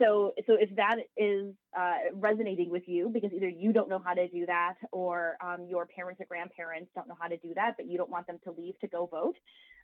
So, 0.00 0.34
so 0.48 0.56
if 0.58 0.74
that 0.74 0.96
is 1.16 1.54
uh, 1.78 2.10
resonating 2.14 2.70
with 2.70 2.82
you, 2.88 3.08
because 3.14 3.30
either 3.32 3.48
you 3.48 3.72
don't 3.72 3.88
know 3.88 4.02
how 4.04 4.14
to 4.14 4.26
do 4.26 4.46
that, 4.46 4.74
or 4.90 5.36
your 5.68 5.86
parents 5.86 6.20
or 6.20 6.26
grandparents 6.26 6.90
don't 6.96 7.06
know 7.06 7.14
how 7.20 7.28
to 7.28 7.36
do 7.36 7.54
that, 7.54 7.76
but 7.76 7.86
you 7.86 7.96
don't 7.96 8.10
want 8.10 8.26
them 8.26 8.40
to 8.42 8.50
leave 8.50 8.76
to 8.80 8.88
go 8.88 9.06
vote, 9.06 9.36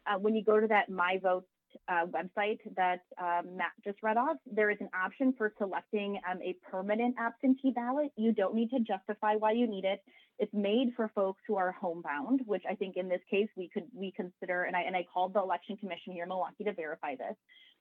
uh, 0.08 0.18
when 0.18 0.34
you 0.34 0.44
go 0.44 0.60
to 0.60 0.66
that 0.66 0.88
My 0.88 1.18
Vote 1.22 1.44
uh, 1.88 2.06
website 2.06 2.58
that 2.76 3.00
um, 3.20 3.56
Matt 3.56 3.72
just 3.84 4.02
read 4.02 4.16
off, 4.16 4.36
there 4.50 4.70
is 4.70 4.78
an 4.80 4.88
option 4.94 5.34
for 5.36 5.52
selecting 5.58 6.18
um, 6.30 6.38
a 6.42 6.56
permanent 6.70 7.14
absentee 7.18 7.72
ballot. 7.74 8.12
You 8.16 8.32
don't 8.32 8.54
need 8.54 8.70
to 8.70 8.80
justify 8.80 9.34
why 9.34 9.52
you 9.52 9.66
need 9.66 9.84
it. 9.84 10.00
It's 10.38 10.52
made 10.52 10.92
for 10.96 11.10
folks 11.14 11.40
who 11.46 11.56
are 11.56 11.72
homebound, 11.72 12.40
which 12.44 12.62
I 12.70 12.74
think 12.74 12.96
in 12.96 13.08
this 13.08 13.20
case 13.30 13.48
we 13.56 13.70
could 13.72 13.84
we 13.94 14.12
consider, 14.12 14.64
and 14.64 14.76
I 14.76 14.82
and 14.82 14.94
I 14.94 15.04
called 15.12 15.32
the 15.32 15.40
election 15.40 15.76
commission 15.76 16.12
here 16.12 16.24
in 16.24 16.28
Milwaukee 16.28 16.64
to 16.64 16.74
verify 16.74 17.14
this. 17.14 17.36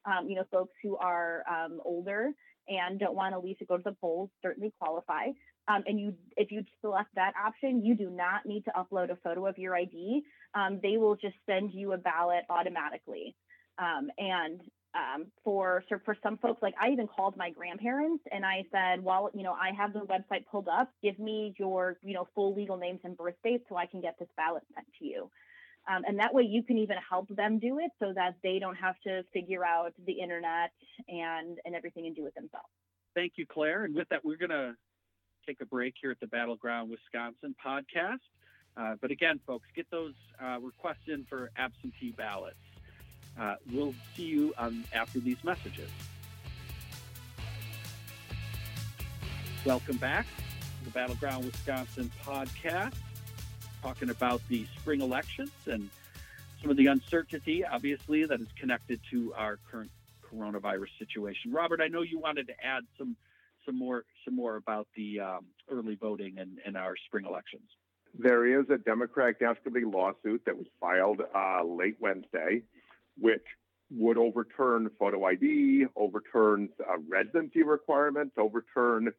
Um, 0.05 0.29
you 0.29 0.35
know, 0.35 0.45
folks 0.51 0.73
who 0.81 0.95
are 0.97 1.43
um, 1.49 1.79
older 1.83 2.31
and 2.67 2.99
don't 2.99 3.15
want 3.15 3.33
to 3.33 3.39
leave 3.39 3.57
to 3.59 3.65
go 3.65 3.77
to 3.77 3.83
the 3.83 3.95
polls 3.99 4.29
certainly 4.41 4.73
qualify. 4.79 5.27
Um, 5.67 5.83
and 5.87 5.99
you, 5.99 6.13
if 6.37 6.51
you 6.51 6.63
select 6.81 7.09
that 7.15 7.33
option, 7.43 7.83
you 7.83 7.95
do 7.95 8.09
not 8.09 8.45
need 8.45 8.65
to 8.65 8.71
upload 8.71 9.09
a 9.09 9.15
photo 9.17 9.47
of 9.47 9.57
your 9.57 9.75
ID. 9.75 10.23
Um, 10.53 10.79
they 10.81 10.97
will 10.97 11.15
just 11.15 11.35
send 11.45 11.71
you 11.73 11.93
a 11.93 11.97
ballot 11.97 12.43
automatically. 12.49 13.35
Um, 13.77 14.09
and 14.17 14.61
um, 14.95 15.25
for 15.43 15.83
so 15.89 15.97
for 16.05 16.15
some 16.23 16.37
folks, 16.37 16.61
like 16.61 16.75
I 16.79 16.89
even 16.89 17.07
called 17.07 17.35
my 17.35 17.49
grandparents 17.49 18.23
and 18.31 18.45
I 18.45 18.63
said, 18.71 19.03
well, 19.03 19.29
you 19.33 19.43
know, 19.43 19.53
I 19.53 19.71
have 19.75 19.91
the 19.91 20.01
website 20.01 20.45
pulled 20.49 20.69
up. 20.69 20.89
Give 21.03 21.17
me 21.19 21.53
your, 21.57 21.97
you 22.01 22.13
know, 22.13 22.27
full 22.33 22.55
legal 22.55 22.77
names 22.77 23.01
and 23.03 23.17
birth 23.17 23.35
dates 23.43 23.65
so 23.67 23.75
I 23.75 23.87
can 23.87 24.01
get 24.01 24.15
this 24.19 24.29
ballot 24.37 24.63
sent 24.73 24.87
to 24.99 25.05
you. 25.05 25.29
Um, 25.91 26.03
and 26.07 26.17
that 26.19 26.33
way 26.33 26.43
you 26.43 26.63
can 26.63 26.77
even 26.77 26.97
help 27.09 27.27
them 27.29 27.59
do 27.59 27.79
it 27.79 27.91
so 27.99 28.13
that 28.15 28.35
they 28.41 28.57
don't 28.57 28.75
have 28.75 28.95
to 29.05 29.23
figure 29.33 29.65
out 29.65 29.93
the 30.05 30.13
internet 30.13 30.71
and 31.09 31.59
and 31.65 31.75
everything 31.75 32.05
and 32.07 32.15
do 32.15 32.25
it 32.25 32.35
themselves. 32.35 32.69
Thank 33.15 33.33
you, 33.35 33.45
Claire. 33.45 33.85
And 33.85 33.95
with 33.95 34.07
that, 34.09 34.23
we're 34.23 34.37
going 34.37 34.49
to 34.49 34.75
take 35.45 35.61
a 35.61 35.65
break 35.65 35.93
here 36.01 36.11
at 36.11 36.19
the 36.19 36.27
Battleground 36.27 36.89
Wisconsin 36.89 37.55
podcast. 37.63 38.19
Uh, 38.77 38.95
but 38.99 39.11
again, 39.11 39.39
folks, 39.45 39.67
get 39.75 39.89
those 39.91 40.13
uh, 40.43 40.57
requests 40.59 41.07
in 41.07 41.23
for 41.25 41.51
absentee 41.55 42.11
ballots. 42.11 42.55
Uh, 43.39 43.55
we'll 43.71 43.93
see 44.15 44.23
you 44.23 44.53
um, 44.57 44.83
after 44.93 45.19
these 45.19 45.41
messages. 45.43 45.89
Welcome 49.65 49.97
back 49.97 50.25
to 50.79 50.85
the 50.85 50.91
Battleground 50.91 51.45
Wisconsin 51.45 52.11
podcast, 52.23 52.95
talking 53.81 54.09
about 54.09 54.41
the 54.47 54.65
spring 54.79 55.01
elections 55.01 55.51
and 55.65 55.89
some 56.61 56.71
of 56.71 56.77
the 56.77 56.87
uncertainty, 56.87 57.65
obviously, 57.65 58.25
that 58.25 58.41
is 58.41 58.47
connected 58.59 58.99
to 59.11 59.33
our 59.35 59.59
current 59.69 59.91
coronavirus 60.23 60.89
situation. 60.97 61.51
Robert, 61.51 61.81
I 61.81 61.87
know 61.87 62.01
you 62.01 62.19
wanted 62.19 62.47
to 62.47 62.53
add 62.63 62.83
some 62.97 63.15
some 63.65 63.77
more 63.77 64.05
some 64.23 64.35
more 64.35 64.55
about 64.55 64.87
the 64.95 65.19
um, 65.19 65.45
early 65.69 65.95
voting 65.95 66.37
and, 66.37 66.77
our 66.77 66.95
spring 67.07 67.25
elections. 67.25 67.69
There 68.17 68.59
is 68.59 68.65
a 68.69 68.77
Democratic 68.77 69.41
National 69.41 69.89
lawsuit 69.89 70.43
that 70.45 70.57
was 70.57 70.67
filed 70.79 71.21
uh, 71.33 71.63
late 71.63 71.97
Wednesday 71.99 72.63
which 73.19 73.43
would 73.91 74.17
overturn 74.17 74.89
photo 74.99 75.25
ID, 75.25 75.85
overturn 75.95 76.69
uh, 76.79 76.97
residency 77.07 77.63
requirements, 77.63 78.33
overturn 78.37 79.11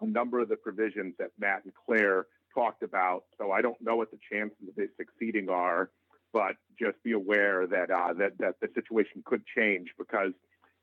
a 0.00 0.06
number 0.06 0.40
of 0.40 0.48
the 0.48 0.56
provisions 0.56 1.14
that 1.18 1.30
Matt 1.38 1.64
and 1.64 1.72
Claire 1.86 2.26
talked 2.54 2.82
about. 2.82 3.24
So 3.38 3.52
I 3.52 3.60
don't 3.60 3.80
know 3.80 3.96
what 3.96 4.10
the 4.10 4.18
chances 4.30 4.68
of 4.68 4.78
it 4.78 4.90
succeeding 4.96 5.48
are, 5.50 5.90
but 6.32 6.56
just 6.78 7.02
be 7.02 7.12
aware 7.12 7.66
that 7.66 7.90
uh, 7.90 8.14
that 8.14 8.38
that 8.38 8.54
the 8.60 8.68
situation 8.74 9.22
could 9.24 9.42
change 9.56 9.90
because 9.98 10.32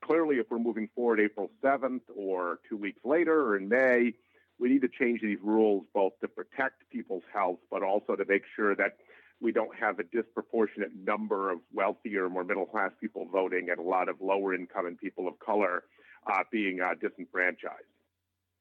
clearly, 0.02 0.38
if 0.38 0.48
we're 0.50 0.60
moving 0.60 0.90
forward 0.96 1.20
April 1.20 1.50
7th 1.64 2.02
or 2.16 2.60
two 2.68 2.78
weeks 2.78 3.00
later 3.04 3.42
or 3.42 3.58
in 3.58 3.70
May, 3.70 4.14
we 4.60 4.70
need 4.70 4.82
to 4.82 4.90
change 4.90 5.22
these 5.22 5.40
rules 5.42 5.86
both 5.94 6.14
to 6.22 6.28
protect 6.28 6.90
people's 6.92 7.24
health, 7.34 7.60
but 7.72 7.82
also 7.84 8.16
to 8.16 8.26
make 8.26 8.44
sure 8.56 8.76
that 8.76 8.98
we 9.42 9.52
don't 9.52 9.76
have 9.76 10.00
a 10.00 10.04
disproportionate 10.04 10.92
number 10.96 11.52
of 11.52 11.60
wealthier, 11.74 12.30
more 12.30 12.44
middle 12.44 12.66
class 12.66 12.92
people 13.00 13.28
voting 13.32 13.70
and 13.70 13.80
a 13.80 13.84
lot 13.84 14.08
of 14.08 14.18
lower 14.22 14.54
income 14.54 14.86
and 14.86 14.98
people 15.00 15.28
of 15.28 15.40
color 15.40 15.84
uh, 16.32 16.44
being 16.52 16.80
uh, 16.80 16.94
disenfranchised. 17.02 17.74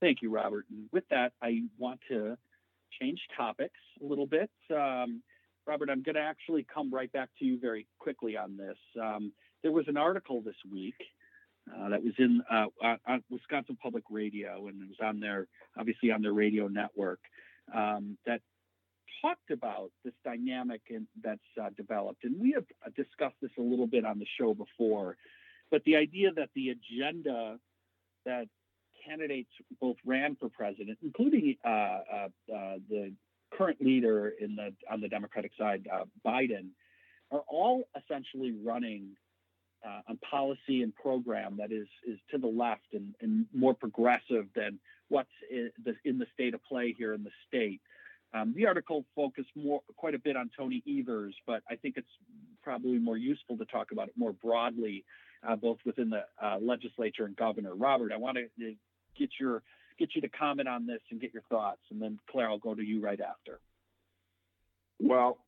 Thank 0.00 0.22
you, 0.22 0.31
Robert. 0.31 0.64
And 0.70 0.88
with 0.92 1.05
that, 1.11 1.33
I 1.42 1.64
want 1.79 2.00
to 2.09 2.37
change 2.98 3.20
topics 3.37 3.79
a 4.03 4.07
little 4.07 4.26
bit. 4.26 4.50
Um, 4.74 5.22
Robert, 5.66 5.90
I'm 5.90 6.03
going 6.03 6.14
to 6.14 6.22
actually 6.22 6.66
come 6.72 6.90
right 6.92 7.12
back 7.12 7.29
to 7.38 7.44
you 7.44 7.61
very 7.61 7.87
quickly 7.98 8.37
on 8.37 8.57
this. 8.57 8.79
Um, 9.00 9.33
there 9.62 9.72
was 9.72 9.85
an 9.88 9.98
article 9.98 10.40
this 10.40 10.57
week 10.72 10.94
uh, 11.78 11.88
that 11.88 12.02
was 12.02 12.14
in 12.18 12.42
uh, 12.50 12.66
on 13.06 13.22
Wisconsin 13.30 13.76
Public 13.83 14.04
Radio, 14.11 14.68
and 14.68 14.83
it 14.83 14.88
was 14.88 14.98
on 15.02 15.20
their 15.20 15.46
obviously 15.78 16.11
on 16.11 16.22
their 16.22 16.33
radio 16.33 16.68
network 16.68 17.20
um, 17.74 18.16
that 18.26 18.40
talked 19.22 19.50
about 19.50 19.90
this 20.04 20.14
dynamic 20.24 20.80
in, 20.88 21.06
that's 21.22 21.40
uh, 21.61 21.68
developed, 21.76 22.24
and 22.24 22.40
we 22.40 22.52
have 22.52 22.64
uh, 22.85 22.90
discussed 22.96 23.37
this 23.42 23.50
a 23.59 23.62
little 23.62 23.87
bit 23.87 24.04
on 24.04 24.18
the 24.18 24.26
show 24.38 24.54
before, 24.54 25.16
but 25.70 25.83
the 25.85 25.96
idea 25.96 26.30
that 26.33 26.48
the 26.54 26.70
agenda 26.70 27.59
that 28.24 28.46
candidates 29.06 29.50
both 29.80 29.96
ran 30.04 30.37
for 30.37 30.48
president, 30.48 30.98
including 31.02 31.56
uh, 31.64 31.68
uh, 31.68 32.28
uh 32.54 32.76
the 32.88 33.12
current 33.52 33.80
leader 33.80 34.33
in 34.40 34.56
the 34.56 34.72
on 34.90 35.00
the 35.00 35.09
Democratic 35.09 35.52
side, 35.59 35.87
uh, 35.92 36.04
Biden, 36.26 36.70
are 37.30 37.42
all 37.48 37.85
essentially 37.96 38.54
running 38.64 39.16
uh, 39.86 40.00
on 40.08 40.18
policy 40.18 40.82
and 40.82 40.94
program 40.94 41.56
that 41.58 41.72
is 41.72 41.88
is 42.06 42.18
to 42.30 42.38
the 42.38 42.46
left 42.46 42.92
and, 42.92 43.14
and 43.20 43.46
more 43.54 43.74
progressive 43.74 44.46
than 44.54 44.78
what's 45.08 45.28
in 45.50 45.70
the, 45.84 45.94
in 46.04 46.18
the 46.18 46.26
state 46.34 46.54
of 46.54 46.62
play 46.64 46.94
here 46.96 47.14
in 47.14 47.24
the 47.24 47.30
state. 47.48 47.80
Um, 48.32 48.54
the 48.56 48.66
article 48.66 49.04
focused 49.16 49.50
more, 49.56 49.80
quite 49.96 50.14
a 50.14 50.18
bit 50.18 50.36
on 50.36 50.50
Tony 50.56 50.82
Evers, 50.88 51.34
but 51.46 51.62
I 51.68 51.74
think 51.74 51.96
it's 51.96 52.06
probably 52.62 52.98
more 52.98 53.16
useful 53.16 53.56
to 53.58 53.64
talk 53.64 53.90
about 53.90 54.06
it 54.06 54.14
more 54.16 54.32
broadly, 54.32 55.04
uh, 55.46 55.56
both 55.56 55.78
within 55.84 56.10
the 56.10 56.24
uh, 56.40 56.58
legislature 56.60 57.24
and 57.24 57.34
governor. 57.34 57.74
Robert, 57.74 58.12
I 58.12 58.18
want 58.18 58.38
to 58.38 58.74
get 59.18 59.30
your 59.40 59.62
get 59.98 60.14
you 60.14 60.20
to 60.22 60.28
comment 60.28 60.68
on 60.68 60.86
this 60.86 61.00
and 61.10 61.20
get 61.20 61.34
your 61.34 61.42
thoughts, 61.50 61.80
and 61.90 62.00
then 62.00 62.18
Claire, 62.30 62.48
I'll 62.48 62.58
go 62.58 62.74
to 62.74 62.82
you 62.82 63.02
right 63.02 63.20
after. 63.20 63.60
Well, 64.98 65.38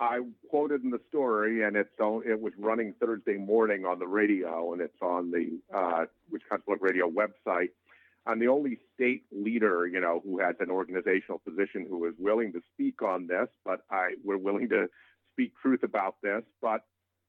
I 0.00 0.20
quoted 0.48 0.82
in 0.82 0.90
the 0.90 1.00
story, 1.10 1.62
and 1.62 1.76
it's 1.76 1.90
it 1.98 2.40
was 2.40 2.54
running 2.58 2.94
Thursday 2.98 3.36
morning 3.36 3.84
on 3.84 3.98
the 3.98 4.06
radio, 4.06 4.72
and 4.72 4.80
it's 4.80 4.96
on 5.02 5.30
the 5.30 5.60
uh, 5.76 6.06
Wisconsin 6.30 6.62
Public 6.66 6.80
Radio 6.82 7.10
website. 7.10 7.68
I'm 8.26 8.38
the 8.38 8.48
only 8.48 8.78
state 8.94 9.24
leader, 9.30 9.86
you 9.86 10.00
know, 10.00 10.22
who 10.24 10.40
has 10.40 10.56
an 10.60 10.70
organizational 10.70 11.38
position 11.38 11.86
who 11.88 12.06
is 12.06 12.14
willing 12.18 12.52
to 12.54 12.60
speak 12.72 13.02
on 13.02 13.26
this, 13.26 13.48
but 13.62 13.82
I 13.90 14.14
we're 14.24 14.38
willing 14.38 14.70
to 14.70 14.88
speak 15.32 15.52
truth 15.60 15.82
about 15.82 16.16
this. 16.22 16.42
But 16.62 16.80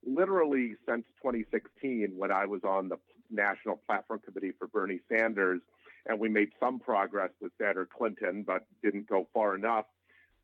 literally 0.05 0.75
since 0.87 1.03
2016, 1.21 2.13
when 2.15 2.31
I 2.31 2.45
was 2.45 2.61
on 2.63 2.87
the 2.87 2.97
National 3.29 3.81
Platform 3.85 4.21
Committee 4.25 4.53
for 4.57 4.67
Bernie 4.67 5.01
Sanders, 5.09 5.59
and 6.05 6.19
we 6.19 6.29
made 6.29 6.49
some 6.57 6.79
progress 6.79 7.31
with 7.41 7.51
Senator 7.57 7.87
Clinton, 7.97 8.43
but 8.47 8.65
didn't 8.81 9.09
go 9.09 9.27
far 9.33 9.55
enough. 9.55 9.85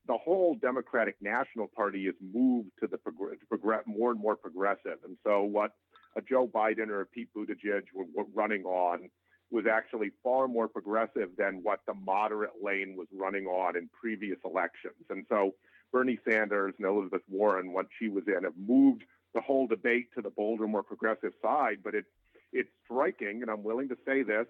The 0.07 0.17
whole 0.17 0.55
Democratic 0.55 1.15
National 1.21 1.67
Party 1.67 2.05
has 2.05 2.15
moved 2.21 2.69
to 2.79 2.87
the 2.87 2.97
progress, 2.97 3.83
more 3.85 4.11
and 4.11 4.19
more 4.19 4.35
progressive, 4.35 4.99
and 5.05 5.17
so 5.25 5.43
what 5.43 5.71
a 6.15 6.21
Joe 6.21 6.47
Biden 6.47 6.87
or 6.87 7.01
a 7.01 7.05
Pete 7.05 7.29
Buttigieg 7.35 7.83
were, 7.93 8.05
were 8.15 8.25
running 8.33 8.63
on 8.63 9.09
was 9.51 9.65
actually 9.65 10.11
far 10.23 10.47
more 10.47 10.67
progressive 10.67 11.29
than 11.37 11.61
what 11.63 11.79
the 11.87 11.93
moderate 11.93 12.51
lane 12.61 12.95
was 12.97 13.07
running 13.13 13.45
on 13.45 13.77
in 13.77 13.89
previous 13.89 14.37
elections. 14.43 15.05
And 15.09 15.25
so 15.29 15.55
Bernie 15.91 16.19
Sanders 16.27 16.73
and 16.77 16.87
Elizabeth 16.87 17.21
Warren, 17.29 17.71
once 17.71 17.87
she 17.97 18.09
was 18.09 18.23
in, 18.27 18.43
have 18.43 18.57
moved 18.57 19.03
the 19.33 19.41
whole 19.41 19.67
debate 19.67 20.07
to 20.15 20.21
the 20.21 20.29
bolder, 20.29 20.67
more 20.67 20.83
progressive 20.83 21.33
side. 21.41 21.77
But 21.83 21.95
it's 21.95 22.09
it's 22.53 22.69
striking, 22.85 23.41
and 23.41 23.51
I'm 23.51 23.63
willing 23.63 23.89
to 23.89 23.97
say 24.05 24.23
this, 24.23 24.47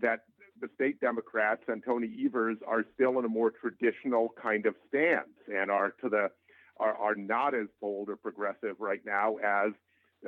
that 0.00 0.20
the 0.60 0.68
state 0.74 1.00
Democrats 1.00 1.62
and 1.68 1.82
Tony 1.84 2.10
Evers 2.24 2.58
are 2.66 2.84
still 2.94 3.18
in 3.18 3.24
a 3.24 3.28
more 3.28 3.50
traditional 3.50 4.34
kind 4.40 4.66
of 4.66 4.74
stance 4.88 5.28
and 5.48 5.70
are 5.70 5.92
to 6.02 6.08
the 6.08 6.30
are, 6.78 6.96
are 6.96 7.14
not 7.14 7.54
as 7.54 7.66
bold 7.80 8.08
or 8.08 8.16
progressive 8.16 8.76
right 8.78 9.02
now 9.04 9.36
as 9.36 9.72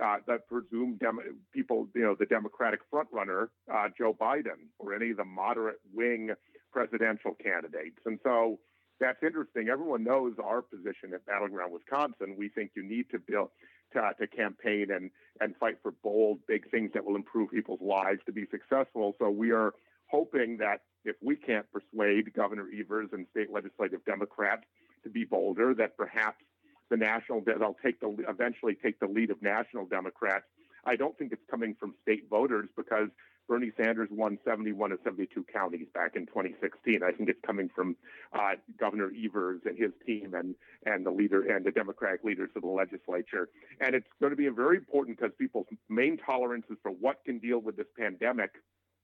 uh, 0.03 0.17
the 0.27 0.39
presumed 0.49 0.99
dem- 0.99 1.39
people, 1.53 1.89
you 1.95 2.03
know, 2.03 2.15
the 2.19 2.27
Democratic 2.27 2.81
frontrunner, 2.93 3.49
uh, 3.73 3.89
Joe 3.97 4.15
Biden, 4.19 4.69
or 4.79 4.95
any 4.95 5.11
of 5.11 5.17
the 5.19 5.25
moderate 5.25 5.81
wing 5.93 6.31
presidential 6.73 7.35
candidates. 7.43 7.99
And 8.07 8.19
so 8.23 8.59
that's 9.01 9.23
interesting. 9.23 9.69
Everyone 9.69 10.05
knows 10.05 10.35
our 10.43 10.63
position 10.63 11.13
at 11.15 11.27
Battleground 11.27 11.73
Wisconsin. 11.73 12.37
We 12.39 12.49
think 12.49 12.71
you 12.75 12.83
need 12.83 13.07
to 13.11 13.19
build 13.19 13.49
to, 13.93 14.11
to 14.19 14.27
campaign 14.27 14.87
and 14.91 15.11
and 15.41 15.57
fight 15.57 15.77
for 15.83 15.93
bold, 16.03 16.39
big 16.47 16.71
things 16.71 16.91
that 16.95 17.05
will 17.05 17.17
improve 17.17 17.51
people's 17.51 17.81
lives 17.83 18.21
to 18.27 18.33
be 18.33 18.47
successful. 18.51 19.15
So 19.19 19.29
we 19.31 19.51
are 19.51 19.75
hoping 20.13 20.59
that 20.59 20.83
if 21.05 21.17
we 21.21 21.35
can't 21.35 21.67
persuade 21.73 22.33
Governor 22.35 22.69
Evers 22.79 23.09
and 23.13 23.27
state 23.33 23.51
legislative 23.51 24.05
Democrats 24.05 24.63
to 25.03 25.11
be 25.11 25.25
bolder, 25.25 25.75
that 25.75 25.97
perhaps 25.97 26.45
the 26.91 26.97
national 26.97 27.43
they'll 27.45 27.77
take 27.83 27.99
the 28.01 28.15
eventually 28.29 28.77
take 28.83 29.01
the 29.01 29.07
lead 29.07 29.31
of 29.31 29.43
national 29.43 29.87
Democrats. 29.87 30.45
I 30.85 30.97
don't 30.97 31.17
think 31.17 31.33
it's 31.33 31.43
coming 31.51 31.75
from 31.79 31.95
state 32.03 32.29
voters 32.29 32.69
because 32.77 33.09
Bernie 33.49 33.73
Sanders 33.77 34.09
won 34.11 34.39
71 34.45 34.93
of 34.93 34.99
72 35.05 35.45
counties 35.53 35.87
back 35.95 36.17
in 36.17 36.27
2016. 36.27 37.03
I 37.03 37.13
think 37.13 37.29
it's 37.29 37.41
coming 37.45 37.69
from 37.75 37.97
uh, 38.33 38.53
Governor 38.79 39.11
Evers 39.25 39.63
and 39.65 39.77
his 39.77 39.91
team 40.07 40.35
and 40.35 40.55
and 40.87 41.05
the 41.05 41.11
leader 41.11 41.43
and 41.43 41.65
the 41.65 41.71
Democratic 41.71 42.25
leaders 42.25 42.51
of 42.55 42.63
the 42.63 42.69
legislature. 42.69 43.49
And 43.81 43.95
it's 43.95 44.07
going 44.21 44.31
to 44.31 44.37
be 44.37 44.49
very 44.49 44.77
important 44.77 45.19
because 45.19 45.33
people's 45.39 45.67
main 45.89 46.19
tolerances 46.19 46.77
for 46.83 46.91
what 46.91 47.25
can 47.25 47.39
deal 47.39 47.59
with 47.59 47.77
this 47.77 47.87
pandemic. 47.99 48.51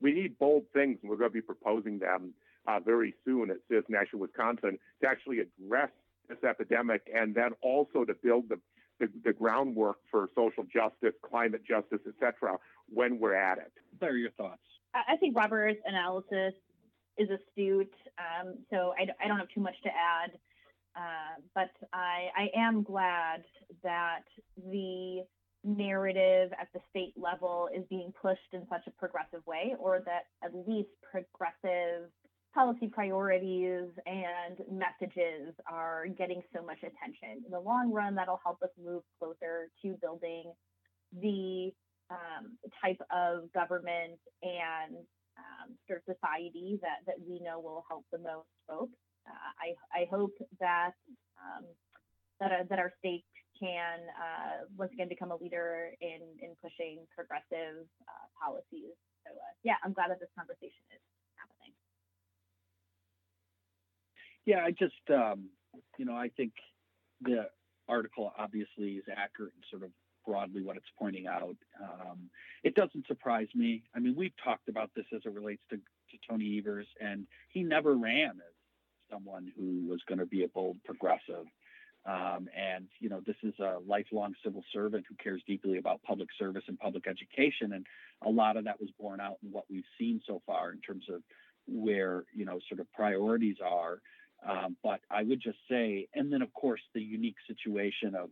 We 0.00 0.12
need 0.12 0.38
bold 0.38 0.64
things, 0.72 0.98
and 1.02 1.10
we're 1.10 1.16
going 1.16 1.30
to 1.30 1.34
be 1.34 1.40
proposing 1.40 1.98
them 1.98 2.34
uh, 2.66 2.80
very 2.80 3.14
soon 3.24 3.50
at 3.50 3.56
Citizen 3.68 3.94
Action 3.94 4.18
Wisconsin 4.18 4.78
to 5.02 5.08
actually 5.08 5.38
address 5.40 5.90
this 6.28 6.38
epidemic 6.44 7.02
and 7.14 7.34
then 7.34 7.50
also 7.62 8.04
to 8.04 8.14
build 8.22 8.48
the 8.48 8.58
the, 9.00 9.08
the 9.24 9.32
groundwork 9.32 9.98
for 10.10 10.28
social 10.34 10.64
justice, 10.64 11.14
climate 11.22 11.62
justice, 11.64 12.00
etc., 12.06 12.56
when 12.88 13.18
we're 13.18 13.34
at 13.34 13.58
it. 13.58 13.72
What 13.98 14.10
are 14.10 14.16
your 14.16 14.32
thoughts? 14.32 14.58
I 14.94 15.16
think 15.16 15.36
Robert's 15.36 15.78
analysis 15.86 16.54
is 17.16 17.28
astute, 17.30 17.92
um, 18.18 18.54
so 18.70 18.94
I, 18.98 19.06
I, 19.22 19.28
don't 19.28 19.38
have 19.38 19.48
too 19.54 19.60
much 19.60 19.74
to 19.82 19.88
add. 19.88 20.32
Uh, 20.96 21.40
but 21.54 21.70
I, 21.92 22.28
I 22.36 22.48
am 22.58 22.82
glad 22.82 23.42
that 23.82 24.22
the 24.56 25.22
narrative 25.64 26.52
at 26.60 26.68
the 26.72 26.80
state 26.90 27.14
level 27.16 27.68
is 27.74 27.84
being 27.90 28.12
pushed 28.20 28.52
in 28.52 28.66
such 28.70 28.86
a 28.86 28.90
progressive 28.92 29.44
way, 29.46 29.74
or 29.78 30.02
that 30.04 30.24
at 30.44 30.54
least 30.66 30.88
progressive 31.02 32.10
policy 32.54 32.88
priorities 32.88 33.88
and 34.06 34.58
messages 34.70 35.54
are 35.70 36.06
getting 36.06 36.42
so 36.54 36.62
much 36.64 36.78
attention. 36.78 37.44
In 37.44 37.50
the 37.50 37.60
long 37.60 37.92
run, 37.92 38.14
that'll 38.14 38.40
help 38.42 38.62
us 38.62 38.70
move 38.82 39.02
closer 39.18 39.70
to 39.82 39.94
building 40.00 40.52
the 41.20 41.72
um, 42.10 42.56
type 42.82 43.00
of 43.12 43.52
government 43.52 44.18
and 44.42 44.96
um, 45.36 45.76
sort 45.86 46.02
of 46.06 46.16
society 46.16 46.78
that, 46.82 47.04
that 47.06 47.16
we 47.28 47.38
know 47.40 47.60
will 47.60 47.84
help 47.88 48.04
the 48.12 48.18
most 48.18 48.48
folks. 48.66 48.96
Uh, 49.26 49.52
I, 49.60 50.02
I 50.02 50.06
hope 50.10 50.32
that 50.58 50.92
um, 51.38 51.64
that, 52.40 52.52
uh, 52.52 52.64
that 52.70 52.78
our 52.78 52.92
state 52.98 53.24
can 53.58 53.98
uh, 54.16 54.64
once 54.76 54.92
again 54.92 55.08
become 55.08 55.30
a 55.30 55.36
leader 55.36 55.90
in, 56.00 56.20
in 56.42 56.54
pushing 56.62 57.06
progressive 57.14 57.86
uh, 58.06 58.26
policies. 58.40 58.94
So 59.26 59.32
uh, 59.32 59.54
yeah, 59.64 59.74
I'm 59.84 59.92
glad 59.92 60.10
that 60.10 60.20
this 60.20 60.30
conversation 60.36 60.84
is 60.94 61.02
happening. 61.36 61.74
Yeah, 64.46 64.64
I 64.64 64.70
just, 64.70 65.04
um, 65.10 65.50
you 65.98 66.04
know, 66.04 66.14
I 66.16 66.30
think 66.36 66.52
the 67.20 67.48
article 67.88 68.32
obviously 68.38 68.92
is 68.92 69.04
accurate 69.14 69.52
and 69.54 69.64
sort 69.70 69.82
of 69.82 69.90
broadly 70.26 70.62
what 70.62 70.76
it's 70.76 70.86
pointing 70.98 71.26
out. 71.26 71.56
Um, 71.82 72.30
it 72.62 72.74
doesn't 72.74 73.06
surprise 73.06 73.48
me. 73.54 73.82
I 73.94 73.98
mean, 73.98 74.14
we've 74.16 74.36
talked 74.42 74.68
about 74.68 74.90
this 74.94 75.06
as 75.14 75.22
it 75.24 75.32
relates 75.32 75.62
to, 75.70 75.76
to 75.76 76.18
Tony 76.28 76.58
Evers, 76.58 76.86
and 77.00 77.26
he 77.48 77.62
never 77.62 77.94
ran 77.94 78.30
as 78.30 78.54
someone 79.10 79.50
who 79.56 79.88
was 79.88 80.00
going 80.06 80.18
to 80.18 80.26
be 80.26 80.44
a 80.44 80.48
bold 80.48 80.76
progressive. 80.84 81.46
Um, 82.06 82.48
and, 82.56 82.86
you 83.00 83.08
know, 83.08 83.20
this 83.26 83.36
is 83.42 83.54
a 83.58 83.78
lifelong 83.86 84.34
civil 84.42 84.64
servant 84.72 85.04
who 85.08 85.14
cares 85.22 85.42
deeply 85.46 85.78
about 85.78 86.02
public 86.02 86.28
service 86.38 86.62
and 86.66 86.78
public 86.78 87.06
education. 87.06 87.72
And 87.74 87.86
a 88.22 88.30
lot 88.30 88.56
of 88.56 88.64
that 88.64 88.80
was 88.80 88.90
borne 88.98 89.20
out 89.20 89.36
in 89.42 89.50
what 89.50 89.64
we've 89.68 89.84
seen 89.98 90.20
so 90.26 90.40
far 90.46 90.72
in 90.72 90.80
terms 90.80 91.04
of 91.12 91.22
where, 91.66 92.24
you 92.34 92.44
know, 92.44 92.58
sort 92.68 92.80
of 92.80 92.90
priorities 92.92 93.56
are. 93.64 94.00
Um, 94.48 94.76
but 94.82 95.00
I 95.10 95.22
would 95.22 95.40
just 95.40 95.58
say, 95.68 96.08
and 96.14 96.32
then 96.32 96.42
of 96.42 96.52
course 96.54 96.80
the 96.94 97.02
unique 97.02 97.36
situation 97.46 98.14
of 98.14 98.30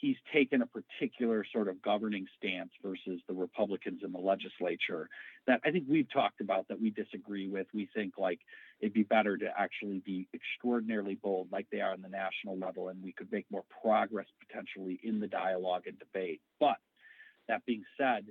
he's 0.00 0.16
taken 0.32 0.62
a 0.62 0.66
particular 0.66 1.44
sort 1.52 1.68
of 1.68 1.82
governing 1.82 2.26
stance 2.38 2.70
versus 2.82 3.20
the 3.28 3.34
Republicans 3.34 4.00
in 4.04 4.12
the 4.12 4.18
legislature 4.18 5.08
that 5.46 5.60
I 5.64 5.70
think 5.70 5.84
we've 5.88 6.10
talked 6.12 6.40
about 6.40 6.68
that 6.68 6.80
we 6.80 6.90
disagree 6.90 7.48
with. 7.48 7.66
We 7.74 7.88
think 7.94 8.14
like 8.18 8.40
it'd 8.80 8.94
be 8.94 9.02
better 9.02 9.36
to 9.36 9.46
actually 9.56 10.02
be 10.04 10.28
extraordinarily 10.34 11.16
bold 11.16 11.48
like 11.52 11.66
they 11.70 11.80
are 11.80 11.92
on 11.92 12.02
the 12.02 12.08
national 12.08 12.58
level 12.58 12.88
and 12.88 13.02
we 13.02 13.12
could 13.12 13.30
make 13.30 13.46
more 13.50 13.64
progress 13.82 14.26
potentially 14.46 14.98
in 15.02 15.20
the 15.20 15.28
dialogue 15.28 15.86
and 15.86 15.98
debate. 15.98 16.40
But 16.58 16.76
that 17.48 17.64
being 17.66 17.84
said, 17.98 18.26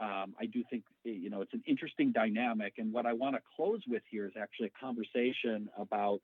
um, 0.00 0.34
I 0.40 0.46
do 0.46 0.64
think 0.68 0.84
you 1.04 1.30
know 1.30 1.42
it's 1.42 1.52
an 1.52 1.62
interesting 1.66 2.12
dynamic, 2.12 2.74
and 2.78 2.92
what 2.92 3.06
I 3.06 3.12
want 3.12 3.36
to 3.36 3.42
close 3.56 3.82
with 3.86 4.02
here 4.10 4.26
is 4.26 4.32
actually 4.40 4.72
a 4.74 4.80
conversation 4.84 5.68
about 5.78 6.20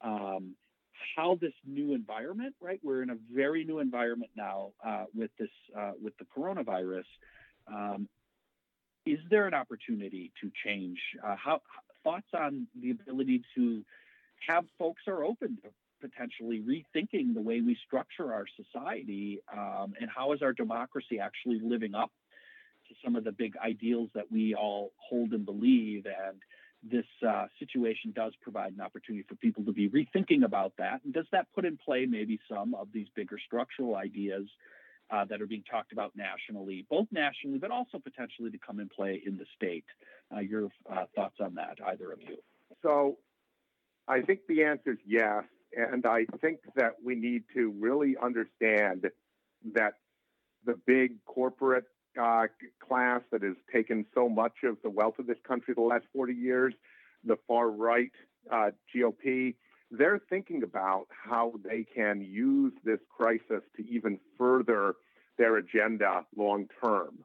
um, 0.00 0.54
how 1.16 1.38
this 1.40 1.52
new 1.66 1.94
environment, 1.94 2.54
right? 2.60 2.80
We're 2.82 3.02
in 3.02 3.10
a 3.10 3.16
very 3.32 3.64
new 3.64 3.78
environment 3.78 4.30
now 4.36 4.72
uh, 4.84 5.04
with 5.14 5.30
this 5.38 5.50
uh, 5.76 5.92
with 6.02 6.14
the 6.18 6.24
coronavirus. 6.24 7.04
Um, 7.66 8.08
is 9.06 9.18
there 9.30 9.46
an 9.46 9.54
opportunity 9.54 10.32
to 10.40 10.50
change? 10.64 10.98
Uh, 11.22 11.36
how 11.36 11.60
thoughts 12.02 12.28
on 12.34 12.66
the 12.80 12.90
ability 12.90 13.42
to 13.54 13.84
have 14.46 14.64
folks 14.78 15.02
are 15.06 15.24
open 15.24 15.58
to 15.62 15.70
potentially 16.00 16.60
rethinking 16.60 17.34
the 17.34 17.40
way 17.40 17.60
we 17.60 17.76
structure 17.86 18.32
our 18.32 18.44
society, 18.56 19.40
um, 19.52 19.94
and 20.00 20.10
how 20.14 20.32
is 20.32 20.42
our 20.42 20.52
democracy 20.52 21.18
actually 21.18 21.60
living 21.62 21.94
up 21.94 22.10
to 22.88 22.94
some 23.02 23.16
of 23.16 23.24
the 23.24 23.32
big 23.32 23.54
ideals 23.56 24.10
that 24.14 24.30
we 24.30 24.54
all 24.54 24.92
hold 24.96 25.32
and 25.32 25.46
believe 25.46 26.06
and 26.06 26.40
this 26.90 27.06
uh, 27.26 27.46
situation 27.58 28.12
does 28.14 28.32
provide 28.42 28.72
an 28.72 28.80
opportunity 28.80 29.24
for 29.28 29.34
people 29.36 29.64
to 29.64 29.72
be 29.72 29.88
rethinking 29.88 30.44
about 30.44 30.72
that. 30.78 31.00
And 31.04 31.14
does 31.14 31.26
that 31.32 31.46
put 31.54 31.64
in 31.64 31.78
play 31.78 32.06
maybe 32.06 32.38
some 32.48 32.74
of 32.74 32.88
these 32.92 33.06
bigger 33.14 33.38
structural 33.44 33.96
ideas 33.96 34.46
uh, 35.10 35.24
that 35.26 35.40
are 35.40 35.46
being 35.46 35.64
talked 35.70 35.92
about 35.92 36.12
nationally, 36.14 36.86
both 36.90 37.06
nationally, 37.10 37.58
but 37.58 37.70
also 37.70 37.98
potentially 37.98 38.50
to 38.50 38.58
come 38.58 38.80
in 38.80 38.88
play 38.88 39.22
in 39.24 39.36
the 39.36 39.46
state? 39.56 39.84
Uh, 40.34 40.40
your 40.40 40.68
uh, 40.90 41.04
thoughts 41.14 41.36
on 41.40 41.54
that, 41.54 41.78
either 41.86 42.12
of 42.12 42.20
you? 42.20 42.36
So 42.82 43.18
I 44.08 44.20
think 44.20 44.40
the 44.48 44.64
answer 44.64 44.92
is 44.92 44.98
yes. 45.06 45.44
And 45.76 46.06
I 46.06 46.26
think 46.40 46.60
that 46.76 46.92
we 47.04 47.14
need 47.14 47.44
to 47.54 47.74
really 47.80 48.16
understand 48.22 49.10
that 49.74 49.94
the 50.64 50.78
big 50.86 51.24
corporate 51.24 51.86
uh, 52.20 52.46
class 52.86 53.20
that 53.32 53.42
has 53.42 53.56
taken 53.72 54.06
so 54.14 54.28
much 54.28 54.64
of 54.64 54.76
the 54.82 54.90
wealth 54.90 55.18
of 55.18 55.26
this 55.26 55.38
country 55.46 55.74
the 55.74 55.82
last 55.82 56.04
40 56.14 56.32
years, 56.32 56.74
the 57.24 57.36
far 57.48 57.70
right 57.70 58.12
uh, 58.50 58.70
GOP, 58.94 59.54
they're 59.90 60.20
thinking 60.30 60.62
about 60.62 61.06
how 61.10 61.54
they 61.64 61.84
can 61.84 62.20
use 62.20 62.72
this 62.84 63.00
crisis 63.16 63.62
to 63.76 63.88
even 63.88 64.18
further 64.36 64.94
their 65.38 65.56
agenda 65.56 66.24
long 66.36 66.68
term 66.82 67.18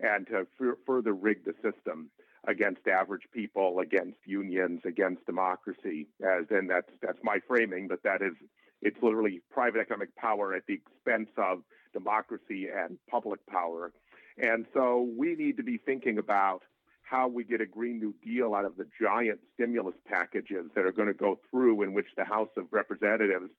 and 0.00 0.26
to 0.28 0.46
f- 0.60 0.76
further 0.86 1.14
rig 1.14 1.44
the 1.44 1.54
system 1.62 2.10
against 2.46 2.86
average 2.86 3.24
people, 3.32 3.80
against 3.80 4.18
unions, 4.24 4.80
against 4.84 5.24
democracy. 5.26 6.06
As 6.22 6.44
and 6.50 6.70
that's 6.70 6.90
that's 7.02 7.18
my 7.22 7.38
framing, 7.46 7.88
but 7.88 8.02
that 8.02 8.22
is 8.22 8.34
it's 8.82 8.96
literally 9.02 9.40
private 9.50 9.80
economic 9.80 10.14
power 10.16 10.54
at 10.54 10.66
the 10.66 10.74
expense 10.74 11.30
of 11.36 11.62
democracy 11.92 12.68
and 12.74 12.98
public 13.10 13.44
power. 13.46 13.92
And 14.38 14.66
so 14.74 15.08
we 15.16 15.34
need 15.34 15.56
to 15.56 15.62
be 15.62 15.78
thinking 15.78 16.18
about 16.18 16.62
how 17.02 17.28
we 17.28 17.44
get 17.44 17.60
a 17.60 17.66
Green 17.66 17.98
New 17.98 18.14
Deal 18.24 18.54
out 18.54 18.64
of 18.64 18.76
the 18.76 18.86
giant 19.00 19.38
stimulus 19.54 19.94
packages 20.06 20.66
that 20.74 20.84
are 20.84 20.92
going 20.92 21.08
to 21.08 21.14
go 21.14 21.38
through, 21.50 21.82
in 21.82 21.94
which 21.94 22.06
the 22.16 22.24
House 22.24 22.48
of 22.56 22.66
Representatives, 22.72 23.50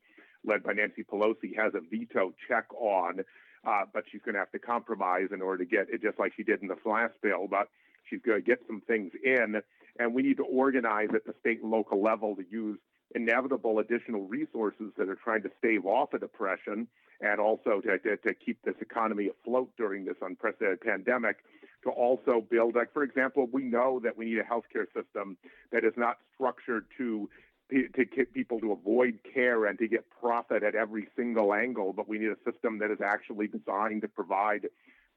led 0.44 0.64
by 0.64 0.74
Nancy 0.74 1.04
Pelosi, 1.04 1.56
has 1.58 1.74
a 1.74 1.80
veto 1.80 2.34
check 2.48 2.66
on. 2.74 3.22
Uh, 3.66 3.84
but 3.94 4.04
she's 4.12 4.22
going 4.22 4.34
to 4.34 4.40
have 4.40 4.52
to 4.52 4.60
compromise 4.60 5.30
in 5.34 5.42
order 5.42 5.64
to 5.64 5.70
get 5.70 5.88
it, 5.90 6.02
just 6.02 6.20
like 6.20 6.34
she 6.36 6.44
did 6.44 6.62
in 6.62 6.68
the 6.68 6.78
last 6.86 7.14
bill. 7.24 7.48
But 7.50 7.68
she's 8.10 8.22
going 8.22 8.40
to 8.40 8.46
get 8.46 8.60
some 8.68 8.82
things 8.82 9.12
in, 9.24 9.62
and 10.00 10.14
we 10.14 10.22
need 10.22 10.38
to 10.38 10.46
organize 10.46 11.10
at 11.14 11.26
the 11.26 11.34
state 11.40 11.62
and 11.62 11.72
local 11.72 12.02
level 12.02 12.36
to 12.36 12.44
use 12.50 12.78
inevitable 13.16 13.80
additional 13.80 14.22
resources 14.22 14.92
that 14.98 15.10
are 15.10 15.16
trying 15.16 15.42
to 15.42 15.50
stave 15.58 15.86
off 15.86 16.14
a 16.14 16.20
depression 16.20 16.88
and 17.22 17.40
also 17.40 17.82
to, 17.82 17.98
to, 18.00 18.18
to 18.18 18.34
keep 18.34 18.62
this 18.64 18.76
economy 18.82 19.30
afloat 19.30 19.70
during 19.78 20.06
this 20.06 20.18
unprecedented 20.22 20.82
pandemic 20.82 21.38
to 21.84 21.90
also 21.90 22.44
build 22.50 22.76
like 22.76 22.92
for 22.92 23.04
example 23.04 23.48
we 23.52 23.64
know 23.64 24.00
that 24.04 24.18
we 24.18 24.26
need 24.26 24.38
a 24.38 24.44
healthcare 24.44 24.86
system 24.94 25.38
that 25.72 25.84
is 25.84 25.94
not 25.96 26.18
structured 26.36 26.86
to 26.98 27.30
to 27.70 28.06
get 28.06 28.34
people 28.34 28.60
to 28.62 28.72
avoid 28.72 29.20
care 29.34 29.66
and 29.66 29.78
to 29.80 29.88
get 29.88 30.06
profit 30.22 30.64
at 30.64 30.74
every 30.74 31.08
single 31.18 31.54
angle, 31.54 31.92
but 31.92 32.08
we 32.08 32.18
need 32.18 32.30
a 32.30 32.52
system 32.52 32.80
that 32.80 32.92
is 32.92 33.00
actually 33.04 33.48
designed 33.48 34.02
to 34.02 34.08
provide 34.08 34.68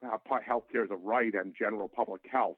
uh, 0.05 0.17
health 0.45 0.65
care 0.73 0.83
as 0.83 0.91
a 0.91 0.97
right 0.97 1.35
and 1.35 1.55
general 1.57 1.89
public 1.89 2.23
health. 2.31 2.57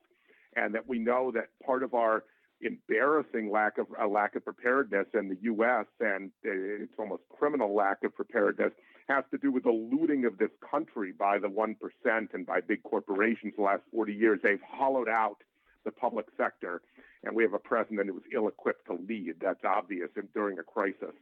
And 0.56 0.74
that 0.74 0.88
we 0.88 0.98
know 0.98 1.30
that 1.32 1.48
part 1.64 1.82
of 1.82 1.94
our 1.94 2.24
embarrassing 2.62 3.50
lack 3.50 3.78
of 3.78 3.86
a 4.00 4.06
lack 4.06 4.36
of 4.36 4.44
preparedness 4.44 5.06
in 5.14 5.28
the 5.28 5.36
U.S. 5.42 5.86
and 6.00 6.30
it's 6.42 6.92
almost 6.98 7.22
criminal 7.36 7.74
lack 7.74 7.98
of 8.04 8.14
preparedness 8.14 8.72
has 9.08 9.24
to 9.30 9.38
do 9.38 9.50
with 9.50 9.64
the 9.64 9.70
looting 9.70 10.24
of 10.24 10.38
this 10.38 10.50
country 10.70 11.12
by 11.18 11.38
the 11.38 11.48
one 11.48 11.74
percent 11.74 12.30
and 12.32 12.46
by 12.46 12.60
big 12.60 12.82
corporations. 12.82 13.52
The 13.56 13.62
last 13.62 13.82
40 13.92 14.12
years, 14.12 14.40
they've 14.42 14.60
hollowed 14.66 15.08
out 15.08 15.36
the 15.84 15.90
public 15.90 16.26
sector, 16.36 16.82
and 17.24 17.34
we 17.34 17.42
have 17.42 17.54
a 17.54 17.58
president 17.58 18.06
who 18.06 18.14
was 18.14 18.22
ill-equipped 18.32 18.86
to 18.86 18.94
lead. 19.08 19.34
That's 19.40 19.64
obvious 19.64 20.08
during 20.34 20.58
a 20.58 20.62
crisis, 20.62 21.14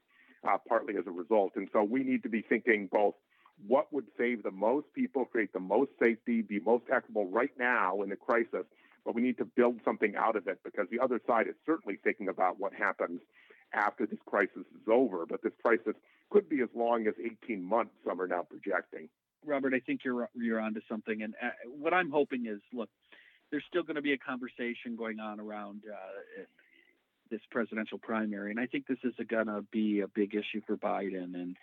uh, 0.47 0.59
partly 0.68 0.97
as 0.97 1.05
a 1.07 1.11
result. 1.11 1.53
And 1.57 1.68
so 1.72 1.82
we 1.82 2.03
need 2.03 2.22
to 2.24 2.28
be 2.28 2.43
thinking 2.43 2.88
both 2.93 3.14
what 3.66 3.93
would 3.93 4.07
save 4.18 4.43
the 4.43 4.51
most 4.51 4.86
people, 4.95 5.24
create 5.24 5.53
the 5.53 5.61
most 5.61 5.91
safety, 6.01 6.43
be 6.43 6.61
most 6.61 6.84
equitable 6.93 7.26
right 7.30 7.53
now 7.59 8.03
in 8.03 8.09
the 8.09 8.16
crisis, 8.16 8.64
but 9.05 9.14
we 9.14 9.22
need 9.22 9.38
to 9.38 9.44
build 9.44 9.80
something 9.84 10.16
out 10.16 10.36
of 10.36 10.46
it 10.46 10.61
because 10.64 10.86
the 10.90 11.01
other 11.01 11.20
side 11.26 11.46
is 11.48 11.55
certainly 11.66 11.98
thinking 12.03 12.28
about 12.28 12.59
what 12.59 12.72
happens 12.72 13.20
after 13.72 14.07
this 14.07 14.18
crisis 14.26 14.64
is 14.74 14.88
over. 14.90 15.26
But 15.26 15.42
this 15.42 15.53
crisis 15.62 15.94
could 16.30 16.48
be 16.48 16.61
as 16.61 16.68
long 16.74 17.07
as 17.07 17.14
18 17.22 17.62
months, 17.62 17.92
some 18.07 18.20
are 18.20 18.26
now 18.26 18.42
projecting. 18.42 19.09
Robert, 19.44 19.74
I 19.74 19.80
think 19.80 20.05
you're 20.05 20.28
you're 20.34 20.61
onto 20.61 20.80
something. 20.88 21.22
And 21.22 21.34
uh, 21.42 21.48
what 21.66 21.94
I'm 21.94 22.11
hoping 22.11 22.46
is, 22.46 22.61
look, 22.72 22.90
there's 23.51 23.64
still 23.68 23.82
going 23.82 23.96
to 23.96 24.03
be 24.03 24.12
a 24.12 24.18
conversation 24.18 24.96
going 24.96 25.18
on 25.18 25.40
around 25.40 25.82
uh, 25.90 26.42
this 27.30 27.40
presidential 27.51 27.98
primary, 27.98 28.51
and 28.51 28.61
I 28.61 28.66
think 28.66 28.86
this 28.86 28.98
is 29.03 29.14
going 29.28 29.46
to 29.46 29.62
be 29.70 30.01
a 30.01 30.09
big 30.09 30.34
issue 30.34 30.61
for 30.66 30.76
Biden. 30.76 31.34
And 31.34 31.57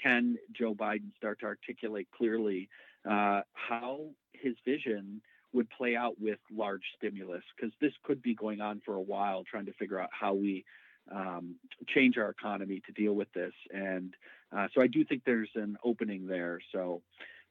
can 0.00 0.36
Joe 0.52 0.74
Biden 0.74 1.14
start 1.16 1.40
to 1.40 1.46
articulate 1.46 2.08
clearly 2.16 2.68
uh, 3.08 3.42
how 3.54 4.10
his 4.32 4.54
vision 4.64 5.22
would 5.52 5.68
play 5.70 5.96
out 5.96 6.20
with 6.20 6.38
large 6.54 6.82
stimulus? 6.96 7.42
Because 7.56 7.72
this 7.80 7.92
could 8.02 8.22
be 8.22 8.34
going 8.34 8.60
on 8.60 8.80
for 8.84 8.94
a 8.94 9.00
while, 9.00 9.44
trying 9.44 9.66
to 9.66 9.72
figure 9.74 9.98
out 9.98 10.10
how 10.12 10.34
we 10.34 10.64
um, 11.10 11.56
change 11.88 12.16
our 12.16 12.30
economy 12.30 12.82
to 12.86 12.92
deal 12.92 13.14
with 13.14 13.32
this. 13.32 13.52
And 13.72 14.14
uh, 14.56 14.68
so 14.74 14.80
I 14.80 14.86
do 14.86 15.04
think 15.04 15.22
there's 15.24 15.50
an 15.54 15.76
opening 15.84 16.26
there. 16.26 16.60
So, 16.72 17.02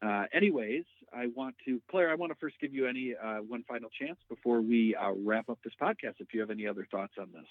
uh, 0.01 0.25
anyways, 0.33 0.85
I 1.13 1.27
want 1.35 1.55
to, 1.65 1.81
Claire, 1.89 2.09
I 2.09 2.15
want 2.15 2.31
to 2.31 2.37
first 2.39 2.55
give 2.59 2.73
you 2.73 2.87
any 2.87 3.13
uh, 3.21 3.37
one 3.37 3.63
final 3.67 3.89
chance 3.89 4.17
before 4.29 4.61
we 4.61 4.95
uh, 4.95 5.11
wrap 5.23 5.49
up 5.49 5.59
this 5.63 5.73
podcast. 5.81 6.15
If 6.19 6.33
you 6.33 6.39
have 6.39 6.49
any 6.49 6.67
other 6.67 6.87
thoughts 6.89 7.13
on 7.19 7.29
this. 7.33 7.47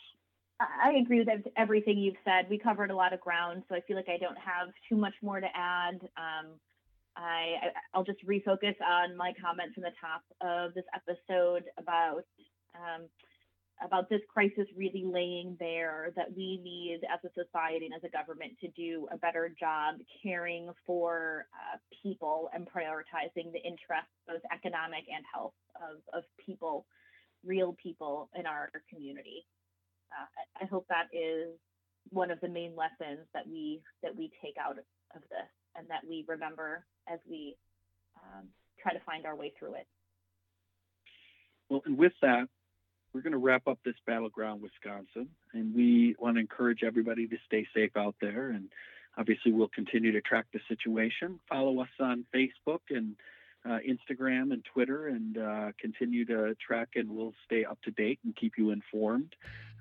I 0.61 0.93
agree 0.93 1.21
with 1.21 1.29
everything 1.57 1.97
you've 1.97 2.17
said. 2.25 2.51
We 2.51 2.59
covered 2.59 2.91
a 2.91 2.95
lot 2.95 3.15
of 3.15 3.21
ground, 3.21 3.63
so 3.69 3.75
I 3.75 3.81
feel 3.81 3.97
like 3.97 4.11
I 4.11 4.19
don't 4.19 4.37
have 4.37 4.69
too 4.89 4.97
much 4.97 5.15
more 5.23 5.41
to 5.41 5.47
add. 5.55 6.01
Um, 6.19 6.49
I, 7.17 7.73
I'll 7.95 8.05
just 8.05 8.25
refocus 8.27 8.75
on 8.81 9.17
my 9.17 9.33
comments 9.41 9.75
from 9.75 9.83
the 9.83 9.93
top 10.01 10.23
of 10.41 10.75
this 10.75 10.85
episode 10.95 11.65
about 11.79 12.25
um, 12.75 13.09
about 13.85 14.09
this 14.11 14.21
crisis 14.29 14.67
really 14.77 15.05
laying 15.05 15.55
bare 15.55 16.13
that 16.15 16.29
we 16.37 16.61
need 16.63 17.01
as 17.13 17.19
a 17.25 17.33
society 17.33 17.87
and 17.87 17.95
as 17.95 18.05
a 18.05 18.11
government 18.11 18.53
to 18.61 18.69
do 18.69 19.09
a 19.11 19.17
better 19.17 19.55
job 19.59 19.97
caring 20.23 20.71
for 20.87 21.47
uh, 21.55 21.79
people 22.03 22.51
and 22.53 22.69
prioritizing 22.69 23.51
the 23.53 23.63
interests, 23.65 24.13
both 24.29 24.43
economic 24.53 25.05
and 25.13 25.25
health, 25.33 25.55
of, 25.77 25.97
of 26.13 26.25
people, 26.45 26.85
real 27.45 27.75
people 27.83 28.29
in 28.39 28.45
our 28.47 28.71
community. 28.93 29.47
Uh, 30.13 30.63
I 30.63 30.67
hope 30.67 30.87
that 30.89 31.09
is 31.13 31.57
one 32.11 32.31
of 32.31 32.41
the 32.41 32.49
main 32.49 32.75
lessons 32.77 33.27
that 33.33 33.47
we 33.47 33.81
that 34.03 34.15
we 34.15 34.31
take 34.43 34.57
out 34.61 34.77
of 35.15 35.23
this 35.31 35.49
and 35.77 35.87
that 35.89 36.01
we 36.09 36.25
remember 36.27 36.85
as 37.13 37.19
we 37.29 37.57
um, 38.17 38.47
try 38.81 38.93
to 38.93 39.01
find 39.01 39.27
our 39.27 39.37
way 39.37 39.53
through 39.59 39.75
it. 39.75 39.87
Well, 41.69 41.83
and 41.85 41.97
with 41.97 42.13
that, 42.23 42.49
we're 43.13 43.23
going 43.23 43.33
to 43.33 43.39
wrap 43.39 43.67
up 43.67 43.79
this 43.85 43.95
battleground 44.07 44.63
Wisconsin, 44.63 45.29
and 45.53 45.75
we 45.75 46.15
want 46.19 46.37
to 46.37 46.41
encourage 46.41 46.83
everybody 46.85 47.27
to 47.27 47.37
stay 47.47 47.67
safe 47.75 47.97
out 47.97 48.15
there. 48.21 48.51
And 48.51 48.69
obviously, 49.17 49.53
we'll 49.53 49.69
continue 49.69 50.13
to 50.13 50.21
track 50.21 50.47
the 50.53 50.61
situation. 50.69 51.41
Follow 51.49 51.81
us 51.81 51.89
on 51.99 52.25
Facebook 52.35 52.81
and 52.91 53.17
uh, 53.65 53.79
Instagram 53.87 54.53
and 54.53 54.65
Twitter, 54.65 55.09
and 55.09 55.37
uh, 55.37 55.73
continue 55.79 56.25
to 56.27 56.55
track, 56.55 56.91
and 56.97 57.11
we'll 57.11 57.35
stay 57.45 57.65
up 57.65 57.81
to 57.83 57.91
date 57.91 58.19
and 58.25 58.35
keep 58.35 58.57
you 58.57 58.71
informed. 58.71 59.35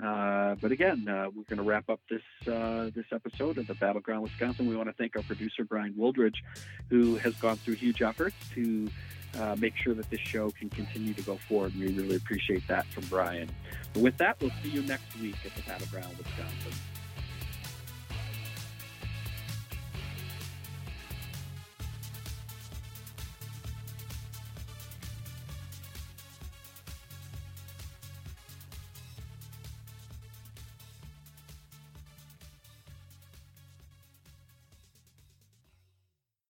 Uh, 0.04 0.56
but 0.62 0.72
again, 0.72 1.08
uh, 1.08 1.30
we're 1.34 1.44
going 1.44 1.58
to 1.58 1.64
wrap 1.64 1.90
up 1.90 2.00
this 2.10 2.22
uh, 2.48 2.90
this 2.96 3.06
episode 3.12 3.58
of 3.58 3.68
the 3.68 3.76
Battleground 3.76 4.24
Wisconsin. 4.24 4.68
We 4.68 4.76
want 4.76 4.90
to 4.90 4.94
thank 4.94 5.16
our 5.16 5.24
producer 5.24 5.64
Brian 5.64 5.94
Wildridge, 5.94 6.38
who 6.90 7.18
has 7.18 7.34
gone 7.36 7.58
through 7.58 7.76
huge 7.76 8.02
efforts 8.02 8.36
to 8.56 8.90
uh, 9.38 9.56
make 9.60 9.76
sure 9.76 9.94
that 9.94 10.10
this 10.10 10.22
show 10.22 10.50
can 10.52 10.70
continue 10.70 11.14
to 11.14 11.22
go 11.22 11.36
forward. 11.36 11.74
And 11.74 11.84
we 11.84 11.94
really 11.94 12.16
appreciate 12.16 12.68
that 12.68 12.86
from 12.88 13.06
Brian. 13.06 13.50
But 13.94 14.04
with 14.04 14.18
that, 14.18 14.38
we'll 14.40 14.52
see 14.64 14.70
you 14.70 14.82
next 14.84 15.20
week 15.20 15.36
at 15.46 15.54
the 15.56 15.62
Battleground 15.64 16.18
Wisconsin. 16.18 16.74